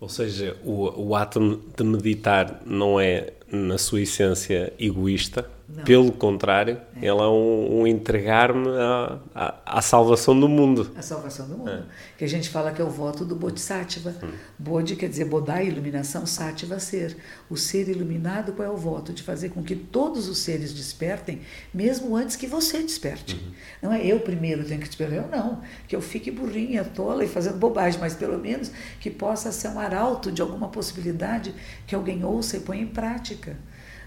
Ou 0.00 0.08
seja, 0.08 0.56
o, 0.64 1.08
o 1.08 1.14
ato 1.14 1.62
de 1.76 1.84
meditar 1.84 2.62
não 2.66 2.98
é, 2.98 3.34
na 3.52 3.76
sua 3.76 4.00
essência, 4.00 4.72
egoísta, 4.78 5.48
não. 5.74 5.84
Pelo 5.84 6.12
contrário, 6.12 6.78
é. 6.96 6.98
ele 6.98 7.18
é 7.18 7.28
um, 7.28 7.80
um 7.80 7.86
entregar-me 7.86 8.68
à, 8.68 9.18
à, 9.34 9.78
à, 9.78 9.82
salvação 9.82 10.38
do 10.38 10.46
mundo. 10.46 10.92
A 10.94 11.00
salvação 11.00 11.48
do 11.48 11.56
mundo. 11.56 11.70
É. 11.70 11.82
Que 12.18 12.24
a 12.24 12.28
gente 12.28 12.50
fala 12.50 12.72
que 12.72 12.82
é 12.82 12.84
o 12.84 12.90
voto 12.90 13.24
do 13.24 13.34
Bodhisattva. 13.34 14.14
Hum. 14.22 14.32
Bodhi 14.58 14.96
quer 14.96 15.08
dizer 15.08 15.24
Bodai, 15.24 15.68
iluminação, 15.68 16.26
Sattva, 16.26 16.78
ser. 16.78 17.16
O 17.48 17.56
ser 17.56 17.88
iluminado, 17.88 18.52
qual 18.52 18.68
é 18.68 18.70
o 18.70 18.76
voto? 18.76 19.14
De 19.14 19.22
fazer 19.22 19.48
com 19.48 19.62
que 19.62 19.74
todos 19.74 20.28
os 20.28 20.38
seres 20.38 20.74
despertem, 20.74 21.40
mesmo 21.72 22.14
antes 22.14 22.36
que 22.36 22.46
você 22.46 22.82
desperte. 22.82 23.36
Uhum. 23.36 23.52
Não 23.80 23.92
é 23.94 24.04
eu 24.04 24.20
primeiro 24.20 24.64
tenho 24.64 24.80
que 24.80 24.88
despertar, 24.88 25.16
eu 25.16 25.28
não. 25.28 25.62
Que 25.88 25.96
eu 25.96 26.02
fique 26.02 26.30
burrinha, 26.30 26.84
tola 26.84 27.24
e 27.24 27.28
fazendo 27.28 27.56
bobagem, 27.56 27.98
mas 27.98 28.14
pelo 28.14 28.38
menos 28.38 28.70
que 29.00 29.10
possa 29.10 29.50
ser 29.50 29.68
um 29.68 29.80
arauto 29.80 30.30
de 30.30 30.42
alguma 30.42 30.68
possibilidade 30.68 31.54
que 31.86 31.94
alguém 31.94 32.22
ouça 32.22 32.58
e 32.58 32.60
ponha 32.60 32.82
em 32.82 32.86
prática. 32.86 33.41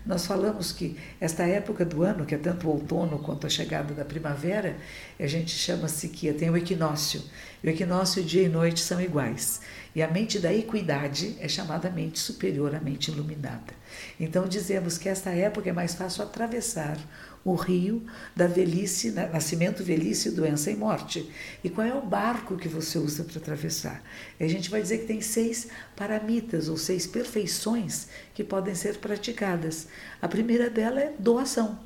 Nós 0.06 0.28
falamos 0.28 0.72
que 0.72 0.98
esta 1.20 1.44
época 1.44 1.84
do 1.84 2.04
ano, 2.04 2.26
que 2.26 2.36
é 2.36 2.38
tanto 2.38 2.68
o 2.68 2.72
outono 2.72 3.18
quanto 3.18 3.48
a 3.48 3.50
chegada 3.50 3.94
da 3.94 4.06
primavera, 4.06 4.78
a 5.20 5.26
gente 5.26 5.50
chama-se 5.52 6.10
que 6.10 6.32
tem 6.34 6.50
o 6.50 6.56
equinócio. 6.56 7.24
O 7.64 7.68
equinócio, 7.68 8.24
dia 8.24 8.44
e 8.44 8.50
noite 8.50 8.82
são 8.82 9.02
iguais. 9.02 9.62
E 9.96 10.04
a 10.04 10.10
mente 10.10 10.40
da 10.40 10.54
equidade 10.54 11.38
é 11.40 11.48
chamada 11.48 11.90
mente 11.90 12.20
superior 12.20 12.76
à 12.76 12.82
mente 12.82 13.10
iluminada. 13.10 13.74
Então 14.20 14.46
dizemos 14.46 14.98
que 14.98 15.08
esta 15.08 15.30
época 15.30 15.70
é 15.70 15.74
mais 15.74 15.96
fácil 15.96 16.24
atravessar 16.24 17.00
o 17.46 17.54
rio 17.56 18.04
da 18.36 18.46
velhice, 18.46 19.12
nascimento, 19.12 19.84
velhice, 19.84 20.32
doença 20.32 20.70
e 20.70 20.76
morte. 20.76 21.32
E 21.64 21.70
qual 21.70 21.88
é 21.88 21.94
o 21.94 22.02
barco 22.02 22.58
que 22.58 22.68
você 22.68 22.98
usa 22.98 23.24
para 23.24 23.38
atravessar? 23.38 24.04
E 24.38 24.44
a 24.44 24.48
gente 24.50 24.70
vai 24.70 24.82
dizer 24.82 24.98
que 24.98 25.06
tem 25.06 25.22
seis 25.22 25.68
paramitas 25.96 26.68
ou 26.68 26.76
seis 26.76 27.08
perfeições 27.08 28.08
que 28.34 28.44
podem 28.44 28.76
ser 28.76 28.98
praticadas. 28.98 29.88
A 30.22 30.28
primeira 30.28 30.70
dela 30.70 31.00
é 31.00 31.14
doação. 31.18 31.80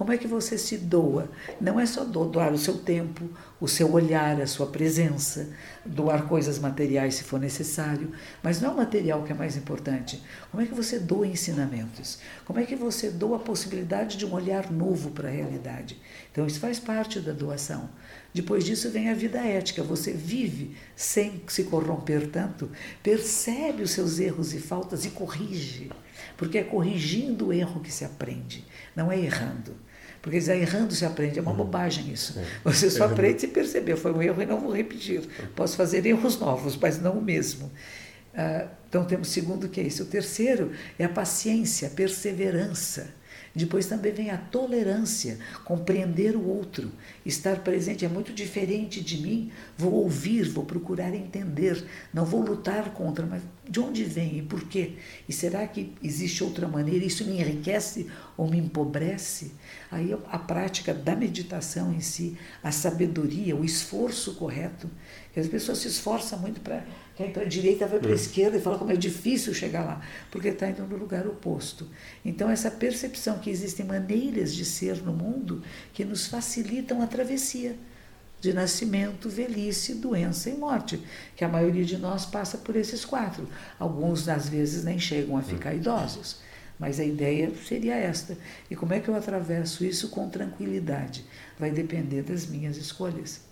Como 0.00 0.12
é 0.12 0.16
que 0.16 0.26
você 0.26 0.56
se 0.56 0.78
doa? 0.78 1.28
Não 1.60 1.78
é 1.78 1.84
só 1.84 2.04
doar 2.04 2.54
o 2.54 2.58
seu 2.58 2.78
tempo, 2.78 3.28
o 3.60 3.68
seu 3.68 3.92
olhar, 3.92 4.40
a 4.40 4.46
sua 4.46 4.66
presença, 4.66 5.50
doar 5.84 6.26
coisas 6.26 6.58
materiais 6.58 7.16
se 7.16 7.24
for 7.24 7.38
necessário, 7.38 8.10
mas 8.42 8.60
não 8.60 8.70
é 8.70 8.72
o 8.72 8.76
material 8.76 9.22
que 9.22 9.32
é 9.32 9.34
mais 9.34 9.56
importante. 9.56 10.22
Como 10.50 10.62
é 10.62 10.66
que 10.66 10.74
você 10.74 10.98
doa 10.98 11.26
ensinamentos? 11.26 12.18
Como 12.46 12.58
é 12.58 12.64
que 12.64 12.74
você 12.74 13.10
doa 13.10 13.36
a 13.36 13.40
possibilidade 13.40 14.16
de 14.16 14.24
um 14.24 14.32
olhar 14.32 14.72
novo 14.72 15.10
para 15.10 15.28
a 15.28 15.32
realidade? 15.32 16.00
Então, 16.32 16.46
isso 16.46 16.58
faz 16.58 16.80
parte 16.80 17.20
da 17.20 17.32
doação. 17.32 17.90
Depois 18.32 18.64
disso 18.64 18.90
vem 18.90 19.10
a 19.10 19.14
vida 19.14 19.38
ética. 19.38 19.82
Você 19.82 20.12
vive 20.12 20.76
sem 20.96 21.42
se 21.46 21.64
corromper 21.64 22.28
tanto, 22.28 22.70
percebe 23.02 23.82
os 23.82 23.90
seus 23.90 24.18
erros 24.18 24.54
e 24.54 24.58
faltas 24.58 25.04
e 25.04 25.10
corrige. 25.10 25.90
Porque 26.36 26.58
é 26.58 26.62
corrigindo 26.62 27.48
o 27.48 27.52
erro 27.52 27.80
que 27.80 27.92
se 27.92 28.04
aprende, 28.04 28.64
não 28.96 29.12
é 29.12 29.18
errando. 29.18 29.74
Porque 30.22 30.36
errando 30.36 30.94
se 30.94 31.04
aprende, 31.04 31.38
é 31.38 31.42
uma 31.42 31.52
uhum. 31.52 31.56
bobagem 31.56 32.12
isso. 32.12 32.38
É. 32.38 32.44
Você 32.64 32.90
só 32.90 33.04
aprende 33.04 33.40
se 33.40 33.48
perceber, 33.48 33.96
foi 33.96 34.12
um 34.12 34.20
erro 34.20 34.42
e 34.42 34.46
não 34.46 34.60
vou 34.60 34.72
repetir. 34.72 35.22
Posso 35.56 35.76
fazer 35.76 36.04
erros 36.04 36.38
novos, 36.38 36.76
mas 36.76 37.00
não 37.00 37.12
o 37.12 37.22
mesmo. 37.22 37.70
Ah, 38.34 38.68
então 38.88 39.04
temos 39.04 39.28
o 39.28 39.30
segundo 39.30 39.68
que 39.68 39.80
é 39.80 39.84
isso. 39.84 40.02
O 40.02 40.06
terceiro 40.06 40.72
é 40.98 41.04
a 41.04 41.08
paciência, 41.08 41.88
a 41.88 41.90
perseverança. 41.90 43.14
Depois 43.54 43.86
também 43.86 44.12
vem 44.12 44.30
a 44.30 44.36
tolerância, 44.36 45.38
compreender 45.64 46.36
o 46.36 46.46
outro, 46.46 46.90
estar 47.26 47.60
presente 47.60 48.04
é 48.04 48.08
muito 48.08 48.32
diferente 48.32 49.00
de 49.00 49.20
mim. 49.20 49.50
Vou 49.76 49.92
ouvir, 49.92 50.48
vou 50.48 50.64
procurar 50.64 51.12
entender, 51.14 51.84
não 52.14 52.24
vou 52.24 52.42
lutar 52.42 52.92
contra, 52.92 53.26
mas 53.26 53.42
de 53.68 53.80
onde 53.80 54.04
vem 54.04 54.38
e 54.38 54.42
por 54.42 54.64
quê? 54.64 54.94
E 55.28 55.32
será 55.32 55.66
que 55.66 55.92
existe 56.02 56.42
outra 56.44 56.68
maneira? 56.68 57.04
Isso 57.04 57.24
me 57.24 57.40
enriquece 57.40 58.08
ou 58.36 58.48
me 58.48 58.58
empobrece? 58.58 59.52
Aí 59.90 60.16
a 60.30 60.38
prática 60.38 60.94
da 60.94 61.16
meditação 61.16 61.92
em 61.92 62.00
si, 62.00 62.36
a 62.62 62.70
sabedoria, 62.70 63.56
o 63.56 63.64
esforço 63.64 64.34
correto, 64.34 64.88
que 65.32 65.40
as 65.40 65.48
pessoas 65.48 65.78
se 65.78 65.88
esforçam 65.88 66.38
muito 66.38 66.60
para 66.60 66.84
quer 67.20 67.28
ir 67.28 67.32
para 67.32 67.42
a 67.42 67.46
direita, 67.46 67.86
vai 67.86 67.98
para 67.98 68.08
a 68.08 68.12
hum. 68.12 68.16
esquerda 68.16 68.56
e 68.56 68.60
fala 68.60 68.78
como 68.78 68.90
é 68.90 68.96
difícil 68.96 69.52
chegar 69.52 69.84
lá, 69.84 70.00
porque 70.30 70.48
está 70.48 70.68
indo 70.68 70.86
no 70.86 70.96
lugar 70.96 71.26
oposto. 71.26 71.86
Então, 72.24 72.48
essa 72.48 72.70
percepção 72.70 73.38
que 73.38 73.50
existem 73.50 73.84
maneiras 73.84 74.54
de 74.54 74.64
ser 74.64 74.96
no 75.02 75.12
mundo 75.12 75.62
que 75.92 76.04
nos 76.04 76.26
facilitam 76.26 77.02
a 77.02 77.06
travessia 77.06 77.76
de 78.40 78.54
nascimento, 78.54 79.28
velhice, 79.28 79.94
doença 79.94 80.48
e 80.48 80.54
morte, 80.54 80.98
que 81.36 81.44
a 81.44 81.48
maioria 81.48 81.84
de 81.84 81.98
nós 81.98 82.24
passa 82.24 82.56
por 82.56 82.74
esses 82.74 83.04
quatro. 83.04 83.46
Alguns, 83.78 84.26
às 84.28 84.48
vezes, 84.48 84.82
nem 84.82 84.98
chegam 84.98 85.36
a 85.36 85.42
ficar 85.42 85.74
hum. 85.74 85.76
idosos. 85.76 86.38
Mas 86.78 86.98
a 86.98 87.04
ideia 87.04 87.52
seria 87.68 87.94
esta. 87.94 88.38
E 88.70 88.74
como 88.74 88.94
é 88.94 89.00
que 89.00 89.08
eu 89.08 89.14
atravesso 89.14 89.84
isso 89.84 90.08
com 90.08 90.30
tranquilidade? 90.30 91.22
Vai 91.58 91.70
depender 91.70 92.22
das 92.22 92.46
minhas 92.46 92.78
escolhas 92.78 93.49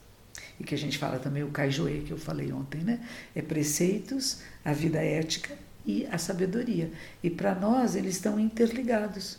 e 0.61 0.65
que 0.65 0.75
a 0.75 0.79
gente 0.79 0.99
fala 0.99 1.19
também 1.19 1.43
o 1.43 1.49
Kaijoe, 1.49 2.03
que 2.07 2.11
eu 2.11 2.19
falei 2.19 2.53
ontem, 2.53 2.81
né? 2.81 3.01
É 3.35 3.43
preceitos, 3.43 4.41
a 4.65 4.73
vida 4.73 4.99
ética 4.99 5.55
e 5.87 6.07
a 6.07 6.19
sabedoria. 6.19 6.91
E 7.23 7.31
para 7.31 7.55
nós 7.55 7.95
eles 7.95 8.17
estão 8.17 8.39
interligados. 8.39 9.39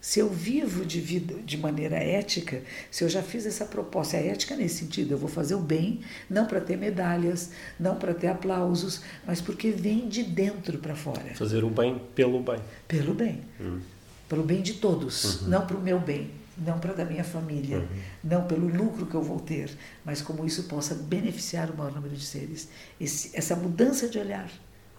Se 0.00 0.18
eu 0.18 0.30
vivo 0.30 0.86
de 0.86 0.98
vida 0.98 1.34
de 1.44 1.58
maneira 1.58 1.96
ética, 1.96 2.62
se 2.90 3.04
eu 3.04 3.08
já 3.08 3.22
fiz 3.22 3.44
essa 3.44 3.66
proposta, 3.66 4.16
é 4.16 4.28
ética 4.28 4.56
nesse 4.56 4.76
sentido, 4.76 5.12
eu 5.12 5.18
vou 5.18 5.28
fazer 5.28 5.54
o 5.54 5.60
bem, 5.60 6.00
não 6.28 6.46
para 6.46 6.58
ter 6.58 6.78
medalhas, 6.78 7.50
não 7.78 7.96
para 7.96 8.14
ter 8.14 8.28
aplausos, 8.28 9.02
mas 9.26 9.42
porque 9.42 9.70
vem 9.70 10.08
de 10.08 10.22
dentro 10.22 10.78
para 10.78 10.94
fora. 10.94 11.34
Fazer 11.34 11.62
o 11.64 11.68
bem 11.68 12.00
pelo 12.14 12.42
bem. 12.42 12.60
Pelo 12.88 13.12
bem. 13.12 13.42
Hum. 13.60 13.80
Pelo 14.26 14.42
bem 14.42 14.62
de 14.62 14.74
todos, 14.74 15.42
uhum. 15.42 15.48
não 15.48 15.66
para 15.66 15.76
o 15.76 15.82
meu 15.82 16.00
bem 16.00 16.39
não 16.60 16.78
para 16.78 16.92
da 16.92 17.04
minha 17.04 17.24
família, 17.24 17.78
uhum. 17.78 17.88
não 18.22 18.46
pelo 18.46 18.68
lucro 18.68 19.06
que 19.06 19.14
eu 19.14 19.22
vou 19.22 19.40
ter, 19.40 19.70
mas 20.04 20.20
como 20.20 20.44
isso 20.44 20.64
possa 20.64 20.94
beneficiar 20.94 21.70
o 21.70 21.76
maior 21.76 21.92
número 21.92 22.14
de 22.14 22.24
seres. 22.24 22.68
Esse, 23.00 23.36
essa 23.36 23.56
mudança 23.56 24.08
de 24.08 24.18
olhar. 24.18 24.50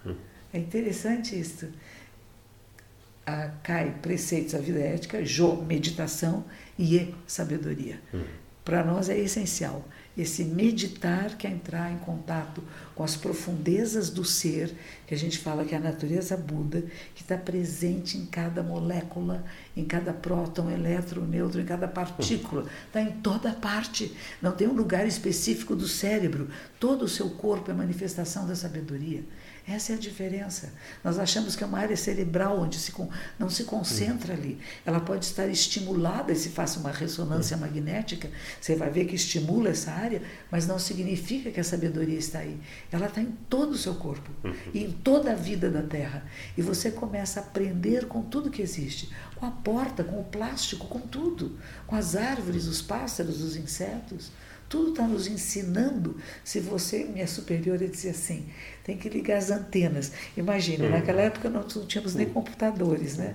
Uhum. 0.04 0.16
É 0.52 0.58
interessante 0.58 1.38
isso. 1.38 1.68
A 3.24 3.48
CAI, 3.62 3.98
preceitos, 4.02 4.54
a 4.54 4.58
vida 4.58 4.80
ética, 4.80 5.24
Jo, 5.24 5.62
meditação 5.62 6.44
e 6.76 6.96
E, 6.96 7.14
sabedoria. 7.26 8.00
Uhum. 8.12 8.41
Para 8.64 8.84
nós 8.84 9.08
é 9.08 9.18
essencial. 9.18 9.84
Esse 10.16 10.44
meditar 10.44 11.38
que 11.38 11.46
é 11.46 11.50
entrar 11.50 11.90
em 11.90 11.96
contato 11.96 12.62
com 12.94 13.02
as 13.02 13.16
profundezas 13.16 14.10
do 14.10 14.24
ser, 14.24 14.74
que 15.06 15.14
a 15.14 15.18
gente 15.18 15.38
fala 15.38 15.64
que 15.64 15.74
é 15.74 15.78
a 15.78 15.80
natureza 15.80 16.36
Buda, 16.36 16.84
que 17.14 17.22
está 17.22 17.36
presente 17.36 18.18
em 18.18 18.26
cada 18.26 18.62
molécula, 18.62 19.42
em 19.74 19.84
cada 19.84 20.12
próton, 20.12 20.70
elétron, 20.70 21.22
nêutron, 21.22 21.62
em 21.62 21.64
cada 21.64 21.88
partícula, 21.88 22.66
está 22.86 23.00
em 23.00 23.12
toda 23.22 23.54
parte. 23.54 24.14
Não 24.42 24.52
tem 24.52 24.68
um 24.68 24.74
lugar 24.74 25.06
específico 25.06 25.74
do 25.74 25.88
cérebro. 25.88 26.48
Todo 26.78 27.06
o 27.06 27.08
seu 27.08 27.30
corpo 27.30 27.70
é 27.70 27.74
manifestação 27.74 28.46
da 28.46 28.54
sabedoria. 28.54 29.24
Essa 29.66 29.92
é 29.92 29.96
a 29.96 29.98
diferença. 29.98 30.72
Nós 31.04 31.18
achamos 31.18 31.54
que 31.54 31.62
é 31.62 31.66
uma 31.66 31.78
área 31.78 31.96
cerebral 31.96 32.60
onde 32.60 32.78
se, 32.78 32.92
não 33.38 33.48
se 33.48 33.64
concentra 33.64 34.34
ali. 34.34 34.58
Ela 34.84 35.00
pode 35.00 35.24
estar 35.24 35.46
estimulada, 35.46 36.32
e 36.32 36.36
se 36.36 36.48
faça 36.48 36.80
uma 36.80 36.90
ressonância 36.90 37.56
magnética, 37.56 38.28
você 38.60 38.74
vai 38.74 38.90
ver 38.90 39.04
que 39.04 39.14
estimula 39.14 39.70
essa 39.70 39.92
área, 39.92 40.22
mas 40.50 40.66
não 40.66 40.78
significa 40.78 41.50
que 41.50 41.60
a 41.60 41.64
sabedoria 41.64 42.18
está 42.18 42.40
aí. 42.40 42.58
Ela 42.90 43.06
está 43.06 43.20
em 43.20 43.32
todo 43.48 43.72
o 43.72 43.78
seu 43.78 43.94
corpo 43.94 44.30
e 44.74 44.82
em 44.82 44.90
toda 44.90 45.32
a 45.32 45.36
vida 45.36 45.70
da 45.70 45.82
Terra. 45.82 46.24
E 46.56 46.62
você 46.62 46.90
começa 46.90 47.40
a 47.40 47.42
aprender 47.42 48.06
com 48.06 48.22
tudo 48.22 48.50
que 48.50 48.62
existe 48.62 49.10
com 49.42 49.46
a 49.46 49.50
porta, 49.50 50.04
com 50.04 50.20
o 50.20 50.24
plástico, 50.24 50.86
com 50.86 51.00
tudo, 51.00 51.58
com 51.84 51.96
as 51.96 52.14
árvores, 52.14 52.68
os 52.68 52.80
pássaros, 52.80 53.42
os 53.42 53.56
insetos. 53.56 54.30
Tudo 54.72 54.92
está 54.92 55.06
nos 55.06 55.26
ensinando. 55.26 56.16
Se 56.42 56.58
você, 56.58 57.04
minha 57.04 57.26
superiora, 57.26 57.86
dizia 57.86 58.12
assim: 58.12 58.46
tem 58.82 58.96
que 58.96 59.06
ligar 59.06 59.36
as 59.36 59.50
antenas. 59.50 60.12
Imagina, 60.34 60.86
hum. 60.86 60.90
naquela 60.92 61.20
época 61.20 61.50
não, 61.50 61.60
não 61.60 61.86
tínhamos 61.86 62.14
nem 62.14 62.26
hum. 62.26 62.32
computadores, 62.32 63.18
né? 63.18 63.34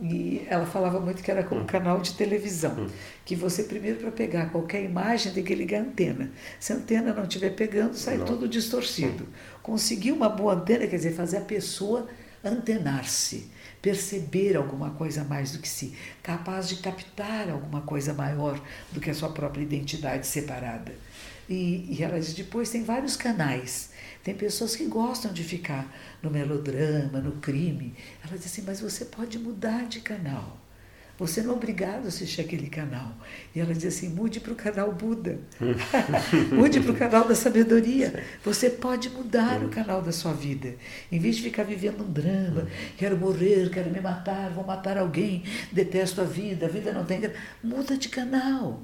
E 0.00 0.46
ela 0.48 0.64
falava 0.64 0.98
muito 0.98 1.22
que 1.22 1.30
era 1.30 1.44
como 1.44 1.60
um 1.60 1.64
hum. 1.64 1.66
canal 1.66 2.00
de 2.00 2.14
televisão, 2.14 2.72
hum. 2.72 2.86
que 3.22 3.36
você 3.36 3.64
primeiro 3.64 3.98
para 3.98 4.10
pegar 4.10 4.46
qualquer 4.46 4.82
imagem 4.82 5.30
tem 5.34 5.44
que 5.44 5.54
ligar 5.54 5.80
a 5.80 5.82
antena. 5.82 6.30
Se 6.58 6.72
a 6.72 6.76
antena 6.76 7.12
não 7.12 7.24
estiver 7.24 7.50
pegando, 7.50 7.92
sai 7.92 8.16
não. 8.16 8.24
tudo 8.24 8.48
distorcido. 8.48 9.28
Conseguir 9.62 10.12
uma 10.12 10.30
boa 10.30 10.54
antena, 10.54 10.86
quer 10.86 10.96
dizer, 10.96 11.12
fazer 11.12 11.36
a 11.36 11.42
pessoa 11.42 12.08
antenar-se 12.42 13.50
perceber 13.82 14.56
alguma 14.56 14.90
coisa 14.90 15.24
mais 15.24 15.50
do 15.52 15.58
que 15.58 15.68
si, 15.68 15.92
capaz 16.22 16.68
de 16.68 16.76
captar 16.76 17.50
alguma 17.50 17.82
coisa 17.82 18.14
maior 18.14 18.58
do 18.92 19.00
que 19.00 19.10
a 19.10 19.14
sua 19.14 19.28
própria 19.30 19.62
identidade 19.62 20.26
separada. 20.26 20.94
E, 21.48 21.88
e 21.90 22.02
ela 22.02 22.18
diz: 22.18 22.32
depois 22.32 22.70
tem 22.70 22.84
vários 22.84 23.16
canais. 23.16 23.90
Tem 24.22 24.34
pessoas 24.34 24.76
que 24.76 24.86
gostam 24.86 25.32
de 25.32 25.42
ficar 25.42 25.92
no 26.22 26.30
melodrama, 26.30 27.20
no 27.20 27.32
crime. 27.32 27.94
Ela 28.24 28.36
diz 28.36 28.46
assim: 28.46 28.62
mas 28.64 28.80
você 28.80 29.04
pode 29.04 29.38
mudar 29.38 29.86
de 29.86 30.00
canal. 30.00 30.58
Você 31.22 31.40
não 31.40 31.52
é 31.52 31.56
obrigado 31.56 32.04
a 32.06 32.08
assistir 32.08 32.40
aquele 32.40 32.68
canal. 32.68 33.16
E 33.54 33.60
ela 33.60 33.72
diz 33.72 33.84
assim: 33.84 34.08
mude 34.08 34.40
para 34.40 34.52
o 34.52 34.56
canal 34.56 34.90
Buda. 34.90 35.38
mude 36.52 36.80
para 36.80 36.90
o 36.90 36.96
canal 36.96 37.28
da 37.28 37.34
sabedoria. 37.36 38.24
Você 38.44 38.68
pode 38.68 39.08
mudar 39.08 39.62
o 39.62 39.68
canal 39.68 40.02
da 40.02 40.10
sua 40.10 40.32
vida. 40.32 40.74
Em 41.12 41.20
vez 41.20 41.36
de 41.36 41.42
ficar 41.42 41.62
vivendo 41.62 42.02
um 42.02 42.12
drama, 42.12 42.66
quero 42.96 43.16
morrer, 43.16 43.70
quero 43.70 43.88
me 43.88 44.00
matar, 44.00 44.50
vou 44.50 44.66
matar 44.66 44.98
alguém, 44.98 45.44
detesto 45.70 46.20
a 46.20 46.24
vida, 46.24 46.66
a 46.66 46.68
vida 46.68 46.92
não 46.92 47.04
tem. 47.04 47.20
Muda 47.62 47.96
de 47.96 48.08
canal. 48.08 48.82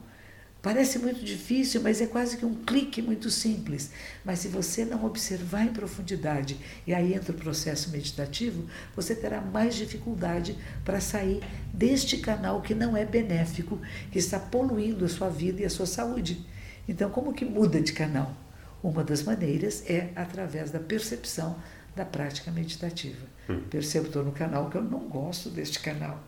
Parece 0.60 0.98
muito 0.98 1.24
difícil, 1.24 1.80
mas 1.80 2.00
é 2.00 2.06
quase 2.06 2.36
que 2.36 2.44
um 2.44 2.54
clique 2.54 3.00
muito 3.00 3.30
simples. 3.30 3.90
Mas 4.24 4.40
se 4.40 4.48
você 4.48 4.84
não 4.84 5.04
observar 5.04 5.64
em 5.64 5.72
profundidade, 5.72 6.58
e 6.84 6.92
aí 6.92 7.14
entra 7.14 7.32
o 7.32 7.38
processo 7.38 7.90
meditativo, 7.90 8.68
você 8.94 9.14
terá 9.14 9.40
mais 9.40 9.76
dificuldade 9.76 10.58
para 10.84 11.00
sair 11.00 11.40
deste 11.72 12.18
canal 12.18 12.60
que 12.60 12.74
não 12.74 12.96
é 12.96 13.04
benéfico, 13.04 13.80
que 14.10 14.18
está 14.18 14.40
poluindo 14.40 15.04
a 15.04 15.08
sua 15.08 15.28
vida 15.28 15.62
e 15.62 15.64
a 15.64 15.70
sua 15.70 15.86
saúde. 15.86 16.44
Então, 16.88 17.08
como 17.08 17.32
que 17.32 17.44
muda 17.44 17.80
de 17.80 17.92
canal? 17.92 18.34
Uma 18.82 19.04
das 19.04 19.22
maneiras 19.22 19.84
é 19.88 20.10
através 20.16 20.72
da 20.72 20.80
percepção 20.80 21.56
da 21.94 22.04
prática 22.04 22.50
meditativa. 22.50 23.26
Hum. 23.48 23.60
Percebo, 23.70 24.06
estou 24.06 24.24
no 24.24 24.32
canal 24.32 24.68
que 24.70 24.76
eu 24.76 24.82
não 24.82 25.08
gosto 25.08 25.50
deste 25.50 25.78
canal. 25.80 26.22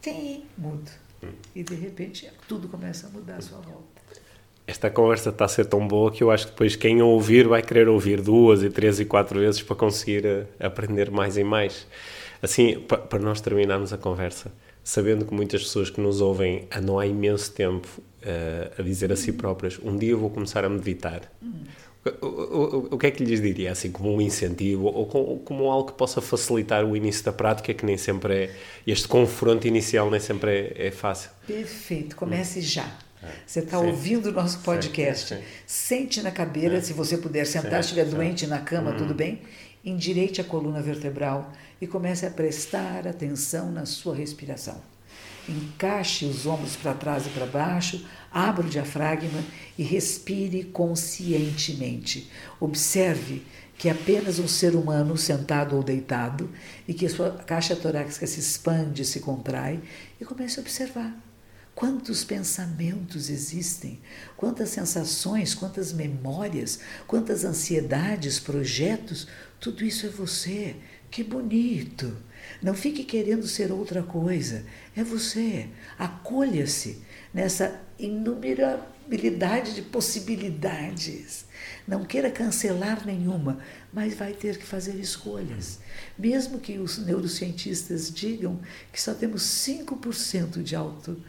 Tem, 0.00 0.44
mudo. 0.56 0.90
E 1.54 1.62
de 1.62 1.74
repente 1.74 2.30
tudo 2.46 2.68
começa 2.68 3.06
a 3.06 3.10
mudar 3.10 3.36
à 3.36 3.40
sua 3.40 3.58
volta. 3.58 3.98
Esta 4.66 4.90
conversa 4.90 5.30
está 5.30 5.46
a 5.46 5.48
ser 5.48 5.64
tão 5.64 5.88
boa 5.88 6.12
que 6.12 6.22
eu 6.22 6.30
acho 6.30 6.46
que 6.46 6.52
depois 6.52 6.76
quem 6.76 7.00
ouvir 7.00 7.48
vai 7.48 7.62
querer 7.62 7.88
ouvir 7.88 8.20
duas 8.20 8.62
e 8.62 8.68
três 8.68 9.00
e 9.00 9.04
quatro 9.04 9.40
vezes 9.40 9.62
para 9.62 9.74
conseguir 9.74 10.26
eh, 10.26 10.46
aprender 10.60 11.10
mais 11.10 11.38
e 11.38 11.42
mais. 11.42 11.86
Assim, 12.42 12.78
para 12.80 13.18
nós 13.18 13.40
terminarmos 13.40 13.92
a 13.94 13.98
conversa, 13.98 14.52
sabendo 14.84 15.24
que 15.24 15.32
muitas 15.32 15.62
pessoas 15.62 15.88
que 15.90 16.00
nos 16.00 16.20
ouvem 16.20 16.68
não 16.82 16.98
há 16.98 17.06
imenso 17.06 17.52
tempo 17.52 17.88
uh, 17.98 18.80
a 18.80 18.82
dizer 18.82 19.10
a 19.10 19.16
si 19.16 19.32
próprias: 19.32 19.78
um 19.82 19.96
dia 19.96 20.10
eu 20.10 20.18
vou 20.18 20.30
começar 20.30 20.64
a 20.64 20.68
meditar. 20.68 21.22
Hum. 21.42 21.62
O, 22.20 22.26
o, 22.26 22.88
o, 22.92 22.98
que 22.98 23.06
é 23.06 23.10
que 23.10 23.24
lhes 23.24 23.40
diria, 23.40 23.72
assim, 23.72 23.90
como 23.90 24.14
um 24.14 24.20
incentivo 24.20 24.86
ou 24.86 25.06
como, 25.06 25.38
como, 25.40 25.70
algo 25.70 25.92
que 25.92 25.98
possa 25.98 26.20
facilitar 26.20 26.84
o 26.84 26.96
início 26.96 27.24
da 27.24 27.32
prática, 27.32 27.72
que 27.74 27.84
nem 27.84 27.96
sempre 27.96 28.34
é, 28.34 28.50
este 28.86 29.08
confronto 29.08 29.66
inicial 29.66 30.10
nem 30.10 30.20
sempre 30.20 30.74
é, 30.76 30.86
é 30.88 30.90
fácil? 30.90 31.30
Perfeito, 31.46 32.16
comece 32.16 32.60
hum. 32.60 32.62
já. 32.62 32.98
Você 33.46 33.60
está 33.60 33.78
ouvindo 33.80 34.26
o 34.26 34.32
nosso 34.32 34.60
podcast. 34.60 35.34
Sim, 35.34 35.40
sim. 35.40 35.44
Sente 35.66 36.22
na 36.22 36.30
cadeira, 36.30 36.76
é. 36.76 36.80
se 36.80 36.92
você 36.92 37.18
puder 37.18 37.46
sentar, 37.46 37.82
se 37.82 37.90
estiver 37.90 38.04
doente 38.04 38.46
na 38.46 38.60
cama, 38.60 38.92
hum. 38.92 38.96
tudo 38.96 39.14
bem. 39.14 39.42
Endireite 39.84 40.40
a 40.40 40.44
coluna 40.44 40.80
vertebral 40.80 41.52
e 41.80 41.86
comece 41.86 42.26
a 42.26 42.30
prestar 42.30 43.06
atenção 43.06 43.70
na 43.72 43.86
sua 43.86 44.14
respiração. 44.14 44.80
Encaixe 45.48 46.26
os 46.26 46.46
ombros 46.46 46.76
para 46.76 46.94
trás 46.94 47.26
e 47.26 47.30
para 47.30 47.46
baixo, 47.46 48.04
abra 48.30 48.66
o 48.66 48.68
diafragma 48.68 49.42
e 49.78 49.82
respire 49.82 50.64
conscientemente. 50.64 52.30
Observe 52.60 53.44
que 53.78 53.88
é 53.88 53.92
apenas 53.92 54.38
um 54.38 54.48
ser 54.48 54.74
humano 54.74 55.16
sentado 55.16 55.76
ou 55.76 55.82
deitado 55.82 56.50
e 56.86 56.92
que 56.92 57.06
a 57.06 57.10
sua 57.10 57.30
caixa 57.30 57.76
torácica 57.76 58.26
se 58.26 58.40
expande, 58.40 59.04
se 59.04 59.20
contrai 59.20 59.80
e 60.20 60.24
comece 60.24 60.58
a 60.58 60.62
observar. 60.62 61.16
Quantos 61.76 62.24
pensamentos 62.24 63.30
existem, 63.30 64.00
quantas 64.36 64.70
sensações, 64.70 65.54
quantas 65.54 65.92
memórias, 65.92 66.80
quantas 67.06 67.44
ansiedades, 67.44 68.40
projetos, 68.40 69.28
tudo 69.60 69.84
isso 69.84 70.06
é 70.06 70.08
você. 70.08 70.76
Que 71.10 71.24
bonito! 71.24 72.16
Não 72.62 72.74
fique 72.74 73.04
querendo 73.04 73.46
ser 73.46 73.72
outra 73.72 74.02
coisa. 74.02 74.64
É 74.96 75.02
você. 75.02 75.68
Acolha-se 75.98 77.02
nessa 77.32 77.80
inumerabilidade 77.98 79.74
de 79.74 79.82
possibilidades. 79.82 81.46
Não 81.86 82.04
queira 82.04 82.30
cancelar 82.30 83.04
nenhuma, 83.06 83.58
mas 83.92 84.14
vai 84.14 84.32
ter 84.32 84.58
que 84.58 84.64
fazer 84.64 84.96
escolhas. 84.96 85.80
Mesmo 86.18 86.58
que 86.58 86.78
os 86.78 86.98
neurocientistas 86.98 88.12
digam 88.12 88.60
que 88.92 89.00
só 89.00 89.14
temos 89.14 89.42
5% 89.42 90.62
de 90.62 90.76
auto 90.76 91.20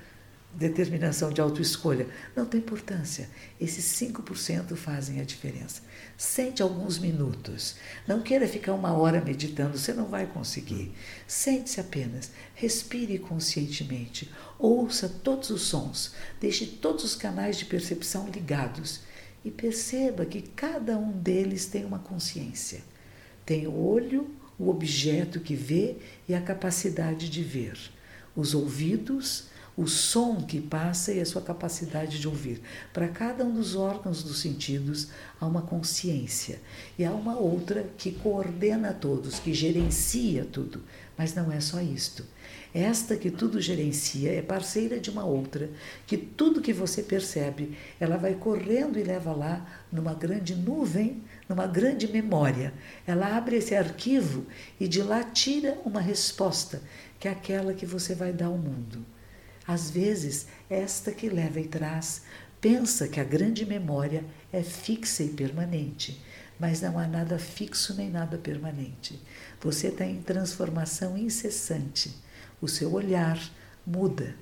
determinação 0.59 1.31
de 1.31 1.39
autoescolha. 1.39 2.07
Não 2.35 2.45
tem 2.45 2.59
importância. 2.59 3.29
Esses 3.59 3.85
5% 3.99 4.75
fazem 4.75 5.21
a 5.21 5.23
diferença. 5.23 5.81
Sente 6.17 6.61
alguns 6.61 6.99
minutos. 6.99 7.77
Não 8.05 8.21
queira 8.21 8.47
ficar 8.47 8.73
uma 8.73 8.91
hora 8.91 9.21
meditando, 9.21 9.77
você 9.77 9.93
não 9.93 10.05
vai 10.05 10.27
conseguir. 10.27 10.91
Sente-se 11.25 11.79
apenas. 11.79 12.31
Respire 12.53 13.17
conscientemente. 13.17 14.29
Ouça 14.59 15.07
todos 15.07 15.49
os 15.49 15.61
sons. 15.61 16.13
Deixe 16.41 16.65
todos 16.65 17.05
os 17.05 17.15
canais 17.15 17.57
de 17.57 17.65
percepção 17.65 18.27
ligados. 18.27 19.01
E 19.43 19.49
perceba 19.49 20.25
que 20.25 20.41
cada 20.41 20.97
um 20.97 21.11
deles 21.11 21.67
tem 21.67 21.85
uma 21.85 21.99
consciência. 21.99 22.81
Tem 23.45 23.65
o 23.65 23.73
olho, 23.73 24.29
o 24.59 24.69
objeto 24.69 25.39
que 25.39 25.55
vê 25.55 25.95
e 26.27 26.35
a 26.35 26.41
capacidade 26.41 27.29
de 27.29 27.41
ver. 27.41 27.79
Os 28.35 28.53
ouvidos, 28.53 29.48
o 29.79 29.87
som 29.87 30.41
que 30.41 30.59
passa 30.59 31.13
e 31.13 31.21
a 31.21 31.25
sua 31.25 31.41
capacidade 31.41 32.19
de 32.19 32.27
ouvir. 32.27 32.61
Para 32.91 33.07
cada 33.07 33.45
um 33.45 33.53
dos 33.53 33.77
órgãos 33.77 34.21
dos 34.21 34.41
sentidos 34.41 35.07
há 35.39 35.47
uma 35.47 35.61
consciência 35.61 36.59
e 36.97 37.05
há 37.05 37.11
uma 37.13 37.37
outra 37.37 37.89
que 37.97 38.11
coordena 38.11 38.91
todos, 38.91 39.39
que 39.39 39.53
gerencia 39.53 40.45
tudo. 40.51 40.83
Mas 41.17 41.33
não 41.33 41.49
é 41.49 41.61
só 41.61 41.79
isto. 41.79 42.25
Esta 42.73 43.15
que 43.15 43.31
tudo 43.31 43.61
gerencia 43.61 44.33
é 44.33 44.41
parceira 44.41 44.99
de 44.99 45.09
uma 45.09 45.23
outra, 45.23 45.69
que 46.05 46.17
tudo 46.17 46.61
que 46.61 46.73
você 46.73 47.01
percebe, 47.01 47.77
ela 48.01 48.17
vai 48.17 48.33
correndo 48.33 48.99
e 48.99 49.03
leva 49.03 49.31
lá 49.31 49.65
numa 49.89 50.13
grande 50.13 50.55
nuvem, 50.55 51.23
numa 51.47 51.65
grande 51.65 52.05
memória. 52.05 52.73
Ela 53.07 53.37
abre 53.37 53.55
esse 53.55 53.73
arquivo 53.73 54.45
e 54.77 54.89
de 54.89 55.01
lá 55.01 55.23
tira 55.23 55.79
uma 55.85 56.01
resposta, 56.01 56.81
que 57.17 57.29
é 57.29 57.31
aquela 57.31 57.73
que 57.73 57.85
você 57.85 58.13
vai 58.13 58.33
dar 58.33 58.47
ao 58.47 58.57
mundo. 58.57 59.05
Às 59.69 59.91
vezes, 59.91 60.47
esta 60.67 61.11
que 61.11 61.29
leva 61.29 61.59
e 61.59 61.67
traz 61.67 62.23
pensa 62.59 63.07
que 63.07 63.19
a 63.19 63.23
grande 63.23 63.67
memória 63.67 64.25
é 64.51 64.63
fixa 64.63 65.21
e 65.21 65.29
permanente, 65.29 66.19
mas 66.59 66.81
não 66.81 66.97
há 66.97 67.05
nada 67.05 67.37
fixo 67.37 67.93
nem 67.93 68.09
nada 68.09 68.35
permanente. 68.35 69.21
Você 69.61 69.89
está 69.89 70.03
em 70.03 70.23
transformação 70.23 71.15
incessante. 71.15 72.15
O 72.59 72.67
seu 72.67 72.91
olhar 72.91 73.39
muda. 73.85 74.33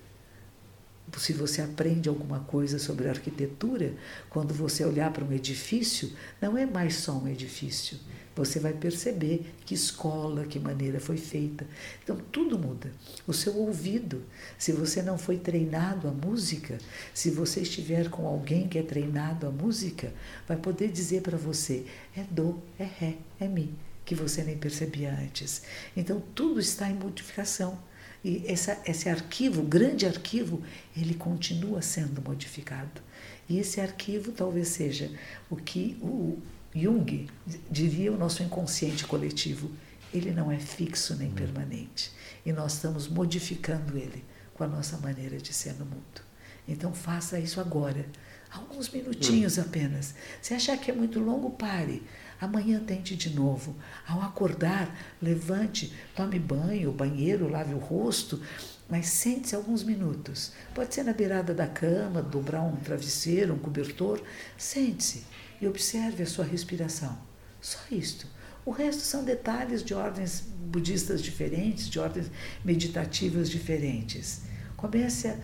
se 1.18 1.34
você 1.34 1.62
aprende 1.62 2.08
alguma 2.08 2.40
coisa 2.40 2.80
sobre 2.80 3.10
arquitetura, 3.10 3.96
quando 4.30 4.54
você 4.54 4.86
olhar 4.86 5.12
para 5.12 5.26
um 5.26 5.34
edifício, 5.34 6.10
não 6.42 6.58
é 6.58 6.66
mais 6.66 6.96
só 6.96 7.12
um 7.12 7.28
edifício. 7.28 8.00
Você 8.38 8.60
vai 8.60 8.72
perceber 8.72 9.52
que 9.66 9.74
escola, 9.74 10.46
que 10.46 10.60
maneira 10.60 11.00
foi 11.00 11.18
feita. 11.18 11.66
Então 12.04 12.16
tudo 12.32 12.60
muda. 12.60 12.92
O 13.26 13.34
seu 13.34 13.58
ouvido, 13.58 14.24
se 14.60 14.72
você 14.72 15.02
não 15.02 15.18
foi 15.18 15.38
treinado 15.38 16.08
a 16.08 16.12
música, 16.12 16.78
se 17.16 17.32
você 17.32 17.62
estiver 17.62 18.10
com 18.10 18.28
alguém 18.28 18.68
que 18.68 18.78
é 18.78 18.84
treinado 18.84 19.48
a 19.48 19.52
música, 19.52 20.14
vai 20.48 20.56
poder 20.56 20.92
dizer 20.92 21.24
para 21.24 21.36
você: 21.36 21.84
é 22.16 22.24
do, 22.30 22.62
é 22.78 22.84
ré, 22.84 23.18
é 23.40 23.48
mi, 23.48 23.74
que 24.06 24.14
você 24.14 24.44
nem 24.44 24.56
percebia 24.56 25.12
antes. 25.12 25.64
Então 25.96 26.22
tudo 26.36 26.60
está 26.60 26.88
em 26.88 26.94
modificação. 26.94 27.80
E 28.24 28.44
essa, 28.48 28.80
esse 28.86 29.10
arquivo, 29.10 29.64
grande 29.64 30.06
arquivo, 30.06 30.62
ele 30.96 31.16
continua 31.16 31.82
sendo 31.82 32.22
modificado. 32.22 33.02
E 33.50 33.58
esse 33.58 33.80
arquivo 33.80 34.32
talvez 34.32 34.68
seja 34.68 35.12
o 35.50 35.56
que 35.56 35.98
o 36.02 36.38
Jung 36.76 37.28
diria 37.70 38.12
o 38.12 38.18
nosso 38.18 38.44
inconsciente 38.44 39.06
coletivo. 39.06 39.72
Ele 40.14 40.32
não 40.32 40.52
é 40.52 40.60
fixo 40.60 41.16
nem 41.16 41.32
permanente. 41.32 42.12
E 42.46 42.52
nós 42.52 42.74
estamos 42.74 43.08
modificando 43.08 43.98
ele 43.98 44.24
com 44.54 44.64
a 44.64 44.68
nossa 44.68 44.98
maneira 44.98 45.38
de 45.38 45.54
ser 45.54 45.74
no 45.74 45.86
mundo. 45.86 46.22
Então 46.68 46.94
faça 46.94 47.40
isso 47.40 47.60
agora. 47.60 48.06
Alguns 48.52 48.90
minutinhos 48.90 49.60
apenas. 49.60 50.16
Se 50.42 50.54
achar 50.54 50.78
que 50.78 50.90
é 50.90 50.94
muito 50.94 51.20
longo, 51.20 51.52
pare. 51.52 52.04
Amanhã 52.40 52.80
tente 52.80 53.16
de 53.16 53.30
novo. 53.32 53.76
Ao 54.08 54.22
acordar, 54.22 54.96
levante, 55.22 55.94
tome 56.16 56.40
banho, 56.40 56.92
banheiro, 56.92 57.50
lave 57.50 57.74
o 57.74 57.80
rosto, 57.80 58.42
mas 58.90 59.08
sente-se 59.08 59.56
alguns 59.56 59.84
minutos. 59.84 60.54
Pode 60.74 60.94
ser 60.94 61.04
na 61.04 61.14
beirada 61.14 61.54
da 61.54 61.68
cama, 61.68 62.22
dobrar 62.22 62.62
um 62.62 62.76
travesseiro, 62.76 63.54
um 63.54 63.60
cobertor. 63.60 64.22
Sente-se 64.58 65.24
e 65.62 65.68
observe 65.68 66.24
a 66.24 66.26
sua 66.26 66.46
respiração. 66.46 67.18
Só 67.62 67.80
isto. 67.92 68.28
O 68.66 68.72
resto 68.72 69.02
são 69.02 69.24
detalhes 69.24 69.84
de 69.84 69.94
ordens 69.94 70.42
budistas 70.42 71.22
diferentes, 71.22 71.90
de 71.90 72.00
ordens 72.00 72.30
meditativas 72.66 73.50
diferentes. 73.50 74.42
Comece 74.76 75.30
a 75.30 75.38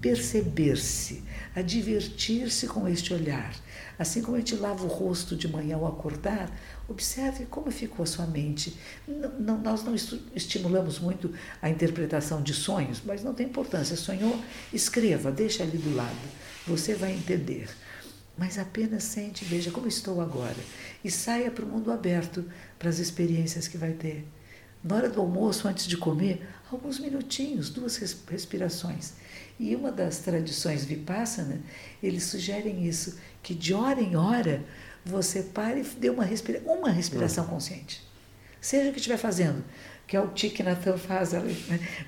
perceber-se, 0.00 1.22
a 1.56 1.62
divertir-se 1.62 2.66
com 2.66 2.86
este 2.86 3.14
olhar. 3.14 3.54
Assim 3.98 4.20
como 4.20 4.36
a 4.36 4.40
gente 4.40 4.56
lava 4.56 4.84
o 4.84 4.88
rosto 4.88 5.34
de 5.34 5.48
manhã 5.48 5.76
ao 5.76 5.86
acordar, 5.86 6.50
observe 6.86 7.46
como 7.46 7.70
ficou 7.70 8.02
a 8.02 8.06
sua 8.06 8.26
mente. 8.26 8.76
Não, 9.08 9.30
não, 9.40 9.58
nós 9.58 9.82
não 9.82 9.94
estimulamos 10.34 10.98
muito 10.98 11.32
a 11.62 11.70
interpretação 11.70 12.42
de 12.42 12.52
sonhos, 12.52 13.00
mas 13.02 13.24
não 13.24 13.32
tem 13.32 13.46
importância. 13.46 13.96
Sonhou, 13.96 14.38
escreva, 14.70 15.32
deixa 15.32 15.62
ali 15.62 15.78
do 15.78 15.96
lado. 15.96 16.14
Você 16.66 16.94
vai 16.94 17.12
entender. 17.12 17.70
Mas 18.36 18.58
apenas 18.58 19.04
sente, 19.04 19.44
veja 19.44 19.70
como 19.70 19.86
estou 19.86 20.20
agora. 20.20 20.56
E 21.04 21.10
saia 21.10 21.50
para 21.50 21.64
o 21.64 21.68
mundo 21.68 21.92
aberto, 21.92 22.44
para 22.78 22.88
as 22.88 22.98
experiências 22.98 23.68
que 23.68 23.78
vai 23.78 23.92
ter. 23.92 24.26
Na 24.82 24.96
hora 24.96 25.08
do 25.08 25.20
almoço, 25.20 25.68
antes 25.68 25.86
de 25.86 25.96
comer, 25.96 26.46
alguns 26.70 26.98
minutinhos, 26.98 27.70
duas 27.70 27.96
respirações. 28.28 29.14
E 29.58 29.74
uma 29.76 29.92
das 29.92 30.18
tradições 30.18 30.84
vipassana, 30.84 31.60
eles 32.02 32.24
sugerem 32.24 32.86
isso, 32.86 33.18
que 33.42 33.54
de 33.54 33.72
hora 33.72 34.00
em 34.00 34.16
hora 34.16 34.64
você 35.04 35.42
pare 35.42 35.80
e 35.80 35.84
dê 35.84 36.10
uma, 36.10 36.24
respira 36.24 36.60
uma 36.66 36.90
respiração 36.90 37.46
consciente. 37.46 38.02
Seja 38.60 38.88
o 38.88 38.92
que 38.92 38.98
estiver 38.98 39.18
fazendo, 39.18 39.62
que 40.06 40.16
é 40.16 40.20
o 40.20 40.28
Thich 40.28 40.62
Nhat 40.62 40.82
faz, 40.98 41.32
né? 41.32 41.42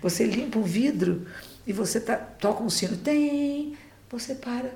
você 0.03 0.25
limpa 0.25 0.59
um 0.59 0.63
vidro 0.63 1.27
e 1.67 1.73
você 1.73 2.01
tá, 2.01 2.17
toca 2.17 2.63
um 2.63 2.71
sino, 2.71 2.97
tem, 2.97 3.77
você 4.11 4.35
para, 4.35 4.73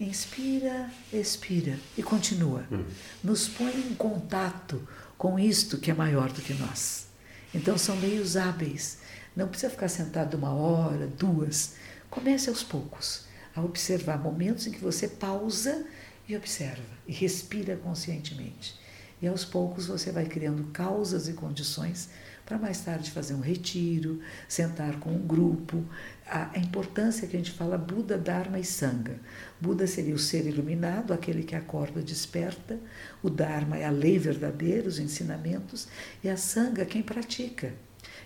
inspira, 0.00 0.90
expira 1.12 1.78
e 1.96 2.02
continua. 2.02 2.64
Hum. 2.70 2.84
Nos 3.22 3.48
põe 3.48 3.74
em 3.76 3.94
contato 3.94 4.86
com 5.16 5.38
isto 5.38 5.78
que 5.78 5.90
é 5.90 5.94
maior 5.94 6.30
do 6.32 6.40
que 6.40 6.54
nós. 6.54 7.06
Então 7.54 7.76
são 7.76 7.96
meios 7.96 8.36
hábeis 8.36 8.98
não 9.38 9.46
precisa 9.46 9.70
ficar 9.70 9.86
sentado 9.86 10.36
uma 10.36 10.52
hora, 10.52 11.06
duas. 11.06 11.74
Comece 12.10 12.48
aos 12.48 12.64
poucos 12.64 13.22
a 13.54 13.62
observar 13.62 14.18
momentos 14.18 14.66
em 14.66 14.72
que 14.72 14.80
você 14.80 15.06
pausa 15.06 15.86
e 16.28 16.36
observa 16.36 16.82
e 17.06 17.12
respira 17.12 17.76
conscientemente. 17.76 18.74
E 19.22 19.28
aos 19.28 19.44
poucos 19.44 19.86
você 19.86 20.10
vai 20.10 20.26
criando 20.26 20.64
causas 20.72 21.28
e 21.28 21.34
condições 21.34 22.08
para 22.48 22.56
mais 22.56 22.80
tarde 22.80 23.10
fazer 23.10 23.34
um 23.34 23.40
retiro, 23.40 24.20
sentar 24.48 24.98
com 24.98 25.10
um 25.10 25.18
grupo. 25.18 25.84
A, 26.26 26.58
importância 26.58 27.28
que 27.28 27.36
a 27.36 27.38
gente 27.38 27.52
fala 27.52 27.76
Buda, 27.76 28.16
Dharma 28.16 28.58
e 28.58 28.64
Sangha. 28.64 29.20
Buda 29.60 29.86
seria 29.86 30.14
o 30.14 30.18
ser 30.18 30.46
iluminado, 30.46 31.12
aquele 31.12 31.42
que 31.42 31.54
acorda, 31.54 32.00
desperta. 32.00 32.80
O 33.22 33.28
Dharma 33.28 33.76
é 33.76 33.84
a 33.84 33.90
lei 33.90 34.18
verdadeira, 34.18 34.88
os 34.88 34.98
ensinamentos. 34.98 35.88
E 36.24 36.28
a 36.30 36.38
Sangha, 36.38 36.86
quem 36.86 37.02
pratica. 37.02 37.74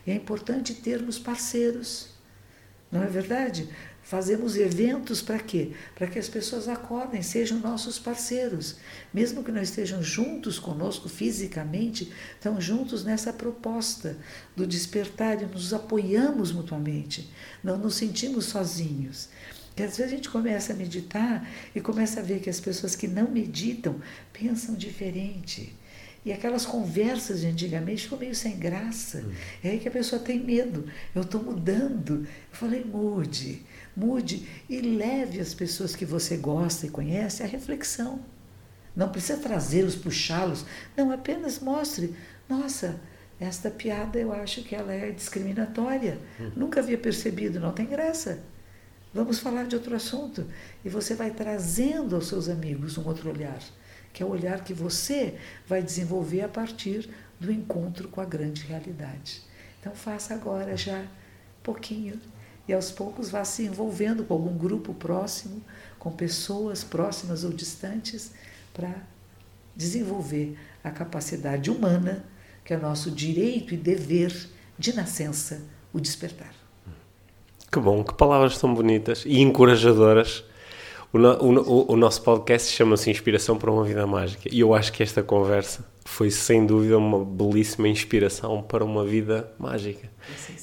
E 0.07 0.13
é 0.13 0.15
importante 0.15 0.73
termos 0.73 1.19
parceiros, 1.19 2.11
não 2.93 3.03
é 3.03 3.09
verdade? 3.09 3.69
Fazemos 4.03 4.57
eventos 4.57 5.23
para 5.23 5.39
quê? 5.39 5.71
Para 5.95 6.09
que 6.09 6.19
as 6.19 6.29
pessoas 6.29 6.69
acordem, 6.69 7.23
sejam 7.23 7.61
nossos 7.61 7.99
parceiros. 7.99 8.77
Mesmo 9.15 9.45
que 9.45 9.53
não 9.53 9.63
estejam 9.63 10.03
juntos 10.03 10.59
conosco 10.59 11.09
fisicamente, 11.09 12.13
estão 12.35 12.61
juntos 12.61 13.05
nessa 13.05 13.33
proposta 13.33 14.19
do 14.57 14.67
despertar 14.67 15.41
e 15.41 15.47
nos 15.47 15.73
apoiamos 15.73 16.53
mutuamente. 16.53 17.33
Não 17.63 17.79
nos 17.79 17.95
sentimos 17.95 18.47
sozinhos. 18.47 19.29
E 19.77 19.83
às 19.83 19.97
vezes 19.97 20.13
a 20.13 20.17
gente 20.17 20.29
começa 20.29 20.73
a 20.73 20.77
meditar 20.77 21.49
e 21.75 21.81
começa 21.81 22.21
a 22.21 22.23
ver 22.23 22.41
que 22.41 22.51
as 22.51 22.61
pessoas 22.61 22.95
que 22.95 23.09
não 23.09 23.31
meditam 23.31 24.01
pensam 24.33 24.75
diferente 24.75 25.75
e 26.25 26.33
aquelas 26.33 26.65
conversas 26.65 27.41
de 27.41 27.49
antigamente 27.49 28.05
ficam 28.05 28.19
meio 28.19 28.35
sem 28.35 28.57
graça. 28.57 29.19
Hum. 29.19 29.33
É 29.63 29.71
aí 29.71 29.79
que 29.81 29.89
a 29.89 29.91
pessoa 29.91 30.23
tem 30.23 30.39
medo. 30.39 30.87
Eu 31.15 31.23
estou 31.23 31.43
mudando. 31.43 32.25
Eu 32.25 32.57
falei, 32.57 32.85
mude, 32.85 33.63
mude 33.97 34.49
e 34.69 34.81
leve 34.81 35.41
as 35.41 35.55
pessoas 35.55 35.95
que 35.95 36.05
você 36.05 36.37
gosta 36.37 36.87
e 36.87 36.91
conhece 36.91 37.43
à 37.43 37.47
reflexão. 37.47 38.21
Não 38.95 39.09
precisa 39.09 39.39
trazê-los, 39.39 39.97
puxá-los. 39.97 40.65
Não, 40.97 41.11
apenas 41.11 41.61
mostre. 41.61 42.15
Nossa, 42.49 43.01
esta 43.41 43.71
piada 43.71 44.19
eu 44.19 44.33
acho 44.33 44.63
que 44.63 44.75
ela 44.75 44.93
é 44.93 45.11
discriminatória. 45.11 46.19
Hum. 46.41 46.51
Nunca 46.57 46.81
havia 46.81 46.99
percebido, 46.99 47.59
não 47.59 47.73
tem 47.73 47.87
graça. 47.87 48.41
Vamos 49.15 49.39
falar 49.39 49.65
de 49.65 49.77
outro 49.77 49.95
assunto. 49.95 50.47
E 50.85 50.89
você 50.89 51.15
vai 51.15 51.31
trazendo 51.31 52.15
aos 52.15 52.29
seus 52.29 52.49
amigos 52.49 52.99
um 52.99 53.07
outro 53.07 53.31
olhar 53.31 53.59
que 54.13 54.23
é 54.23 54.27
o 54.27 54.31
olhar 54.31 54.63
que 54.63 54.75
você 54.75 55.39
vai 55.67 55.83
desenvolver 55.83 56.43
a 56.43 56.49
partir 56.49 57.09
do 57.41 57.51
encontro 57.51 58.09
com 58.09 58.21
a 58.21 58.25
grande 58.25 58.63
realidade. 58.65 59.43
Então 59.81 59.95
faça 59.95 60.35
agora 60.35 60.77
já 60.77 61.05
pouquinho 61.63 62.21
e 62.67 62.73
aos 62.73 62.91
poucos 62.91 63.31
vá 63.31 63.45
se 63.45 63.65
envolvendo 63.65 64.25
com 64.25 64.35
algum 64.35 64.57
grupo 64.57 64.95
próximo, 64.95 65.63
com 65.99 66.11
pessoas 66.11 66.85
próximas 66.85 67.45
ou 67.45 67.53
distantes, 67.53 68.33
para 68.73 68.95
desenvolver 69.75 70.57
a 70.83 70.91
capacidade 70.91 71.71
humana, 71.71 72.25
que 72.65 72.73
é 72.73 72.77
nosso 72.77 73.11
direito 73.11 73.75
e 73.75 73.77
dever 73.77 74.49
de 74.79 74.95
nascença, 74.95 75.63
o 75.93 76.01
despertar. 76.01 76.55
Que 77.71 77.81
bom, 77.81 78.05
que 78.05 78.15
palavras 78.15 78.59
tão 78.59 78.73
bonitas 78.73 79.25
e 79.27 79.41
encorajadoras 79.41 80.45
o, 81.13 81.19
no, 81.19 81.63
o, 81.63 81.93
o, 81.93 81.97
nosso 81.97 82.23
podcast 82.23 82.73
chama-se 82.73 83.11
Inspiração 83.11 83.59
para 83.59 83.71
uma 83.71 83.85
Vida 83.85 84.07
Mágica 84.07 84.49
e 84.51 84.61
eu 84.61 84.75
acho 84.75 84.93
que 84.93 85.03
esta 85.03 85.23
conversa 85.23 85.85
foi 86.05 86.31
sem 86.31 86.65
dúvida 86.67 86.97
uma 86.99 87.25
belíssima 87.25 87.89
inspiração 87.89 88.63
para 88.63 88.85
uma 88.85 89.05
vida 89.05 89.53
mágica. 89.59 90.11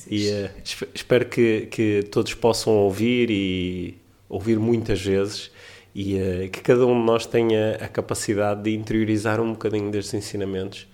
E 0.10 0.30
uh, 0.30 0.50
espero 0.94 1.26
que, 1.26 1.68
que 1.68 2.04
todos 2.12 2.34
possam 2.34 2.74
ouvir 2.74 3.30
e 3.30 3.98
ouvir 4.28 4.60
muitas 4.60 5.02
vezes 5.02 5.52
e 5.94 6.16
uh, 6.16 6.50
que 6.50 6.62
cada 6.62 6.86
um 6.86 7.00
de 7.00 7.06
nós 7.06 7.26
tenha 7.26 7.76
a 7.76 7.88
capacidade 7.88 8.64
de 8.64 8.76
interiorizar 8.76 9.40
um 9.40 9.52
bocadinho 9.52 9.90
destes 9.92 10.14
ensinamentos. 10.14 10.88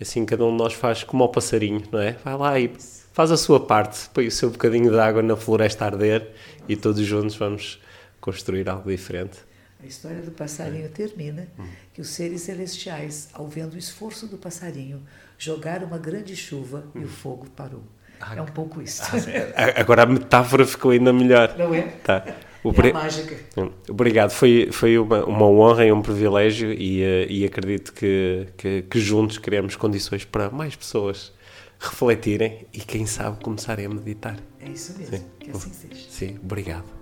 Assim, 0.00 0.24
cada 0.24 0.44
um 0.44 0.50
de 0.50 0.58
nós 0.58 0.72
faz 0.72 1.04
como 1.04 1.22
ao 1.22 1.28
passarinho, 1.28 1.82
não 1.92 2.00
é? 2.00 2.16
Vai 2.24 2.36
lá 2.36 2.58
e 2.58 2.72
faz 3.12 3.30
a 3.30 3.36
sua 3.36 3.60
parte, 3.60 4.08
põe 4.12 4.26
o 4.26 4.30
seu 4.30 4.50
bocadinho 4.50 4.90
de 4.90 4.98
água 4.98 5.22
na 5.22 5.36
floresta 5.36 5.84
a 5.84 5.88
arder 5.88 6.28
e 6.68 6.76
todos 6.76 7.04
juntos 7.04 7.36
vamos 7.36 7.78
construir 8.22 8.66
algo 8.70 8.90
diferente. 8.90 9.38
A 9.82 9.86
história 9.86 10.22
do 10.22 10.30
passarinho 10.30 10.88
termina 10.88 11.48
que 11.92 12.00
os 12.00 12.08
seres 12.08 12.42
celestiais, 12.42 13.28
ao 13.34 13.48
vendo 13.48 13.74
o 13.74 13.78
esforço 13.78 14.28
do 14.28 14.38
passarinho, 14.38 15.02
jogaram 15.36 15.88
uma 15.88 15.98
grande 15.98 16.36
chuva 16.36 16.84
e 16.94 17.00
o 17.00 17.08
fogo 17.08 17.50
parou. 17.50 17.82
Ah, 18.20 18.36
é 18.36 18.40
um 18.40 18.46
pouco 18.46 18.80
isso. 18.80 19.02
Ah, 19.56 19.80
agora 19.80 20.04
a 20.04 20.06
metáfora 20.06 20.64
ficou 20.64 20.92
ainda 20.92 21.12
melhor. 21.12 21.56
Não 21.58 21.74
é? 21.74 21.82
Tá. 21.82 22.24
É 22.24 22.90
a 22.90 22.92
mágica. 22.92 23.36
Hum, 23.56 23.72
obrigado, 23.88 24.30
foi, 24.30 24.68
foi 24.70 24.96
uma, 24.96 25.24
uma 25.24 25.46
honra 25.46 25.84
e 25.84 25.90
um 25.90 26.00
privilégio 26.00 26.72
e, 26.72 27.02
uh, 27.02 27.26
e 27.28 27.44
acredito 27.44 27.92
que, 27.92 28.46
que, 28.56 28.82
que 28.82 29.00
juntos 29.00 29.38
criamos 29.38 29.74
condições 29.74 30.24
para 30.24 30.48
mais 30.48 30.76
pessoas 30.76 31.32
refletirem 31.80 32.66
e, 32.72 32.78
quem 32.78 33.04
sabe, 33.04 33.42
começarem 33.42 33.86
a 33.86 33.88
meditar. 33.88 34.36
É 34.60 34.68
isso 34.68 34.96
mesmo. 34.96 35.16
Sim. 35.16 35.24
Que 35.40 35.50
assim 35.50 35.72
seja. 35.72 36.06
Sim, 36.08 36.38
obrigado. 36.40 37.01